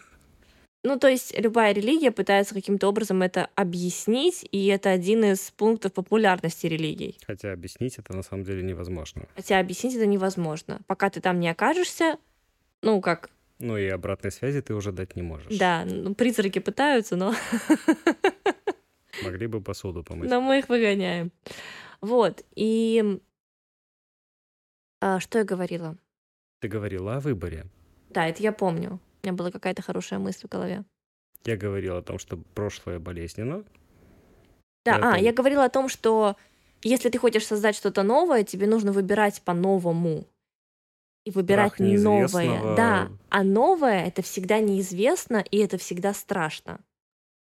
Ну, 0.85 0.99
то 0.99 1.09
есть 1.09 1.39
любая 1.39 1.73
религия 1.73 2.11
пытается 2.11 2.55
каким-то 2.55 2.89
образом 2.89 3.23
это 3.23 3.51
объяснить, 3.57 4.47
и 4.51 4.67
это 4.67 4.91
один 4.91 5.25
из 5.25 5.51
пунктов 5.51 5.93
популярности 5.93 6.67
религий. 6.67 7.19
Хотя 7.27 7.53
объяснить 7.53 7.99
это 7.99 8.17
на 8.17 8.23
самом 8.23 8.45
деле 8.45 8.63
невозможно. 8.63 9.27
Хотя 9.35 9.59
объяснить 9.59 9.97
это 9.97 10.07
невозможно. 10.07 10.81
Пока 10.87 11.11
ты 11.11 11.21
там 11.21 11.41
не 11.41 11.49
окажешься, 11.49 12.17
ну, 12.83 13.01
как, 13.01 13.31
Ну 13.59 13.77
и 13.77 13.89
обратной 13.89 14.31
связи 14.31 14.61
ты 14.61 14.75
уже 14.75 14.93
дать 14.93 15.17
не 15.17 15.23
можешь. 15.23 15.57
да, 15.59 15.85
ну, 15.85 16.15
призраки 16.15 16.61
пытаются, 16.61 17.17
но, 17.17 17.35
Могли 19.25 19.47
бы 19.49 19.61
посуду 19.61 20.05
помыть. 20.05 20.31
но 20.31 20.41
мы 20.41 20.61
их 20.61 20.69
выгоняем. 20.69 21.33
Вот, 22.01 22.45
и... 22.55 23.21
а, 25.01 25.19
что 25.19 25.39
я 25.39 25.45
говорила? 25.45 25.97
Ты 26.61 26.69
говорила 26.69 27.17
о 27.17 27.21
выборе. 27.21 27.67
Да, 28.11 28.27
это 28.27 28.43
я 28.43 28.53
помню. 28.53 29.01
У 29.23 29.27
меня 29.27 29.37
была 29.37 29.51
какая-то 29.51 29.83
хорошая 29.83 30.21
мысль 30.21 30.47
в 30.47 30.51
голове. 30.51 30.85
Я 31.45 31.57
говорил 31.57 31.97
о 31.97 32.03
том, 32.03 32.19
что 32.19 32.37
прошлое 32.55 32.99
болезненно. 33.01 33.65
Да, 34.85 34.97
а, 34.97 35.01
Поэтому- 35.01 35.25
я 35.25 35.33
говорила 35.33 35.65
о 35.65 35.69
том, 35.69 35.89
что 35.89 36.37
если 36.83 37.09
ты 37.11 37.19
хочешь 37.19 37.47
создать 37.47 37.75
что-то 37.75 38.05
новое, 38.05 38.45
тебе 38.45 38.67
нужно 38.67 38.93
выбирать 38.93 39.43
по-новому. 39.43 40.27
И 41.29 41.31
выбирать 41.31 41.79
новое. 41.79 42.75
Да, 42.75 43.11
а 43.29 43.43
новое 43.43 44.07
это 44.07 44.23
всегда 44.23 44.61
неизвестно, 44.61 45.45
и 45.51 45.59
это 45.59 45.77
всегда 45.77 46.15
страшно. 46.15 46.81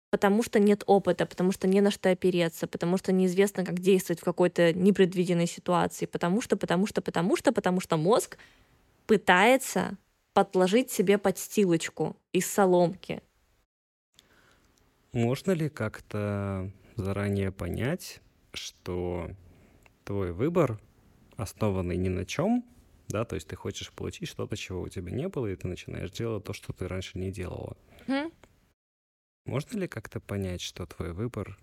Потому 0.10 0.44
что 0.44 0.60
нет 0.60 0.84
опыта, 0.86 1.26
потому 1.26 1.54
что 1.54 1.66
не 1.66 1.80
на 1.80 1.90
что 1.90 2.10
опереться, 2.10 2.68
потому 2.68 2.98
что 2.98 3.14
неизвестно, 3.14 3.64
как 3.64 3.80
действовать 3.80 4.20
в 4.20 4.26
какой-то 4.26 4.74
непредвиденной 4.74 5.48
ситуации, 5.48 6.08
потому 6.08 6.42
что, 6.42 6.58
потому 6.58 6.88
что, 6.88 7.02
потому 7.02 7.38
что, 7.38 7.54
потому 7.54 7.80
что 7.80 7.96
мозг 7.96 8.38
пытается 9.08 9.96
подложить 10.34 10.92
себе 10.92 11.18
подстилочку 11.18 12.18
из 12.34 12.52
соломки. 12.52 13.22
Можно 15.14 15.52
ли 15.52 15.70
как-то 15.70 16.70
заранее 16.98 17.54
понять, 17.54 18.20
что 18.52 19.30
твой 20.04 20.34
выбор 20.34 20.82
основанный 21.38 21.96
ни 21.96 22.10
на 22.10 22.26
чем, 22.26 22.66
да, 23.10 23.26
то 23.26 23.36
есть 23.36 23.48
ты 23.48 23.56
хочешь 23.56 23.92
получить 23.92 24.30
что-то, 24.30 24.56
чего 24.56 24.82
у 24.82 24.88
тебя 24.88 25.12
не 25.12 25.28
было, 25.28 25.48
и 25.48 25.56
ты 25.56 25.68
начинаешь 25.68 26.12
делать 26.12 26.44
то, 26.44 26.54
что 26.54 26.74
ты 26.74 26.88
раньше 26.88 27.18
не 27.18 27.32
делала. 27.32 27.76
Мгм. 28.08 28.32
Можно 29.46 29.80
ли 29.80 29.88
как-то 29.88 30.20
понять, 30.20 30.62
что 30.62 30.86
твой 30.86 31.12
выбор 31.12 31.58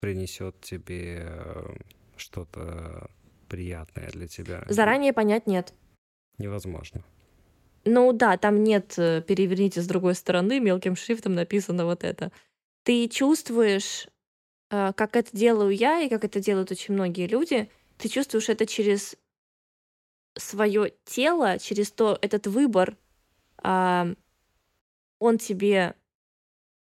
принесет 0.00 0.58
тебе 0.62 1.26
э, 1.28 1.76
что-то 2.16 3.10
приятное 3.48 4.10
для 4.10 4.28
тебя? 4.28 4.64
Заранее 4.68 5.12
понять 5.12 5.46
нет. 5.46 5.74
Невозможно. 6.38 7.04
Ну 7.84 8.12
да, 8.12 8.38
там 8.38 8.64
нет 8.64 8.94
э, 8.96 9.22
переверните 9.22 9.82
с 9.82 9.86
другой 9.86 10.14
стороны, 10.14 10.58
мелким 10.58 10.96
шрифтом 10.96 11.34
написано 11.34 11.84
вот 11.84 12.02
это. 12.02 12.32
Ты 12.82 13.08
чувствуешь, 13.08 14.08
э, 14.70 14.92
как 14.94 15.16
это 15.16 15.36
делаю 15.36 15.74
я 15.76 16.00
и 16.00 16.08
как 16.08 16.24
это 16.24 16.40
делают 16.40 16.70
очень 16.70 16.94
многие 16.94 17.26
люди, 17.26 17.70
ты 17.98 18.08
чувствуешь 18.08 18.48
это 18.48 18.66
через 18.66 19.16
свое 20.36 20.92
тело, 21.04 21.58
через 21.58 21.90
то, 21.90 22.18
этот 22.20 22.46
выбор, 22.46 22.96
а, 23.58 24.08
он 25.18 25.38
тебе 25.38 25.94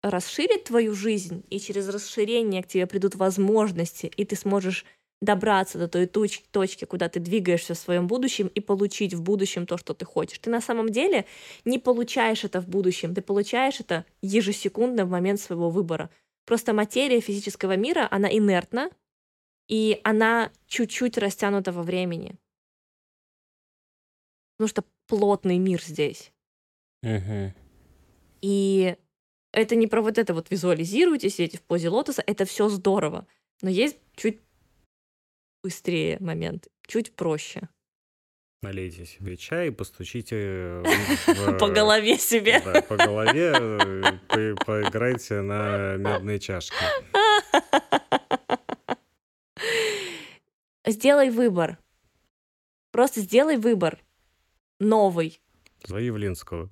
расширит 0.02 0.66
твою 0.66 0.93
жизнь, 0.93 1.43
и 1.49 1.60
через 1.60 1.88
расширение 1.89 2.64
к 2.64 2.68
тебе 2.68 2.88
придут 2.88 3.16
возможности, 3.16 4.12
и 4.16 4.26
ты 4.26 4.36
сможешь 4.36 4.86
добраться 5.22 5.78
до 5.78 5.88
той 5.88 6.06
точ- 6.06 6.43
точки, 6.52 6.86
куда 6.86 7.08
ты 7.08 7.20
двигаешься 7.20 7.76
в 7.76 7.78
своем 7.78 8.08
будущем, 8.08 8.47
и 8.47 8.60
получить 8.60 9.14
в 9.14 9.22
будущем 9.22 9.68
то, 9.68 9.78
что 9.78 9.93
ты 9.93 10.04
хочешь. 10.06 10.39
Ты 10.39 10.49
на 10.49 10.62
самом 10.62 10.89
деле 10.89 11.26
не 11.64 11.78
получаешь 11.78 12.43
это 12.43 12.60
в 12.60 12.68
будущем, 12.68 13.14
ты 13.14 13.22
получаешь 13.22 13.80
это 13.80 14.06
ежесекундно 14.24 15.06
в 15.06 15.10
момент 15.10 15.39
своего 15.39 15.70
выбора. 15.70 16.10
Просто 16.45 16.74
материя 16.74 17.22
физического 17.22 17.76
мира, 17.76 18.08
она 18.10 18.36
инертна, 18.36 18.89
и 19.68 20.02
она 20.04 20.52
чуть-чуть 20.66 21.20
растянута 21.20 21.72
во 21.72 21.84
времени. 21.84 22.36
Потому 24.62 24.70
что 24.70 24.84
плотный 25.07 25.57
мир 25.57 25.82
здесь. 25.82 26.32
И 28.41 28.95
Это 29.53 29.76
не 29.76 29.88
про 29.88 30.03
вот 30.03 30.20
это 30.20 30.36
вот 30.36 30.51
визуализируйте, 30.51 31.32
сидите 31.32 31.57
в 31.57 31.64
позе 31.64 31.89
лотоса, 31.89 32.24
это 32.28 32.45
все 32.45 32.70
здорово. 32.70 33.26
Но 33.64 33.72
есть 33.72 33.97
чуть 34.16 34.39
быстрее 35.64 36.18
момент, 36.20 36.68
чуть 36.86 37.16
проще. 37.16 37.70
Налейте 38.62 39.07
себе 39.07 39.36
чай 39.36 39.70
и 39.70 39.72
постучите 39.72 40.84
по 41.59 41.68
голове 41.68 42.20
себе. 42.20 42.62
Да, 42.64 42.84
по 42.84 42.97
голове, 42.97 43.53
э, 43.55 44.18
по 44.28 44.66
поиграйте 44.66 45.41
на 45.41 45.95
медные 45.97 46.38
чашки. 46.38 46.76
Сделай 50.86 51.32
выбор. 51.32 51.80
Просто 52.91 53.22
сделай 53.22 53.57
выбор. 53.57 53.99
Новый. 54.82 55.40
За 55.86 55.98
Явлинского. 55.98 56.70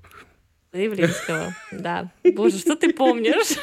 За 0.74 0.80
Явлинского, 0.80 1.54
да. 1.72 2.12
Боже, 2.36 2.58
что 2.58 2.76
ты 2.76 2.92
помнишь? 2.94 3.56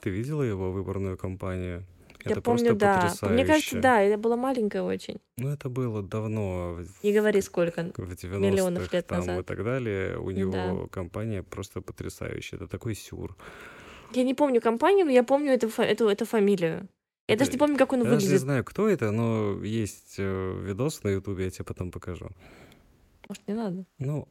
Ты 0.00 0.10
видела 0.10 0.42
его 0.42 0.72
выборную 0.72 1.16
кампанию? 1.16 1.84
Я 2.24 2.32
Это 2.32 2.40
помню, 2.40 2.58
просто 2.64 2.74
да. 2.78 2.94
потрясающе. 3.00 3.34
Мне 3.34 3.44
кажется, 3.46 3.78
да, 3.80 4.00
я 4.00 4.18
была 4.18 4.36
маленькая 4.36 4.82
очень. 4.82 5.18
Ну, 5.36 5.50
это 5.50 5.68
было 5.68 6.02
давно, 6.02 6.78
Не 7.02 7.12
говори, 7.12 7.40
сколько. 7.42 7.82
в 7.96 8.10
90-х 8.10 8.38
Миллионов 8.38 8.92
лет 8.92 9.06
там 9.06 9.22
и 9.22 9.26
назад. 9.26 9.46
так 9.46 9.62
далее. 9.64 10.18
У 10.18 10.30
него 10.30 10.52
Да. 10.52 10.88
компания 10.90 11.42
просто 11.42 11.80
потрясающая. 11.80 12.56
Это 12.58 12.66
такой 12.66 12.94
сюр. 12.94 13.36
Я 14.12 14.24
не 14.24 14.34
помню 14.34 14.60
компанию, 14.60 15.04
но 15.06 15.12
я 15.12 15.22
помню 15.22 15.52
эту, 15.52 15.68
эту, 15.80 16.08
эту 16.08 16.24
фамилию. 16.24 16.88
Я 17.28 17.36
даже 17.36 17.50
не 17.52 17.58
помню, 17.58 17.76
как 17.76 17.92
он 17.92 17.98
Я 18.00 18.04
даже 18.04 18.16
не 18.16 18.22
выглядит. 18.24 18.40
знаю, 18.40 18.64
кто 18.64 18.88
это, 18.88 19.10
но 19.10 19.62
есть 19.62 20.14
э, 20.18 20.60
видос 20.64 21.02
на 21.04 21.08
Ютубе, 21.10 21.44
я 21.44 21.50
тебе 21.50 21.64
потом 21.64 21.90
покажу. 21.90 22.30
Может, 23.28 23.46
не 23.46 23.54
надо. 23.54 23.84
Ну, 23.98 24.26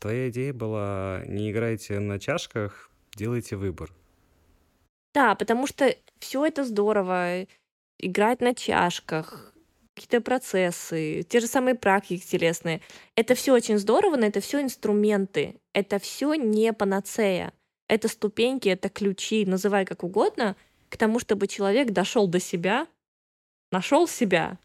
твоя 0.00 0.28
идея 0.30 0.52
была 0.52 1.22
не 1.26 1.50
играйте 1.52 2.00
на 2.00 2.18
чашках, 2.18 2.90
делайте 3.14 3.56
выбор. 3.56 3.92
Да, 5.14 5.34
потому 5.34 5.66
что 5.66 5.94
все 6.18 6.44
это 6.44 6.64
здорово. 6.64 7.46
Играть 8.00 8.40
на 8.40 8.54
чашках, 8.54 9.52
какие-то 9.94 10.20
процессы, 10.20 11.22
те 11.28 11.40
же 11.40 11.46
самые 11.48 11.74
практики 11.74 12.24
телесные. 12.24 12.80
Это 13.16 13.34
все 13.34 13.52
очень 13.52 13.78
здорово, 13.78 14.16
но 14.16 14.26
это 14.26 14.40
все 14.40 14.60
инструменты. 14.60 15.56
Это 15.72 15.98
все 15.98 16.34
не 16.34 16.72
панацея. 16.72 17.52
Это 17.88 18.06
ступеньки, 18.08 18.68
это 18.68 18.88
ключи, 18.88 19.44
называй 19.46 19.84
как 19.86 20.04
угодно, 20.04 20.56
к 20.88 20.96
тому, 20.96 21.18
чтобы 21.18 21.46
человек 21.46 21.90
дошел 21.90 22.26
до 22.26 22.40
себя, 22.40 22.86
нашел 23.70 24.08
себя 24.08 24.58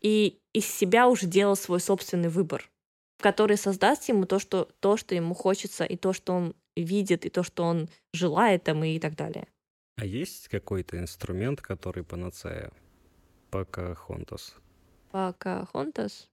и 0.00 0.40
из 0.52 0.66
себя 0.66 1.08
уже 1.08 1.26
делал 1.26 1.56
свой 1.56 1.80
собственный 1.80 2.28
выбор, 2.28 2.70
который 3.18 3.56
создаст 3.56 4.08
ему 4.08 4.26
то, 4.26 4.38
что, 4.38 4.68
то, 4.80 4.96
что 4.96 5.14
ему 5.14 5.34
хочется, 5.34 5.84
и 5.84 5.96
то, 5.96 6.12
что 6.12 6.32
он 6.32 6.54
видит, 6.76 7.26
и 7.26 7.30
то, 7.30 7.42
что 7.42 7.64
он 7.64 7.88
желает 8.12 8.64
там, 8.64 8.82
и 8.84 8.98
так 8.98 9.14
далее. 9.14 9.46
А 9.96 10.04
есть 10.04 10.48
какой-то 10.48 10.98
инструмент, 10.98 11.60
который 11.60 12.04
панацея? 12.04 12.72
Пока 13.50 13.94
Хонтас. 13.94 14.54
Покахонтас. 15.10 16.30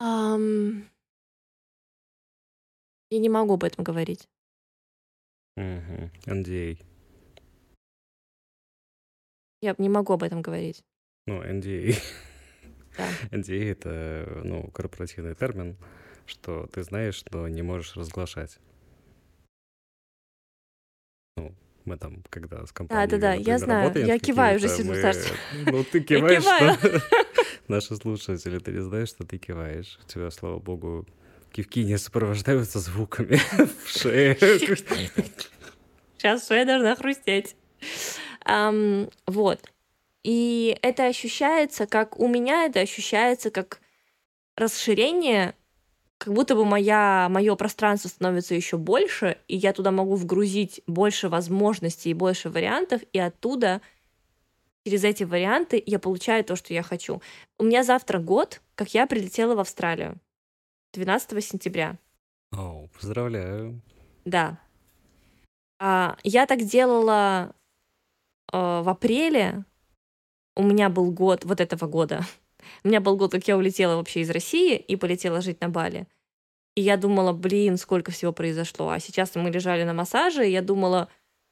Ам, 0.00 0.88
Я 3.10 3.18
не 3.18 3.28
могу 3.28 3.54
об 3.54 3.64
этом 3.64 3.84
говорить. 3.84 4.28
Угу. 5.56 6.10
NDA. 6.26 6.78
Я 9.60 9.74
не 9.78 9.88
могу 9.88 10.12
об 10.12 10.22
этом 10.22 10.42
говорить. 10.42 10.84
Ну, 11.26 11.42
NDA. 11.42 11.96
Да. 12.96 13.08
NDA— 13.30 13.70
это, 13.72 14.40
ну, 14.44 14.70
корпоративный 14.70 15.34
термин, 15.34 15.76
что 16.26 16.66
ты 16.66 16.82
знаешь, 16.82 17.24
но 17.30 17.48
не 17.48 17.62
можешь 17.62 17.96
разглашать. 17.96 18.58
Ну, 21.36 21.54
мы 21.84 21.96
там, 21.96 22.22
когда 22.28 22.64
с 22.66 22.72
компанией, 22.72 23.18
да, 23.18 23.32
я 23.32 23.38
например, 23.38 23.58
знаю. 23.58 23.82
работаем 23.84 24.06
Я 24.06 24.18
киваю 24.18 24.56
уже 24.56 24.68
сижу, 24.68 24.90
мы- 24.90 25.00
Саша. 25.00 25.34
Ну, 25.66 25.84
ты 25.84 26.00
киваешь, 26.02 26.42
что... 26.42 27.00
Наши 27.68 27.96
слушатели, 27.96 28.58
ты 28.58 28.72
не 28.72 28.80
знаешь, 28.82 29.08
что 29.08 29.24
ты 29.26 29.38
киваешь. 29.38 29.98
У 30.02 30.08
тебя, 30.08 30.30
слава 30.30 30.58
богу, 30.58 31.06
кивки 31.58 31.82
не 31.84 31.98
сопровождаются 31.98 32.78
звуками 32.78 33.40
в 33.84 33.88
шее. 33.88 34.36
Сейчас 36.16 36.50
я 36.50 36.64
должна 36.64 36.94
хрустеть. 36.94 37.56
Ам, 38.44 39.10
вот. 39.26 39.60
И 40.22 40.78
это 40.82 41.06
ощущается 41.06 41.86
как... 41.86 42.18
У 42.18 42.28
меня 42.28 42.66
это 42.66 42.80
ощущается 42.80 43.50
как 43.50 43.80
расширение, 44.56 45.54
как 46.18 46.32
будто 46.32 46.54
бы 46.54 46.64
моя, 46.64 47.28
мое 47.28 47.56
пространство 47.56 48.08
становится 48.08 48.54
еще 48.54 48.76
больше, 48.76 49.38
и 49.48 49.56
я 49.56 49.72
туда 49.72 49.90
могу 49.90 50.14
вгрузить 50.14 50.82
больше 50.86 51.28
возможностей 51.28 52.10
и 52.10 52.14
больше 52.14 52.50
вариантов, 52.50 53.02
и 53.12 53.18
оттуда 53.18 53.80
через 54.84 55.02
эти 55.02 55.24
варианты 55.24 55.82
я 55.84 55.98
получаю 55.98 56.44
то, 56.44 56.54
что 56.54 56.72
я 56.72 56.82
хочу. 56.82 57.20
У 57.58 57.64
меня 57.64 57.82
завтра 57.82 58.20
год, 58.20 58.60
как 58.76 58.94
я 58.94 59.06
прилетела 59.06 59.56
в 59.56 59.60
Австралию. 59.60 60.20
12 60.92 61.44
сентября. 61.44 61.98
О, 62.52 62.88
поздравляю. 62.94 63.80
Да. 64.24 64.58
А, 65.78 66.16
я 66.24 66.46
так 66.46 66.64
делала 66.64 67.54
а, 68.52 68.82
в 68.82 68.88
апреле. 68.88 69.64
У 70.56 70.62
меня 70.62 70.88
был 70.88 71.10
год 71.10 71.44
вот 71.44 71.60
этого 71.60 71.86
года. 71.86 72.24
У 72.84 72.88
меня 72.88 73.00
был 73.00 73.16
год, 73.16 73.32
как 73.32 73.46
я 73.46 73.56
улетела 73.56 73.96
вообще 73.96 74.20
из 74.20 74.30
России 74.30 74.76
и 74.76 74.96
полетела 74.96 75.40
жить 75.40 75.60
на 75.60 75.68
Бали. 75.68 76.06
И 76.74 76.80
я 76.80 76.96
думала, 76.96 77.32
блин, 77.32 77.76
сколько 77.76 78.10
всего 78.10 78.32
произошло. 78.32 78.90
А 78.90 79.00
сейчас 79.00 79.34
мы 79.34 79.50
лежали 79.50 79.84
на 79.84 79.92
массаже, 79.92 80.48
и 80.48 80.52
я 80.52 80.62
думала, 80.62 81.08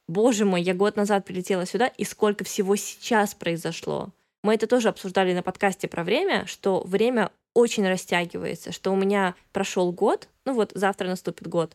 боже 0.08 0.44
мой, 0.44 0.62
я 0.62 0.72
год 0.72 0.96
назад 0.96 1.24
прилетела 1.24 1.66
сюда, 1.66 1.88
и 1.88 2.04
сколько 2.04 2.44
всего 2.44 2.76
сейчас 2.76 3.34
произошло. 3.34 4.12
Мы 4.42 4.54
это 4.54 4.66
тоже 4.66 4.88
обсуждали 4.88 5.34
на 5.34 5.42
подкасте 5.42 5.88
про 5.88 6.04
время, 6.04 6.46
что 6.46 6.82
время 6.84 7.32
очень 7.56 7.88
растягивается, 7.88 8.70
что 8.70 8.92
у 8.92 8.96
меня 8.96 9.34
прошел 9.52 9.90
год, 9.90 10.28
ну 10.44 10.52
вот 10.52 10.72
завтра 10.74 11.08
наступит 11.08 11.48
год, 11.48 11.74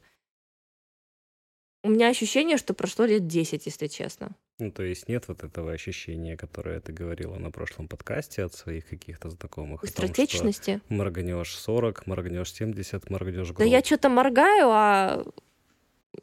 у 1.83 1.89
меня 1.89 2.09
ощущение, 2.09 2.57
что 2.57 2.75
прошло 2.75 3.05
лет 3.05 3.25
10, 3.25 3.65
если 3.65 3.87
честно. 3.87 4.35
Ну, 4.59 4.71
то 4.71 4.83
есть 4.83 5.09
нет 5.09 5.27
вот 5.27 5.43
этого 5.43 5.71
ощущения, 5.71 6.37
которое 6.37 6.79
ты 6.79 6.93
говорила 6.93 7.37
на 7.37 7.49
прошлом 7.49 7.87
подкасте 7.87 8.43
от 8.43 8.53
своих 8.53 8.87
каких-то 8.87 9.31
знакомых. 9.31 9.83
о 9.83 9.87
том, 9.87 10.53
что. 10.53 10.81
Моргнешь 10.89 11.55
40, 11.57 12.05
моргнешь 12.05 12.53
70, 12.53 13.09
моргнешь 13.09 13.47
год. 13.47 13.57
Да 13.57 13.65
я 13.65 13.81
что-то 13.83 14.09
моргаю, 14.09 14.69
а 14.69 15.25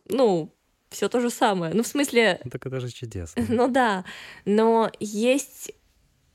ну, 0.05 0.55
все 0.91 1.09
то 1.09 1.19
же 1.19 1.31
самое. 1.31 1.75
Ну, 1.75 1.83
в 1.83 1.87
смысле, 1.89 2.41
Ну, 2.45 2.51
так 2.51 2.65
это 2.65 2.79
же 2.79 2.93
чудесно. 2.93 3.45
ну 3.49 3.67
да, 3.67 4.05
но 4.45 4.93
есть 5.01 5.73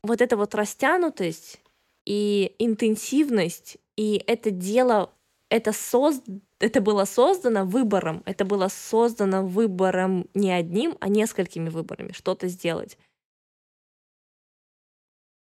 вот 0.02 0.20
эта 0.20 0.36
вот 0.36 0.54
растянутость 0.56 1.62
и 2.06 2.56
интенсивность, 2.60 3.78
и 3.96 4.24
это 4.28 4.52
дело, 4.52 5.14
это, 5.50 5.72
соз... 5.72 6.22
это 6.60 6.82
было 6.82 7.06
создано 7.06 7.66
выбором, 7.66 8.24
это 8.26 8.46
было 8.46 8.68
создано 8.68 9.46
выбором 9.46 10.28
не 10.34 10.52
одним, 10.52 10.98
а 11.00 11.10
несколькими 11.10 11.70
выборами, 11.70 12.12
что-то 12.12 12.48
сделать. 12.48 12.98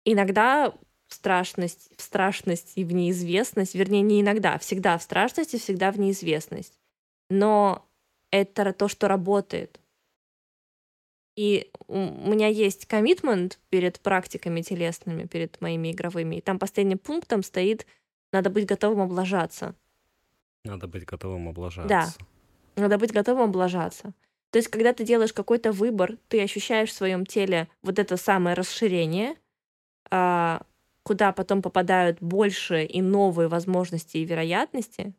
Иногда 0.06 0.74
в 1.08 1.14
страшность, 1.14 1.90
в 1.98 2.02
страшность 2.02 2.74
и 2.76 2.84
в 2.84 2.94
неизвестность, 2.94 3.76
вернее, 3.76 4.02
не 4.02 4.22
иногда, 4.22 4.54
а 4.54 4.60
всегда 4.60 4.98
в 4.98 5.04
страшность 5.04 5.54
и 5.54 5.60
всегда 5.60 5.92
в 5.92 6.00
неизвестность. 6.00 6.80
Но 7.30 7.86
это 8.32 8.74
то, 8.74 8.88
что 8.88 9.08
работает. 9.08 9.80
И 11.38 11.72
у 11.88 11.96
меня 11.96 12.48
есть 12.48 12.88
коммитмент 12.88 13.60
перед 13.70 14.00
практиками 14.00 14.62
телесными, 14.62 15.28
перед 15.28 15.62
моими 15.62 15.92
игровыми. 15.92 16.38
И 16.38 16.42
там 16.42 16.58
последним 16.58 16.98
пунктом 16.98 17.44
стоит 17.44 17.86
«надо 18.34 18.50
быть 18.50 18.66
готовым 18.66 19.02
облажаться». 19.02 19.76
Надо 20.66 20.88
быть 20.88 21.06
готовым 21.06 21.48
облажаться. 21.48 21.88
Да. 21.88 22.82
Надо 22.82 22.98
быть 22.98 23.14
готовым 23.14 23.50
облажаться. 23.50 24.14
То 24.50 24.58
есть, 24.58 24.70
когда 24.70 24.94
ты 24.94 25.04
делаешь 25.04 25.32
какой-то 25.32 25.72
выбор, 25.72 26.18
ты 26.28 26.42
ощущаешь 26.42 26.90
в 26.90 26.96
своем 26.96 27.24
теле 27.24 27.70
вот 27.84 28.00
это 28.00 28.18
самое 28.18 28.56
расширение, 28.56 29.36
а, 30.10 30.64
куда 31.04 31.34
потом 31.34 31.62
попадают 31.62 32.18
больше 32.20 32.84
и 32.84 33.02
новые 33.02 33.48
возможности 33.48 34.18
и 34.18 34.26
вероятности. 34.26 35.14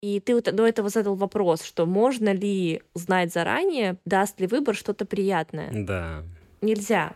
И 0.00 0.20
ты 0.20 0.34
вот 0.34 0.44
до 0.44 0.66
этого 0.66 0.88
задал 0.90 1.16
вопрос, 1.16 1.62
что 1.62 1.84
можно 1.84 2.32
ли 2.32 2.82
знать 2.94 3.32
заранее, 3.32 3.96
даст 4.04 4.40
ли 4.40 4.46
выбор 4.46 4.74
что-то 4.74 5.04
приятное. 5.04 5.70
Да. 5.72 6.22
Нельзя. 6.60 7.14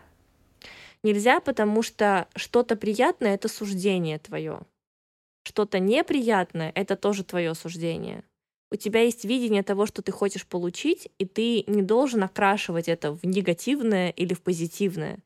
Нельзя, 1.01 1.39
потому 1.39 1.81
что 1.81 2.27
что-то 2.35 2.75
приятное 2.75 3.35
это 3.35 3.47
суждение 3.47 4.19
твое. 4.19 4.61
Что-то 5.45 5.79
неприятное 5.79 6.71
это 6.75 6.95
тоже 6.95 7.23
твое 7.23 7.53
суждение. 7.53 8.23
У 8.71 8.75
тебя 8.75 9.01
есть 9.01 9.23
видение 9.23 9.61
того, 9.61 9.85
что 9.85 10.01
ты 10.01 10.11
хочешь 10.11 10.47
получить, 10.47 11.09
и 11.19 11.25
ты 11.25 11.63
не 11.67 11.83
должен 11.83 12.23
окрашивать 12.23 12.87
это 12.87 13.11
в 13.11 13.23
негативное 13.23 14.09
или 14.09 14.33
в 14.33 14.41
позитивное. 14.41 15.19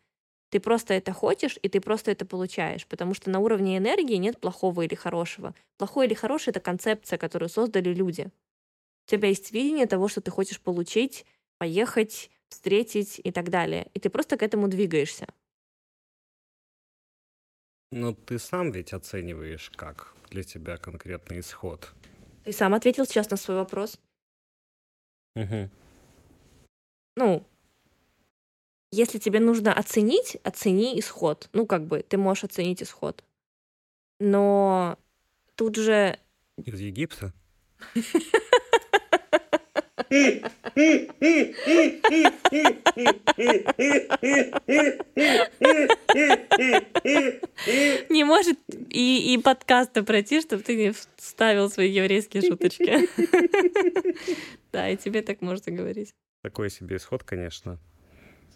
Ты 0.49 0.59
просто 0.59 0.93
это 0.93 1.11
хочешь, 1.11 1.57
и 1.61 1.67
ты 1.67 1.81
просто 1.81 2.11
это 2.11 2.25
получаешь, 2.25 2.87
потому 2.87 3.13
что 3.13 3.29
на 3.29 3.39
уровне 3.39 3.77
энергии 3.77 4.15
нет 4.15 4.39
плохого 4.39 4.83
или 4.83 4.95
хорошего. 4.95 5.53
Плохое 5.77 6.07
или 6.07 6.13
хорошее— 6.13 6.51
это 6.53 6.61
концепция, 6.61 7.17
которую 7.17 7.49
создали 7.49 7.93
люди. 7.93 8.31
У 9.07 9.09
тебя 9.09 9.27
есть 9.27 9.51
видение 9.51 9.87
того, 9.87 10.07
что 10.07 10.21
ты 10.21 10.31
хочешь 10.31 10.61
получить, 10.61 11.25
поехать, 11.57 12.29
встретить 12.49 13.19
и 13.23 13.31
так 13.31 13.49
далее. 13.49 13.89
И 13.93 13.99
ты 13.99 14.09
просто 14.09 14.37
к 14.37 14.43
этому 14.43 14.67
двигаешься. 14.67 15.27
Но 17.91 18.13
ты 18.13 18.39
сам 18.39 18.71
ведь 18.71 18.93
оцениваешь, 18.93 19.69
как 19.75 20.13
для 20.29 20.43
тебя 20.43 20.77
конкретный 20.77 21.39
исход. 21.39 21.93
Ты 22.43 22.53
сам 22.53 22.73
ответил 22.73 23.05
сейчас 23.05 23.29
на 23.29 23.37
свой 23.37 23.57
вопрос. 23.57 23.99
Угу. 25.35 25.69
Ну, 27.17 27.45
если 28.91 29.19
тебе 29.19 29.39
нужно 29.39 29.73
оценить, 29.73 30.37
оцени 30.43 30.99
исход. 30.99 31.49
Ну, 31.53 31.65
как 31.65 31.85
бы, 31.85 32.03
ты 32.07 32.17
можешь 32.17 32.45
оценить 32.45 32.81
исход. 32.81 33.23
Но 34.19 34.97
тут 35.55 35.75
же... 35.75 36.17
Из 36.57 36.79
Египта? 36.79 37.33
Не 48.09 48.23
может 48.23 48.57
и, 48.89 49.33
и 49.33 49.37
подкаста 49.41 50.03
пройти, 50.03 50.41
чтобы 50.41 50.63
ты 50.63 50.75
не 50.75 50.93
вставил 51.17 51.69
свои 51.69 51.91
еврейские 51.91 52.41
шуточки. 52.43 53.07
Да, 54.73 54.89
и 54.89 54.97
тебе 54.97 55.21
так 55.21 55.41
можно 55.41 55.71
говорить. 55.71 56.13
Такой 56.43 56.69
себе 56.69 56.97
исход, 56.97 57.23
конечно. 57.23 57.79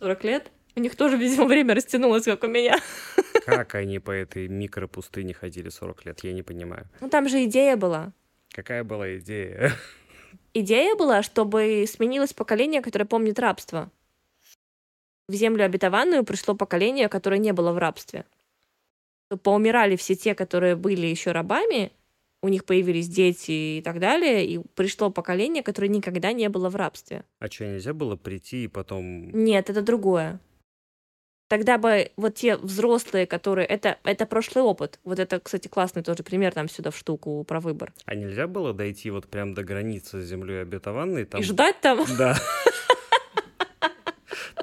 40 0.02 0.24
лет? 0.24 0.52
У 0.76 0.80
них 0.80 0.96
тоже, 0.96 1.16
видимо, 1.16 1.46
время 1.46 1.76
растянулось, 1.76 2.24
как 2.24 2.44
у 2.44 2.48
меня. 2.48 2.80
Как 3.46 3.76
они 3.76 4.00
по 4.00 4.12
этой 4.12 4.48
микропустыне 4.48 5.34
ходили 5.34 5.70
40 5.70 6.06
лет, 6.06 6.24
я 6.24 6.32
не 6.32 6.44
понимаю. 6.44 6.88
Ну, 7.02 7.10
там 7.10 7.28
же 7.28 7.44
идея 7.46 7.76
была. 7.76 8.14
Какая 8.52 8.84
была 8.84 9.18
идея? 9.18 9.74
Идея 10.54 10.96
была, 10.96 11.24
чтобы 11.24 11.86
сменилось 11.88 12.34
поколение, 12.34 12.82
которое 12.82 13.06
помнит 13.06 13.40
рабство. 13.40 13.92
В 15.28 15.34
землю 15.34 15.66
обетованную 15.66 16.24
пришло 16.24 16.56
поколение, 16.56 17.10
которое 17.10 17.40
не 17.40 17.54
было 17.54 17.72
в 17.72 17.78
рабстве. 17.78 18.26
Поумирали 19.44 19.96
все 19.96 20.16
те, 20.16 20.36
которые 20.36 20.76
были 20.76 21.08
еще 21.08 21.32
рабами, 21.32 21.92
у 22.42 22.48
них 22.48 22.66
появились 22.66 23.08
дети 23.08 23.78
и 23.78 23.82
так 23.84 24.00
далее, 24.00 24.46
и 24.46 24.60
пришло 24.76 25.12
поколение, 25.12 25.64
которое 25.64 25.88
никогда 25.88 26.34
не 26.34 26.50
было 26.50 26.70
в 26.70 26.76
рабстве. 26.76 27.24
А 27.40 27.48
что, 27.48 27.66
нельзя 27.66 27.94
было 27.94 28.16
прийти 28.16 28.66
и 28.66 28.68
потом... 28.68 29.30
Нет, 29.32 29.70
это 29.70 29.82
другое. 29.82 30.40
Тогда 31.48 31.78
бы 31.78 32.12
вот 32.16 32.36
те 32.36 32.56
взрослые, 32.56 33.28
которые... 33.28 33.68
Это, 33.68 33.98
это 34.04 34.26
прошлый 34.26 34.64
опыт. 34.64 35.00
Вот 35.04 35.20
это, 35.20 35.40
кстати, 35.40 35.68
классный 35.68 36.02
тоже 36.02 36.24
пример 36.24 36.54
там 36.54 36.70
сюда 36.70 36.92
в 36.92 36.98
штуку 36.98 37.44
про 37.44 37.60
выбор. 37.60 37.94
А 38.06 38.16
нельзя 38.16 38.48
было 38.48 38.74
дойти 38.74 39.12
вот 39.12 39.28
прям 39.28 39.54
до 39.54 39.64
границы 39.64 40.22
с 40.22 40.26
землей 40.26 40.62
обетованной? 40.62 41.26
Там... 41.26 41.42
И 41.42 41.44
ждать 41.44 41.82
там? 41.82 42.06
Да. 42.18 42.38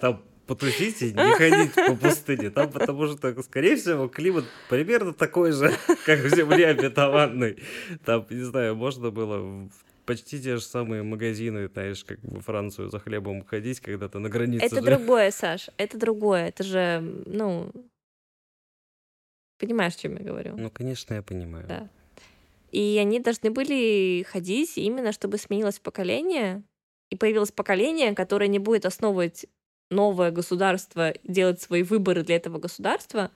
Там 0.01 0.22
потусить 0.49 1.03
и 1.03 1.12
не 1.12 1.34
ходить 1.36 1.74
по 1.74 1.94
пустыне. 1.94 2.51
Там, 2.51 2.72
потому 2.72 3.07
что, 3.07 3.42
скорее 3.42 3.76
всего, 3.76 4.09
климат 4.09 4.46
примерно 4.68 5.12
такой 5.12 5.53
же, 5.53 5.70
как 6.07 6.20
в 6.20 6.34
земле 6.34 6.68
обетованной. 6.68 7.62
Там, 8.05 8.26
не 8.30 8.42
знаю, 8.42 8.74
можно 8.74 9.11
было 9.11 9.68
почти 10.07 10.40
те 10.40 10.57
же 10.57 10.62
самые 10.62 11.03
магазины, 11.03 11.68
знаешь, 11.68 12.03
как 12.03 12.18
во 12.22 12.40
Францию 12.40 12.88
за 12.88 12.99
хлебом 12.99 13.44
ходить, 13.44 13.80
когда 13.80 14.09
ты 14.09 14.18
на 14.18 14.30
границе. 14.30 14.64
Это 14.64 14.76
же... 14.76 14.82
другое, 14.82 15.30
Саш, 15.30 15.68
это 15.76 15.99
другое. 15.99 16.49
Это 16.49 16.64
же, 16.64 17.01
ну, 17.26 17.70
понимаешь, 19.59 19.96
о 19.96 19.99
чем 19.99 20.16
я 20.16 20.24
говорю? 20.24 20.57
Ну, 20.57 20.70
конечно, 20.70 21.12
я 21.12 21.22
понимаю. 21.22 21.66
Да. 21.68 21.90
И 22.72 22.99
они 22.99 23.20
должны 23.20 23.51
были 23.51 24.22
ходить 24.22 24.78
именно, 24.78 25.12
чтобы 25.12 25.36
сменилось 25.36 25.78
поколение, 25.78 26.62
и 27.11 27.16
появилось 27.16 27.53
поколение, 27.53 28.14
которое 28.14 28.49
не 28.49 28.59
будет 28.59 28.86
основывать 28.86 29.46
новое 29.91 30.30
государство, 30.30 31.14
делать 31.24 31.61
свои 31.61 31.82
выборы 31.82 32.22
для 32.22 32.36
этого 32.36 32.59
государства, 32.59 33.30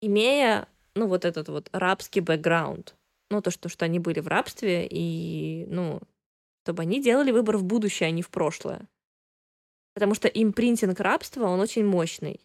имея, 0.00 0.68
ну, 0.94 1.06
вот 1.06 1.24
этот 1.24 1.48
вот 1.48 1.68
рабский 1.72 2.20
бэкграунд. 2.20 2.94
Ну, 3.30 3.42
то, 3.42 3.50
что, 3.50 3.68
что 3.68 3.84
они 3.84 3.98
были 3.98 4.20
в 4.20 4.28
рабстве, 4.28 4.86
и, 4.88 5.66
ну, 5.68 6.00
чтобы 6.64 6.82
они 6.82 7.02
делали 7.02 7.32
выбор 7.32 7.56
в 7.56 7.64
будущее, 7.64 8.08
а 8.08 8.10
не 8.10 8.22
в 8.22 8.30
прошлое. 8.30 8.88
Потому 9.94 10.14
что 10.14 10.28
импринтинг 10.28 11.00
рабства, 11.00 11.46
он 11.46 11.60
очень 11.60 11.84
мощный. 11.84 12.40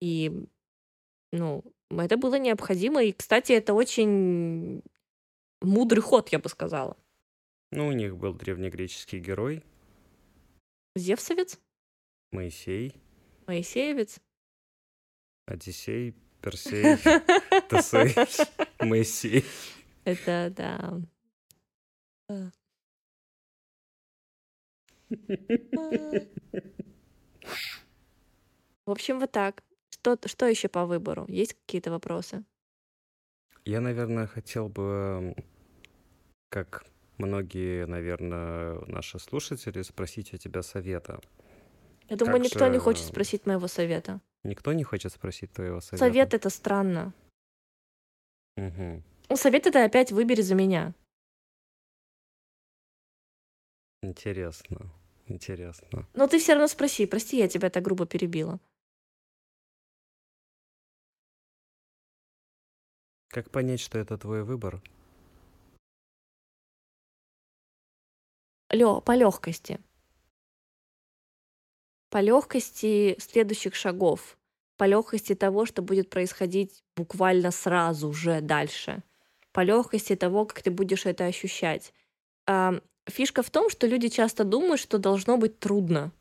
И, 0.00 0.46
ну, 1.32 1.64
это 1.90 2.16
было 2.16 2.38
необходимо. 2.38 3.02
И, 3.02 3.12
кстати, 3.12 3.52
это 3.52 3.74
очень 3.74 4.82
мудрый 5.60 6.02
ход, 6.02 6.30
я 6.30 6.38
бы 6.38 6.48
сказала. 6.48 6.96
Ну, 7.70 7.88
у 7.88 7.92
них 7.92 8.16
был 8.16 8.32
древнегреческий 8.32 9.18
герой, 9.18 9.62
Зевсовец? 10.98 11.58
Моисей, 12.32 13.00
Моисеевец? 13.46 14.20
Одиссей, 15.46 16.14
Персей, 16.42 16.96
Тесей, 17.70 18.14
Моисей. 18.80 19.44
Это, 20.04 20.52
да. 20.54 21.00
Да. 22.28 22.52
В 28.84 28.90
общем, 28.90 29.18
вот 29.20 29.32
так. 29.32 29.62
Что, 29.90 30.18
что 30.26 30.46
еще 30.46 30.68
по 30.68 30.86
выбору? 30.86 31.24
Есть 31.28 31.54
какие-то 31.54 31.90
вопросы? 31.90 32.44
Я, 33.64 33.80
наверное, 33.80 34.26
хотел 34.26 34.68
бы, 34.68 35.34
как 36.50 36.84
многие, 37.18 37.86
наверное, 37.86 38.80
наши 38.86 39.18
слушатели, 39.18 39.82
спросить 39.82 40.32
у 40.34 40.36
тебя 40.36 40.62
совета. 40.62 41.20
Я 42.08 42.16
думаю, 42.16 42.36
Как 42.38 42.44
никто 42.44 42.66
не 42.68 42.74
же- 42.74 42.80
хочет 42.80 43.06
спросить 43.06 43.44
моего 43.46 43.68
совета. 43.68 44.20
Никто 44.44 44.72
не 44.72 44.84
хочет 44.84 45.12
спросить 45.12 45.52
твоего 45.52 45.80
совета? 45.80 46.04
Совет 46.06 46.34
это 46.34 46.48
странно. 46.48 47.12
Мгм. 48.56 49.02
Ну, 49.28 49.36
совет 49.36 49.66
это 49.66 49.84
опять 49.84 50.10
выбери 50.12 50.40
за 50.42 50.54
меня. 50.54 50.94
Интересно, 54.02 54.90
интересно. 55.26 56.06
Но 56.14 56.26
ты 56.28 56.38
все 56.38 56.52
равно 56.54 56.68
спроси. 56.68 57.04
Прости, 57.06 57.36
я 57.38 57.48
тебя 57.48 57.68
так 57.68 57.82
грубо 57.82 58.06
перебила. 58.06 58.58
Как 63.28 63.50
понять, 63.50 63.80
что 63.80 63.98
это 63.98 64.16
твой 64.16 64.42
выбор? 64.44 64.80
Лё, 68.70 69.00
по 69.00 69.14
легкости. 69.14 69.80
По 72.10 72.20
легкости 72.20 73.16
следующих 73.18 73.74
шагов. 73.74 74.38
По 74.76 74.84
легкости 74.84 75.34
того, 75.34 75.66
что 75.66 75.82
будет 75.82 76.10
происходить 76.10 76.82
буквально 76.96 77.50
сразу 77.50 78.12
же 78.12 78.40
дальше. 78.40 79.02
По 79.52 79.62
легкости 79.62 80.14
того, 80.16 80.44
как 80.44 80.62
ты 80.62 80.70
будешь 80.70 81.06
это 81.06 81.24
ощущать. 81.24 81.92
Ам, 82.46 82.82
Фишка 83.06 83.42
в 83.42 83.50
том, 83.50 83.70
что 83.70 83.86
люди 83.86 84.08
часто 84.08 84.44
думают, 84.44 84.80
что 84.80 84.98
должно 84.98 85.38
быть 85.38 85.58
трудно. 85.58 86.12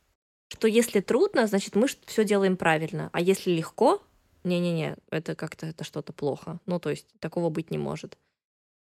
Что 0.49 0.67
если 0.67 1.01
трудно, 1.01 1.45
значит 1.47 1.75
мы 1.75 1.87
все 2.05 2.23
делаем 2.23 2.55
правильно. 2.55 3.09
А 3.11 3.19
если 3.19 3.51
легко, 3.51 4.01
не-не-не, 4.45 4.95
это 5.09 5.35
как-то 5.35 5.65
это 5.65 5.83
что-то 5.83 6.13
плохо. 6.13 6.59
Ну, 6.65 6.79
то 6.79 6.89
есть 6.89 7.07
такого 7.19 7.49
быть 7.49 7.71
не 7.71 7.77
может. 7.77 8.17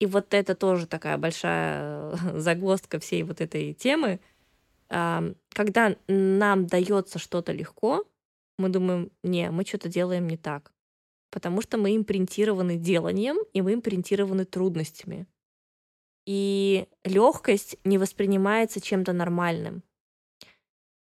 И 0.01 0.07
вот 0.07 0.35
это 0.35 0.55
тоже 0.55 0.87
такая 0.87 1.19
большая 1.19 2.17
загвоздка 2.35 2.99
всей 2.99 3.23
вот 3.23 3.41
этой 3.41 3.73
темы. 3.75 4.21
Когда 4.89 5.97
нам 6.09 6.67
дается 6.67 7.19
что-то 7.19 7.53
легко, 7.53 8.05
мы 8.59 8.69
думаем, 8.69 9.11
не, 9.23 9.51
мы 9.51 9.65
что-то 9.65 9.89
делаем 9.89 10.29
не 10.29 10.37
так. 10.37 10.73
Потому 11.31 11.61
что 11.63 11.79
мы 11.79 11.97
импринтированы 11.97 12.77
деланием, 12.77 13.37
и 13.53 13.63
мы 13.63 13.75
импринтированы 13.75 14.45
трудностями. 14.45 15.27
И 16.27 16.87
легкость 17.05 17.77
не 17.85 17.99
воспринимается 17.99 18.81
чем-то 18.81 19.13
нормальным. 19.13 19.83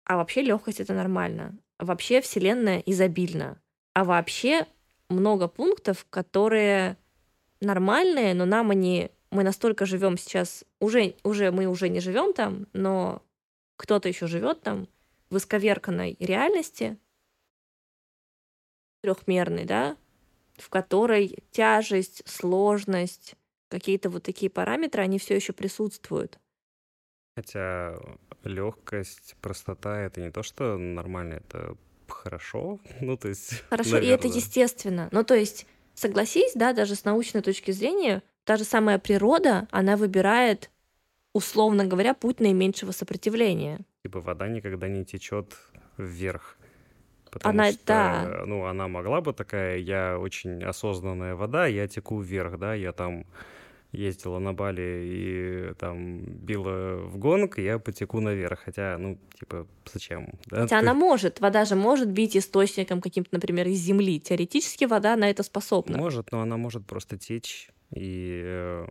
А 0.04 0.18
вообще 0.18 0.42
легкость 0.42 0.82
это 0.82 0.94
нормально. 0.94 1.58
Вообще 1.78 2.20
Вселенная 2.20 2.80
изобильна. 2.80 3.62
А 3.94 4.04
вообще 4.04 4.68
много 5.10 5.48
пунктов, 5.48 6.06
которые 6.10 6.98
нормальные, 7.62 8.34
но 8.34 8.46
нам 8.46 8.72
они... 8.72 9.12
Мы 9.32 9.44
настолько 9.44 9.86
живем 9.86 10.18
сейчас... 10.18 10.64
Уже, 10.80 11.16
уже 11.24 11.52
мы 11.52 11.68
уже 11.68 11.90
не 11.90 12.00
живем 12.00 12.34
там, 12.34 12.68
но 12.74 13.22
кто-то 13.78 14.08
еще 14.10 14.28
живет 14.28 14.62
там 14.62 14.88
в 15.30 15.38
исковерканной 15.38 16.18
реальности, 16.20 16.98
трехмерной, 19.02 19.66
да, 19.66 19.98
в 20.58 20.70
которой 20.70 21.38
тяжесть, 21.52 22.24
сложность, 22.28 23.36
какие-то 23.70 24.10
вот 24.10 24.24
такие 24.24 24.50
параметры, 24.50 25.04
они 25.04 25.20
все 25.20 25.36
еще 25.36 25.54
присутствуют. 25.54 26.40
Хотя 27.36 27.98
легкость, 28.44 29.36
простота 29.42 30.02
это 30.02 30.20
не 30.22 30.32
то, 30.32 30.44
что 30.44 30.78
нормально, 30.78 31.36
это 31.36 31.78
хорошо. 32.08 32.80
Ну, 33.02 33.18
то 33.18 33.30
есть, 33.30 33.62
Хорошо, 33.70 33.98
и 33.98 34.08
это 34.08 34.24
наверное. 34.24 34.32
естественно. 34.38 35.10
Ну, 35.12 35.24
то 35.24 35.36
есть, 35.36 35.66
согласись, 36.00 36.54
да, 36.56 36.74
даже 36.74 36.96
с 36.96 37.06
научной 37.06 37.42
точки 37.42 37.72
зрения, 37.72 38.24
та 38.46 38.58
же 38.58 38.64
самая 38.64 39.00
природа, 39.00 39.68
она 39.72 39.98
выбирает, 39.98 40.72
условно 41.34 41.86
говоря, 41.86 42.14
путь 42.14 42.40
наименьшего 42.40 42.92
сопротивления. 42.92 43.80
Типа 44.04 44.22
вода 44.22 44.48
никогда 44.48 44.88
не 44.88 45.06
течет 45.06 45.58
вверх. 45.98 46.58
Потому 47.30 47.54
Она, 47.54 47.72
что, 47.72 47.86
да, 47.86 48.44
ну, 48.46 48.66
она 48.66 48.88
могла 48.88 49.22
бы 49.22 49.34
такая, 49.34 49.78
я 49.78 50.18
очень 50.18 50.64
осознанная 50.64 51.36
вода, 51.36 51.68
я 51.68 51.88
теку 51.88 52.20
вверх, 52.20 52.58
да, 52.58 52.74
я 52.74 52.92
там 52.92 53.26
ездила 53.92 54.40
на 54.40 54.54
Бали 54.54 55.04
и 55.04 55.74
там 55.80 56.22
била 56.22 56.98
в 56.98 57.18
гонг, 57.18 57.58
я 57.58 57.80
потеку 57.80 58.20
наверх. 58.20 58.60
Хотя, 58.60 58.98
ну, 58.98 59.18
типа, 59.40 59.68
зачем? 59.92 60.30
Да, 60.46 60.62
хотя 60.64 60.80
ты- 60.80 60.86
она 60.86 60.94
может, 60.94 61.40
вода 61.40 61.66
же 61.66 61.76
может 61.76 62.10
бить 62.10 62.38
источником 62.38 63.02
каким-то, 63.02 63.30
например, 63.34 63.68
из 63.68 63.80
земли. 63.80 64.20
Теоретически 64.20 64.86
вода 64.86 65.16
на 65.16 65.30
это 65.30 65.44
способна. 65.44 65.98
Может, 65.98 66.32
но 66.32 66.42
она 66.42 66.58
может 66.58 66.86
просто 66.86 67.18
течь 67.18 67.70
и, 67.92 68.42
э, 68.44 68.88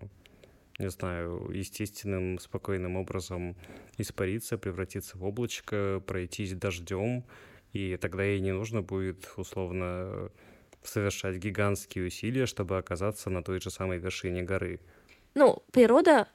не 0.80 0.90
знаю, 0.90 1.50
естественным, 1.52 2.38
спокойным 2.38 2.96
образом 2.96 3.56
испариться, 3.98 4.58
превратиться 4.58 5.16
в 5.18 5.24
облачко, 5.24 6.02
пройтись 6.06 6.54
дождем, 6.54 7.24
и 7.72 7.96
тогда 7.96 8.24
ей 8.24 8.40
не 8.40 8.52
нужно 8.52 8.82
будет, 8.82 9.32
условно, 9.36 10.30
совершать 10.82 11.36
гигантские 11.36 12.06
усилия, 12.06 12.46
чтобы 12.46 12.78
оказаться 12.78 13.30
на 13.30 13.42
той 13.42 13.60
же 13.60 13.70
самой 13.70 13.98
вершине 13.98 14.42
горы. 14.42 14.80
Ну, 15.34 15.62
природа 15.72 16.28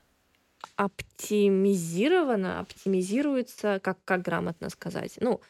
оптимизирована, 0.75 2.59
оптимизируется, 2.59 3.79
как, 3.83 3.97
как 4.05 4.21
грамотно 4.21 4.69
сказать. 4.69 5.17
Ну, 5.19 5.41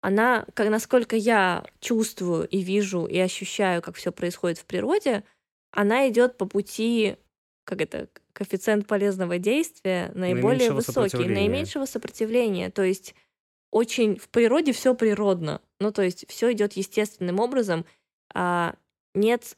она, 0.00 0.46
как, 0.54 0.68
насколько 0.68 1.16
я 1.16 1.64
чувствую 1.80 2.46
и 2.46 2.58
вижу 2.58 3.06
и 3.06 3.18
ощущаю, 3.18 3.82
как 3.82 3.96
все 3.96 4.12
происходит 4.12 4.58
в 4.58 4.64
природе, 4.64 5.24
она 5.72 6.08
идет 6.08 6.38
по 6.38 6.46
пути, 6.46 7.16
как 7.64 7.80
это, 7.80 8.08
коэффициент 8.32 8.86
полезного 8.86 9.38
действия 9.38 10.12
наиболее 10.14 10.70
Наименьшего 10.70 10.76
высокий, 10.76 11.28
наименьшего 11.28 11.86
сопротивления. 11.86 12.70
То 12.70 12.82
есть 12.82 13.14
очень 13.70 14.16
в 14.16 14.28
природе 14.28 14.72
все 14.72 14.94
природно. 14.94 15.60
Ну, 15.80 15.90
то 15.90 16.02
есть 16.02 16.26
все 16.28 16.52
идет 16.52 16.74
естественным 16.74 17.40
образом, 17.40 17.84
нет 18.34 19.56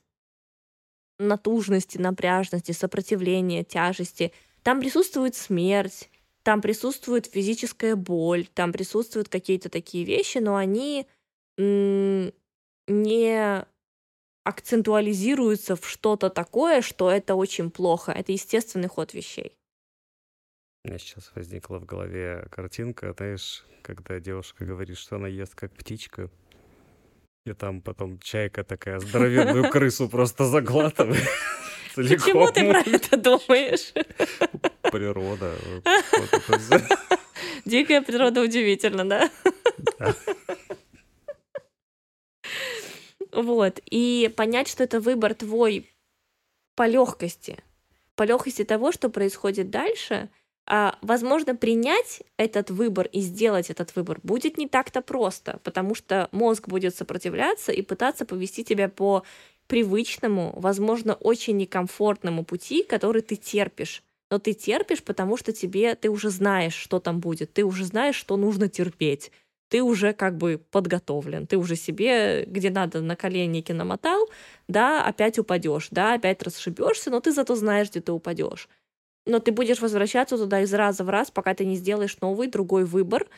натужности, 1.19 1.99
напряжности, 1.99 2.73
сопротивления, 2.73 3.65
тяжести. 3.65 4.33
Там 4.63 4.81
присутствует 4.81 5.35
смерть, 5.35 6.11
там 6.43 6.61
присутствует 6.61 7.27
физическая 7.27 7.97
боль, 7.97 8.47
там 8.47 8.73
присутствуют 8.73 9.29
какие-то 9.29 9.69
такие 9.69 10.05
вещи, 10.05 10.39
но 10.39 10.57
они 10.57 11.07
не 11.57 13.67
акцентуализируются 14.45 15.77
в 15.77 15.87
что-то 15.87 16.31
такое, 16.31 16.81
что 16.81 17.11
это 17.11 17.35
очень 17.35 17.71
плохо. 17.71 18.13
Это 18.13 18.33
естественный 18.33 18.89
ход 18.89 19.13
вещей. 19.13 19.53
У 20.85 20.89
меня 20.89 20.99
сейчас 20.99 21.33
возникла 21.35 21.79
в 21.79 21.85
голове 21.85 22.47
картинка, 22.51 23.13
знаешь, 23.13 23.67
когда 23.83 24.21
девушка 24.21 24.65
говорит, 24.65 24.97
что 24.97 25.17
она 25.17 25.29
ест 25.29 25.55
как 25.55 25.75
птичка, 25.75 26.31
и 27.49 27.55
там 27.55 27.81
потом 27.81 28.19
чайка 28.21 28.65
такая 28.65 29.01
здоровенную 29.01 29.71
крысу 29.71 30.09
просто 30.09 30.45
заглатывает. 30.45 31.23
Почему 31.95 32.51
ты 32.51 32.69
про 32.69 32.81
это 32.81 33.17
думаешь? 33.17 33.93
Природа. 34.83 35.57
Дикая 37.65 38.03
природа 38.03 38.41
удивительно, 38.43 39.09
да? 39.09 39.31
Да. 39.99 40.15
Вот. 43.33 43.81
И 43.91 44.33
понять, 44.37 44.69
что 44.69 44.85
это 44.85 45.01
выбор 45.01 45.35
твой 45.35 45.91
по 46.77 46.87
легкости, 46.87 47.59
по 48.15 48.23
легкости 48.23 48.65
того, 48.65 48.93
что 48.93 49.09
происходит 49.11 49.71
дальше, 49.71 50.31
возможно, 51.01 51.57
принять 51.57 52.23
этот 52.37 52.71
выбор 52.71 53.09
и 53.11 53.21
сделать 53.21 53.71
этот 53.71 53.97
выбор 53.97 54.21
будет 54.23 54.59
не 54.59 54.69
так-то 54.69 55.01
просто, 55.01 55.61
потому 55.65 55.95
что 55.95 56.29
мозг 56.31 56.69
будет 56.69 56.95
сопротивляться 56.95 57.73
и 57.73 57.81
пытаться 57.81 58.27
повести 58.27 58.65
тебя 58.65 58.89
по 58.89 59.23
привычному, 59.67 60.53
возможно, 60.57 61.15
очень 61.15 61.57
некомфортному 61.57 62.45
пути, 62.45 62.83
который 62.83 63.23
ты 63.23 63.37
терпишь. 63.37 64.03
Но 64.31 64.39
ты 64.39 64.53
терпишь, 64.53 65.03
потому 65.03 65.39
что 65.39 65.53
тебе 65.53 65.95
ты 65.95 66.11
уже 66.11 66.29
знаешь, 66.29 66.75
что 66.75 67.01
там 67.01 67.21
будет, 67.21 67.53
ты 67.55 67.65
уже 67.65 67.85
знаешь, 67.85 68.17
что 68.17 68.37
нужно 68.37 68.69
терпеть. 68.69 69.33
Ты 69.71 69.83
уже 69.83 70.13
как 70.15 70.37
бы 70.37 70.63
подготовлен, 70.71 71.47
ты 71.47 71.57
уже 71.59 71.77
себе, 71.77 72.45
где 72.47 72.71
надо, 72.71 73.03
на 73.03 73.17
коленники 73.17 73.73
намотал, 73.73 74.29
да, 74.67 75.05
опять 75.05 75.39
упадешь, 75.39 75.89
да, 75.91 76.15
опять 76.15 76.43
расшибешься, 76.43 77.11
но 77.11 77.21
ты 77.21 77.33
зато 77.33 77.55
знаешь, 77.55 77.91
где 77.91 78.01
ты 78.01 78.13
упадешь. 78.13 78.69
Но 79.29 79.41
ты 79.41 79.53
будешь 79.53 79.81
возвращаться 79.81 80.39
туда 80.39 80.63
из 80.63 80.73
раза 80.73 81.05
в 81.05 81.11
раз, 81.11 81.31
пока 81.31 81.55
ты 81.55 81.67
не 81.67 81.77
сделаешь 81.77 82.19
новый, 82.23 82.49
другой 82.49 82.87
выбор. 82.87 83.29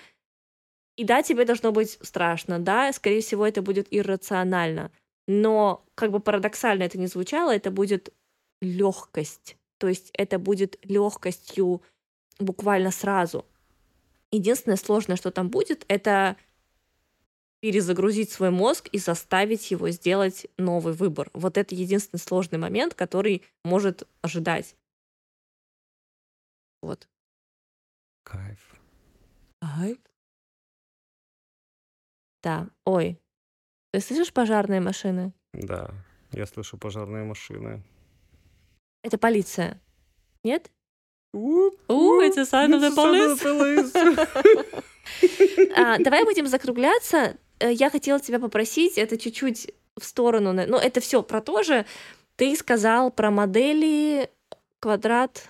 И 0.97 1.03
да, 1.03 1.23
тебе 1.23 1.45
должно 1.45 1.73
быть 1.73 1.99
страшно, 2.01 2.61
да, 2.61 2.93
скорее 2.93 3.23
всего, 3.23 3.45
это 3.45 3.61
будет 3.61 3.89
иррационально. 3.91 4.93
Но, 5.27 5.85
как 5.97 6.13
бы 6.13 6.21
парадоксально 6.21 6.85
это 6.85 6.97
ни 6.97 7.07
звучало, 7.07 7.55
это 7.55 7.73
будет 7.73 8.15
легкость. 8.63 9.57
То 9.79 9.89
есть 9.89 10.11
это 10.13 10.39
будет 10.39 10.79
легкостью 10.85 11.83
буквально 12.39 12.93
сразу. 12.93 13.45
Единственное 14.31 14.77
сложное, 14.77 15.17
что 15.17 15.33
там 15.33 15.49
будет, 15.49 15.85
это 15.89 16.37
перезагрузить 17.61 18.31
свой 18.31 18.51
мозг 18.51 18.89
и 18.93 18.99
заставить 18.99 19.73
его 19.73 19.91
сделать 19.91 20.47
новый 20.57 20.95
выбор. 20.95 21.31
Вот 21.33 21.59
это 21.59 21.75
единственный 21.75 22.21
сложный 22.21 22.59
момент, 22.59 22.95
который 22.95 23.43
может 23.65 24.07
ожидать. 24.23 24.77
Вот. 26.83 27.09
Кайф. 28.25 28.81
Ай. 29.63 29.99
Да. 32.43 32.69
Ой. 32.85 33.21
Ты 33.93 34.01
слышишь 34.01 34.33
пожарные 34.33 34.81
машины? 34.81 35.33
Да, 35.53 35.91
я 36.33 36.47
слышу 36.47 36.79
пожарные 36.79 37.25
машины. 37.25 37.83
Это 39.03 39.19
полиция. 39.19 39.81
Нет? 40.45 40.71
It's 41.33 42.37
a 42.39 42.45
sign 42.45 42.73
of 42.75 42.81
the 42.81 42.95
police. 42.95 43.43
А, 45.77 45.99
давай 45.99 46.25
будем 46.25 46.47
закругляться. 46.47 47.37
Э, 47.59 47.73
Я 47.73 47.91
хотела 47.91 48.21
тебя 48.21 48.39
попросить, 48.39 48.99
это 48.99 49.17
чуть-чуть 49.19 49.73
в 49.97 50.05
сторону, 50.05 50.53
ну 50.53 50.77
это 50.77 51.01
все 51.01 51.23
про 51.23 51.41
то 51.41 51.63
же. 51.63 51.85
Ты 52.37 52.57
сказал 52.57 53.11
про 53.11 53.31
модели, 53.31 54.31
квадрат, 54.79 55.49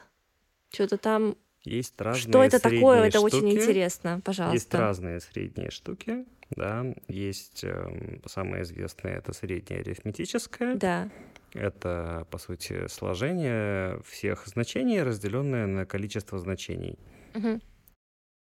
что-то 0.72 0.96
там. 0.98 1.36
Есть 1.62 2.00
разные 2.00 2.32
Что 2.32 2.42
это 2.42 2.60
такое? 2.60 3.04
Это 3.04 3.20
очень 3.20 3.38
штуки. 3.50 3.54
интересно, 3.54 4.14
Есть 4.14 4.24
пожалуйста. 4.24 4.78
разные 4.78 5.20
средние 5.20 5.70
штуки, 5.70 6.24
да. 6.50 6.86
Есть 7.08 7.64
эм, 7.64 8.22
самое 8.26 8.62
известное, 8.62 9.18
это 9.18 9.32
среднее 9.34 9.80
арифметическое. 9.80 10.76
Да. 10.76 11.10
Это, 11.52 12.26
по 12.30 12.38
сути, 12.38 12.86
сложение 12.88 14.00
всех 14.04 14.46
значений, 14.46 15.02
разделенное 15.02 15.66
на 15.66 15.84
количество 15.84 16.38
значений. 16.38 16.98
Мгм. 17.34 17.60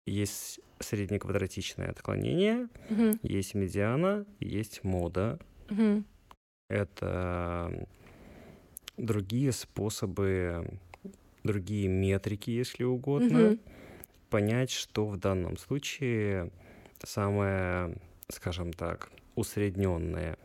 Есть 0.05 0.59
среднеквадратичное 0.79 1.89
отклонение, 1.89 2.67
Мгм. 2.89 3.19
есть 3.23 3.53
медиана, 3.55 4.25
есть 4.39 4.83
мода. 4.83 5.39
Мгм. 5.69 6.05
Это 6.69 7.87
другие 8.97 9.51
способы, 9.51 10.79
другие 11.43 11.87
метрики, 11.87 12.49
если 12.51 12.83
угодно, 12.83 13.39
Мгм. 13.51 13.59
понять, 14.29 14.71
что 14.71 15.05
в 15.07 15.17
данном 15.17 15.57
случае 15.57 16.51
самое, 17.03 17.97
скажем 18.29 18.73
так, 18.73 19.09
усредненное. 19.35 20.37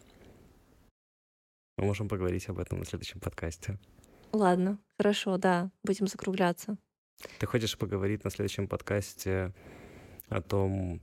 Мы 1.76 1.84
можем 1.86 2.08
поговорить 2.08 2.48
об 2.48 2.58
этом 2.58 2.78
на 2.78 2.84
следующем 2.84 3.20
подкасте. 3.20 3.78
Ладно, 4.32 4.78
хорошо, 4.96 5.36
да, 5.38 5.70
будем 5.82 6.06
закругляться. 6.06 6.76
Ты 7.38 7.46
хочешь 7.46 7.76
поговорить 7.78 8.24
на 8.24 8.30
следующем 8.30 8.68
подкасте 8.68 9.52
о 10.28 10.40
том, 10.40 11.00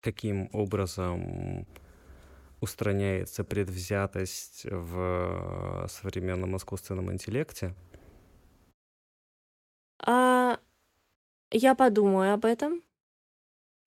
каким 0.00 0.48
образом 0.52 1.66
устраняется 2.60 3.44
предвзятость 3.44 4.64
в 4.70 5.86
современном 5.88 6.56
искусственном 6.56 7.12
интеллекте? 7.12 7.74
А 10.00 10.58
я 11.50 11.74
подумаю 11.74 12.34
об 12.34 12.44
этом. 12.44 12.82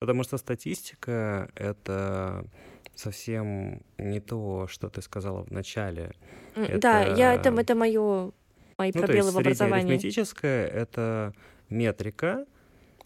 Потому 0.00 0.22
что 0.24 0.38
статистика— 0.38 1.50
это 1.54 2.46
совсем 2.94 3.82
не 3.98 4.20
то, 4.20 4.66
что 4.66 4.88
ты 4.88 5.02
сказала 5.02 5.44
в 5.44 5.50
начале. 5.50 6.12
М, 6.56 6.80
Да, 6.80 7.00
я 7.02 7.34
это, 7.34 7.50
Это- 7.50 7.60
это 7.60 7.74
мое, 7.74 8.32
мои 8.78 8.92
Ну, 8.94 9.00
то 9.00 9.06
пробелы 9.06 9.26
есть 9.26 9.34
в 9.34 9.38
образовании. 9.38 9.82
среднеарифметическое— 9.82 10.66
это 10.68 11.34
метрика, 11.68 12.46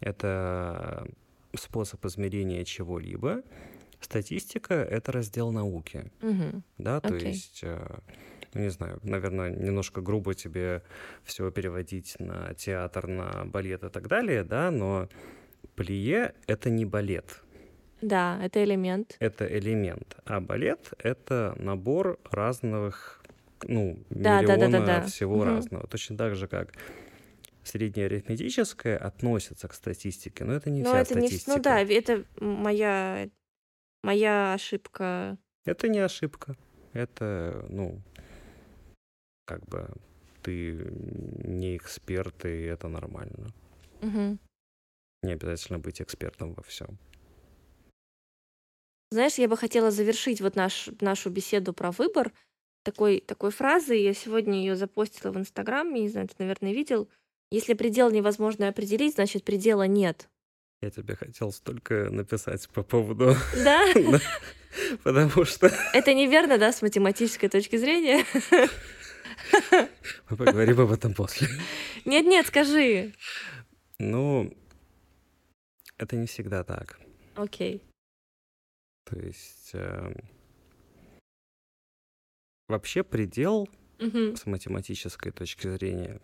это 0.01 1.07
способ 1.57 2.05
измерения 2.07 2.65
чего-либо. 2.65 3.43
Статистика— 4.05 4.75
это 4.91 5.13
раздел 5.13 5.51
науки, 5.51 6.13
Мгм. 6.21 6.63
да, 6.77 7.01
то 7.01 7.15
Окей. 7.15 7.29
есть, 7.29 7.61
э, 7.63 7.81
не 8.53 8.69
знаю, 8.69 9.01
наверное, 9.03 9.49
немножко 9.51 10.03
грубо 10.03 10.35
тебе 10.35 10.83
все 11.25 11.51
переводить 11.51 12.15
на 12.19 12.53
театр, 12.55 13.07
на 13.09 13.47
балет 13.47 13.83
и 13.83 13.89
так 13.89 14.07
далее, 14.09 14.45
да, 14.45 14.71
но 14.71 15.09
плие— 15.75 16.35
это 16.47 16.69
не 16.69 16.85
балет, 16.85 17.43
Да, 18.03 18.39
это 18.45 18.63
элемент. 18.63 19.17
это 19.21 19.47
элемент, 19.47 20.17
а 20.27 20.41
балет— 20.41 20.93
это 20.99 21.55
набор 21.59 22.19
разных, 22.31 23.25
ну, 23.67 23.99
Да, 24.11 24.43
да, 24.43 24.47
да, 24.49 24.57
да, 24.59 24.67
миллиона 24.69 24.87
да. 24.87 25.03
всего 25.07 25.37
Мгм. 25.37 25.45
разного. 25.49 25.87
Точно 25.87 26.19
так 26.19 26.37
же, 26.37 26.47
как 26.47 26.75
среднеарифметическое 27.63 28.99
относится 28.99 29.67
к 29.69 29.73
статистике, 29.73 30.45
но 30.45 30.53
это 30.53 30.69
не 30.69 30.83
Но 30.83 30.91
вся 30.91 31.01
это 31.01 31.15
не... 31.15 31.29
статистика. 31.29 31.53
Ну 31.57 31.63
да, 31.63 31.81
это 31.81 32.25
моя, 32.39 33.31
моя 34.05 34.55
ошибка. 34.55 35.39
Это 35.65 35.89
не 35.89 35.99
ошибка. 35.99 36.57
Это, 36.93 37.67
ну, 37.69 38.01
как 39.47 39.67
бы 39.67 39.89
ты 40.43 40.73
не 41.43 41.77
эксперт, 41.77 42.45
и 42.45 42.63
это 42.63 42.89
нормально. 42.89 43.53
Мгм. 44.01 44.39
Не 45.23 45.33
обязательно 45.33 45.79
быть 45.79 46.03
экспертом 46.03 46.53
во 46.55 46.63
всем. 46.63 46.99
Знаешь, 49.11 49.39
я 49.39 49.49
бы 49.49 49.57
хотела 49.57 49.91
завершить 49.91 50.41
вот 50.41 50.57
наш, 50.57 50.91
нашу 51.01 51.31
беседу 51.31 51.73
про 51.73 51.91
выбор 51.91 52.33
такой, 52.83 53.21
такой 53.21 53.51
фразой. 53.51 54.03
Я 54.03 54.13
сегодня 54.13 54.59
ее 54.59 54.77
запостила 54.77 55.33
в 55.33 55.39
Инстаграм, 55.39 55.93
не 55.93 56.09
знаю, 56.09 56.29
ты, 56.29 56.35
наверное, 56.39 56.73
видел. 56.73 57.09
Если 57.51 57.75
предел 57.75 58.11
невозможно 58.11 58.69
определить, 58.69 59.15
значит 59.15 59.45
предела 59.45 59.87
нет. 59.87 60.29
Я 60.85 60.91
тебе 60.91 61.17
хотел 61.17 61.51
столько 61.51 62.11
написать 62.11 62.69
по 62.69 62.83
поводу... 62.83 63.35
Да? 63.65 63.87
Потому 65.03 65.47
что 65.47 65.69
Это 65.95 66.13
неверно, 66.13 66.59
да, 66.59 66.73
с 66.73 66.83
математической 66.83 67.49
точки 67.49 67.77
зрения? 67.77 68.23
мы 70.29 70.37
поговорим 70.37 70.79
об 70.81 70.93
этом 70.93 71.15
после. 71.15 71.49
Нет-нет, 72.05 72.47
скажи. 72.49 73.15
Ну, 73.99 74.55
это 75.97 76.17
не 76.17 76.27
всегда 76.27 76.65
так. 76.65 77.01
Окей. 77.35 77.81
То 79.05 79.19
есть 79.19 79.71
эм, 79.73 80.17
вообще 82.69 83.03
предел 83.05 83.71
Мгм. 84.01 84.37
с 84.37 84.45
математической 84.45 85.31
точки 85.31 85.67
зрения, 85.67 86.21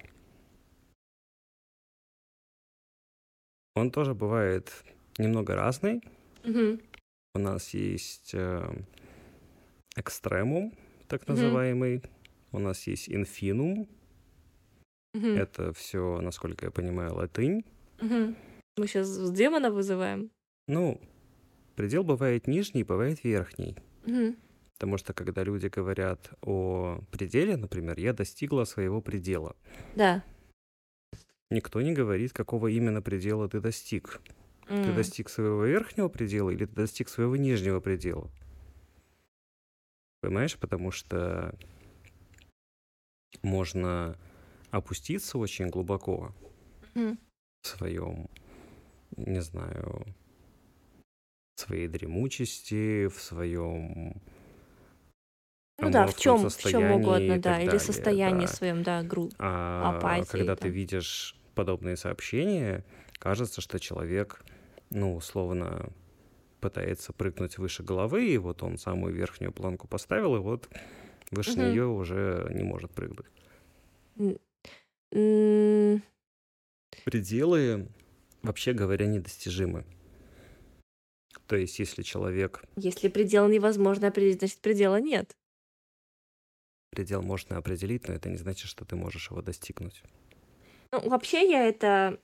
он 3.75 3.91
тоже 3.91 4.15
бывает 4.15 4.73
немного 5.19 5.55
разный. 5.55 6.03
Мгм. 6.45 6.81
У 7.35 7.39
нас 7.39 7.75
есть 7.75 8.31
э, 8.35 8.83
экстремум, 9.97 10.73
так 11.09 11.29
называемый. 11.29 12.03
У 12.53 12.59
нас 12.59 12.87
есть 12.87 13.09
инфинум. 13.09 13.89
Мгм. 15.15 15.37
Это 15.37 15.73
все, 15.73 16.21
насколько 16.21 16.67
я 16.67 16.71
понимаю, 16.71 17.15
латынь. 17.15 17.65
Мгм. 18.01 18.37
Мы 18.77 18.87
сейчас 18.87 19.31
демона 19.31 19.71
вызываем. 19.71 20.31
Ну, 20.67 21.01
предел 21.77 22.05
бывает 22.05 22.47
нижний, 22.47 22.85
бывает 22.85 23.25
верхний. 23.25 23.77
Мгм. 24.07 24.37
Потому 24.79 24.99
что 24.99 25.13
когда 25.13 25.45
люди 25.45 25.67
говорят 25.67 26.31
о 26.41 27.01
пределе, 27.11 27.57
например, 27.57 27.99
я 27.99 28.13
достигла 28.13 28.65
своего 28.65 29.03
предела, 29.03 29.55
Да. 29.95 30.25
Никто 31.51 31.81
не 31.83 31.93
говорит, 31.93 32.33
какого 32.33 32.69
именно 32.69 33.03
предела 33.03 33.49
ты 33.49 33.61
достиг. 33.61 34.21
Ты 34.67 34.93
М. 34.93 34.95
достиг 34.95 35.29
своего 35.29 35.65
верхнего 35.65 36.09
предела 36.09 36.51
или 36.51 36.65
ты 36.65 36.75
достиг 36.75 37.09
своего 37.09 37.37
нижнего 37.37 37.81
предела? 37.81 38.31
Понимаешь, 40.21 40.57
потому 40.59 40.91
что 40.91 41.55
можно 43.43 44.17
опуститься 44.71 45.39
очень 45.39 45.69
глубоко 45.69 46.33
Мгм. 46.95 47.19
в 47.63 47.67
своем, 47.67 48.29
не 49.17 49.41
знаю, 49.41 50.05
в 51.57 51.61
своей 51.61 51.89
дремучести, 51.89 53.07
в 53.09 53.21
своем 53.21 54.21
Ну 55.83 55.91
да, 55.91 56.07
в 56.07 56.17
чем, 56.17 56.49
в 56.49 56.59
чем 56.59 56.91
угодно, 56.91 57.39
да, 57.39 57.59
или 57.59 57.69
далее, 57.69 57.79
состоянии 57.79 58.47
да. 58.47 58.53
своем, 58.53 58.83
да, 58.83 59.03
гру. 59.03 59.31
А 59.39 59.89
апатии 59.91 60.27
когда 60.27 60.57
ты 60.57 60.63
там. 60.63 60.73
видишь 60.73 61.40
подобные 61.55 61.97
сообщения, 61.97 62.85
кажется, 63.19 63.61
что 63.61 63.79
человек, 63.79 64.43
ну, 64.91 65.15
условно, 65.17 65.91
пытается 66.61 67.13
прыгнуть 67.13 67.59
выше 67.59 67.83
головы, 67.83 68.29
и 68.29 68.39
вот 68.39 68.63
он 68.63 68.79
самую 68.79 69.15
верхнюю 69.15 69.53
планку 69.53 69.89
поставил, 69.89 70.37
и 70.37 70.41
вот 70.41 70.69
выше 71.31 71.59
Мгм. 71.59 71.61
нее 71.61 71.87
уже 71.87 72.51
не 72.55 72.65
может 72.65 72.93
прыгнуть. 72.93 73.27
Пределы, 77.05 77.89
вообще 78.43 78.73
говоря, 78.73 79.07
недостижимы. 79.07 79.85
То 81.47 81.57
есть, 81.57 81.79
если 81.79 82.03
человек 82.03 82.63
Если 82.77 83.09
предел 83.09 83.47
невозможно 83.49 84.09
определить, 84.09 84.39
значит 84.41 84.61
предела 84.61 85.01
нет. 85.01 85.37
предел 86.91 87.21
можно 87.23 87.57
определить, 87.57 88.07
но 88.07 88.15
это 88.15 88.29
не 88.29 88.37
значит, 88.37 88.69
что 88.69 88.85
ты 88.85 88.95
можешь 88.95 89.31
его 89.31 89.43
достигнуть. 89.43 90.03
Ну, 90.93 91.09
вообще 91.09 91.49
я 91.49 91.67
это 91.67 92.19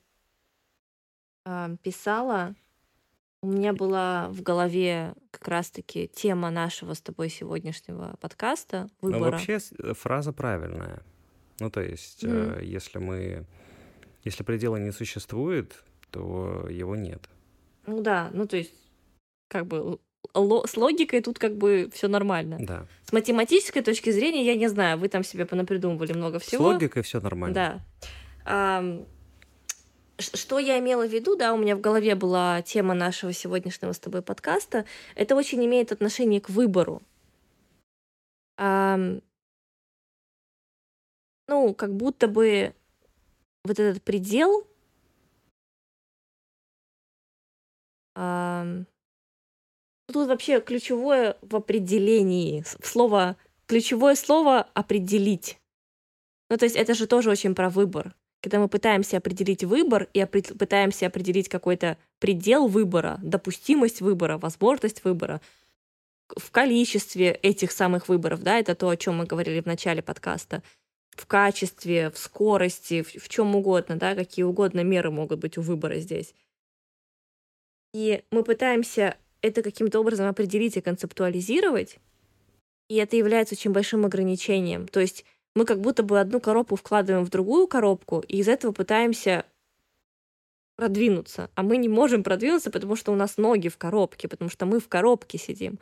а, 1.45 1.75
писала. 1.83 2.55
У 3.41 3.47
меня 3.47 3.71
была 3.71 4.29
в 4.29 4.41
голове 4.41 5.13
как 5.31 5.47
раз-таки 5.47 6.07
тема 6.07 6.49
нашего 6.49 6.93
с 6.93 7.01
тобой 7.01 7.29
сегодняшнего 7.29 8.15
подкаста 8.19 8.89
Но 9.01 9.09
выбора. 9.09 9.31
вообще 9.31 9.59
с- 9.59 9.71
э, 9.73 9.93
фраза 9.93 10.33
правильная. 10.33 11.01
Ну, 11.59 11.69
то 11.69 11.81
есть, 11.81 12.23
Мгм. 12.23 12.55
э, 12.59 12.65
если 12.65 12.97
мы... 12.99 13.45
Если 14.23 14.43
предела 14.43 14.75
не 14.77 14.91
существует, 14.91 15.83
то 16.11 16.67
его 16.69 16.95
нет. 16.95 17.29
Ну 17.85 18.01
да, 18.01 18.29
ну 18.33 18.45
то 18.47 18.57
есть 18.57 18.73
как 19.47 19.65
бы 19.67 19.99
с 20.33 20.75
логикой 20.75 21.21
тут 21.21 21.39
как 21.39 21.55
бы 21.55 21.89
все 21.93 22.09
нормально. 22.09 22.57
Да. 22.59 22.85
С 23.05 23.13
математической 23.13 23.81
точки 23.81 24.09
зрения, 24.09 24.45
я 24.45 24.55
не 24.55 24.67
знаю, 24.67 24.97
вы 24.97 25.07
там 25.07 25.23
себе 25.23 25.45
понапридумывали 25.45 26.11
много 26.11 26.39
С 26.39 26.43
всего. 26.43 26.65
логикой 26.65 27.03
все 27.03 27.21
нормально. 27.21 27.53
Да. 27.55 27.79
Что 28.47 29.05
я 30.57 30.79
имела 30.79 31.05
в 31.05 31.11
виду, 31.11 31.35
да, 31.35 31.53
у 31.53 31.57
меня 31.57 31.75
в 31.75 31.81
голове 31.81 32.15
была 32.15 32.61
тема 32.61 32.93
нашего 32.93 33.33
сегодняшнего 33.33 33.91
с 33.91 33.99
тобой 33.99 34.21
подкаста. 34.21 34.85
Это 35.15 35.35
очень 35.35 35.65
имеет 35.65 35.91
отношение 35.91 36.39
к 36.41 36.49
выбору. 36.49 37.01
Ну, 38.57 39.21
как 41.75 41.95
будто 41.95 42.27
бы 42.27 42.73
вот 43.63 43.79
этот 43.79 44.01
предел 44.01 44.65
Тут 50.07 50.29
вообще 50.29 50.61
ключевое 50.61 51.37
в 51.41 51.55
определении. 51.55 52.63
Слово, 52.81 53.35
ключевое 53.67 54.15
слово 54.15 54.61
определить. 54.73 55.59
Ну, 56.49 56.57
то 56.57 56.65
есть 56.65 56.77
это 56.77 56.93
же 56.93 57.07
тоже 57.07 57.29
очень 57.29 57.53
про 57.53 57.69
выбор. 57.69 58.15
Когда 58.47 58.59
мы 58.61 58.69
пытаемся 58.69 59.17
определить 59.17 59.65
выбор 59.65 60.07
и 60.13 60.21
опре- 60.21 60.57
пытаемся 60.57 61.07
определить 61.07 61.49
какой-то 61.49 61.97
предел 62.19 62.69
выбора, 62.69 63.19
допустимость 63.21 63.99
выбора, 63.99 64.37
возможность 64.37 65.03
выбора 65.03 65.41
в 66.29 66.49
количестве 66.51 67.31
этих 67.31 67.73
самых 67.73 68.07
выборов, 68.07 68.43
да, 68.43 68.57
это 68.57 68.73
то, 68.73 68.87
о 68.87 68.95
чем 68.95 69.17
мы 69.17 69.25
говорили 69.25 69.59
в 69.59 69.65
начале 69.65 70.01
подкаста, 70.01 70.63
в 71.09 71.25
качестве, 71.25 72.09
в 72.09 72.17
скорости, 72.17 73.01
в, 73.01 73.27
чем 73.27 73.53
угодно, 73.53 73.97
да, 73.97 74.15
какие 74.15 74.45
угодно 74.45 74.79
меры 74.79 75.11
могут 75.11 75.39
быть 75.39 75.57
у 75.57 75.61
выбора 75.61 75.99
здесь. 75.99 76.33
И 77.93 78.23
мы 78.31 78.43
пытаемся 78.43 79.17
это 79.41 79.61
каким-то 79.61 79.99
образом 79.99 80.29
определить 80.29 80.77
и 80.77 80.81
концептуализировать, 80.81 81.97
и 82.87 82.95
это 82.95 83.17
является 83.17 83.55
очень 83.55 83.73
большим 83.73 84.05
ограничением. 84.05 84.87
То 84.87 85.01
есть 85.01 85.25
мы 85.57 85.65
как 85.65 85.81
будто 85.81 86.03
бы 86.03 86.19
одну 86.19 86.39
коробку 86.39 86.75
вкладываем 86.75 87.25
в 87.25 87.29
другую 87.29 87.67
коробку, 87.67 88.23
и 88.27 88.37
из 88.37 88.47
этого 88.47 88.71
пытаемся 88.71 89.43
продвинуться. 90.75 91.49
А 91.55 91.63
мы 91.63 91.77
не 91.77 91.89
можем 91.89 92.23
продвинуться, 92.23 92.69
потому 92.69 92.95
что 92.95 93.11
у 93.11 93.15
нас 93.15 93.37
ноги 93.37 93.67
в 93.67 93.77
коробке, 93.77 94.27
потому 94.27 94.51
что 94.51 94.67
мы 94.67 94.79
в 94.79 94.87
коробке 94.87 95.39
сидим. 95.39 95.79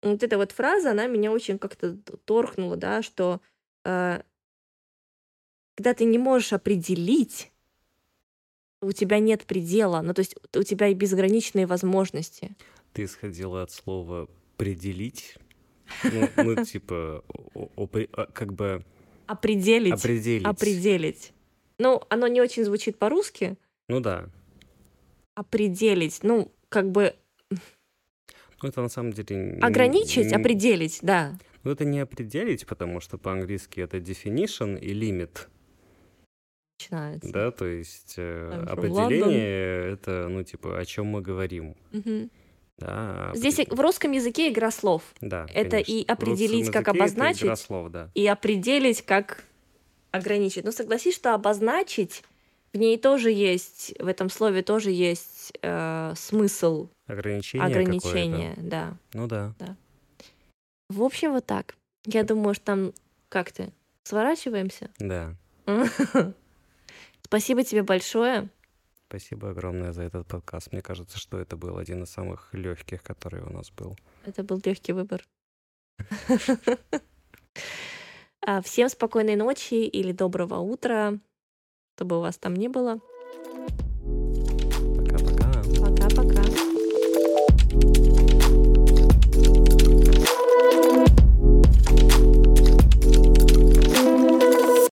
Вот 0.00 0.22
эта 0.22 0.38
вот 0.38 0.52
фраза, 0.52 0.92
она 0.92 1.06
меня 1.06 1.30
очень 1.30 1.58
как-то 1.58 1.94
торкнула, 2.24 2.76
да, 2.76 3.02
что 3.02 3.42
э, 3.84 4.22
когда 5.74 5.92
ты 5.92 6.06
не 6.06 6.18
можешь 6.18 6.54
определить, 6.54 7.52
у 8.80 8.92
тебя 8.92 9.18
нет 9.18 9.44
предела, 9.44 10.00
ну 10.00 10.14
то 10.14 10.20
есть 10.20 10.36
у 10.56 10.62
тебя 10.62 10.88
и 10.88 10.94
безграничные 10.94 11.66
возможности. 11.66 12.56
Ты 12.94 13.04
исходила 13.04 13.62
от 13.62 13.72
слова 13.72 14.26
«пределить». 14.56 15.36
Ну, 16.04 16.28
ну, 16.36 16.64
типа, 16.64 17.24
о- 17.54 17.70
о- 17.76 17.88
а, 18.12 18.26
как 18.26 18.52
бы 18.52 18.84
Определить. 19.28 19.92
определить. 19.92 20.44
Определить. 20.46 21.32
Ну, 21.78 22.02
оно 22.08 22.26
не 22.26 22.40
очень 22.40 22.64
звучит 22.64 22.98
по-русски. 22.98 23.56
Ну 23.88 24.00
да. 24.00 24.28
Определить. 25.34 26.20
Ну, 26.22 26.50
как 26.68 26.90
бы 26.90 27.14
Ну, 27.50 28.68
это 28.68 28.82
на 28.82 28.88
самом 28.88 29.12
деле... 29.12 29.58
ограничить, 29.62 30.32
определить, 30.32 30.98
да. 31.02 31.38
Ну, 31.62 31.70
это 31.70 31.84
не 31.84 32.00
определить, 32.00 32.66
потому 32.66 33.00
что 33.00 33.18
по-английски 33.18 33.80
это 33.80 33.98
definition 33.98 34.78
и 34.80 34.92
limit, 34.92 35.46
Начинается. 36.80 37.32
да, 37.32 37.50
то 37.50 37.66
есть 37.66 38.14
э, 38.16 38.64
определение 38.68 39.92
это, 39.92 40.28
ну, 40.28 40.42
типа, 40.42 40.78
о 40.78 40.84
чем 40.84 41.06
мы 41.06 41.20
говорим, 41.20 41.76
Мгм. 41.92 42.30
Да. 42.78 43.32
Здесь 43.34 43.58
в 43.68 43.80
русском 43.80 44.12
языке 44.12 44.50
игра 44.50 44.70
слов. 44.70 45.02
Да, 45.20 45.46
это 45.52 45.70
конечно. 45.70 45.92
и 45.92 46.04
определить, 46.04 46.70
как 46.70 46.88
это 46.88 46.92
игра 46.92 47.04
обозначить. 47.04 47.58
слов, 47.58 47.90
да. 47.90 48.10
и 48.14 48.26
определить, 48.26 49.02
как 49.02 49.44
ограничить. 50.10 50.64
Но 50.64 50.70
согласись, 50.70 51.14
что 51.14 51.34
обозначить 51.34 52.22
в 52.72 52.78
ней 52.78 52.98
тоже 52.98 53.30
есть, 53.30 53.94
в 53.98 54.06
этом 54.06 54.30
слове 54.30 54.62
тоже 54.62 54.90
есть 54.90 55.52
э, 55.62 56.12
смысл 56.16 56.88
Ограничение 57.06 57.66
ограничения, 57.66 58.50
какое-то. 58.50 58.70
да. 58.70 58.96
Ну 59.14 59.26
да. 59.26 59.54
В 60.88 61.02
общем, 61.02 61.32
вот 61.32 61.46
так. 61.46 61.74
Я 62.06 62.22
думаю, 62.22 62.54
что 62.54 62.64
там 62.64 62.92
как 63.28 63.52
ты 63.52 63.72
сворачиваемся. 64.04 64.90
Да. 64.98 65.34
Спасибо 67.22 67.62
тебе 67.64 67.82
большое. 67.82 68.48
Спасибо 69.08 69.50
огромное 69.50 69.92
за 69.92 70.02
этот 70.02 70.26
подкаст. 70.26 70.70
Мне 70.70 70.82
кажется, 70.82 71.18
что 71.18 71.38
это 71.38 71.56
был 71.56 71.78
один 71.78 72.02
из 72.02 72.10
самых 72.10 72.52
легких, 72.52 73.02
который 73.02 73.40
у 73.40 73.50
нас 73.50 73.70
был. 73.70 73.96
Это 74.26 74.42
был 74.42 74.60
легкий 74.62 74.92
выбор. 74.92 75.24
А, 78.40 78.62
Всем 78.62 78.88
спокойной 78.88 79.36
ночи 79.36 79.74
или 79.74 80.12
доброго 80.12 80.58
утра, 80.58 81.18
чтобы 81.96 82.18
у 82.18 82.20
вас 82.20 82.38
там 82.38 82.54
не 82.54 82.68
было. 82.68 83.00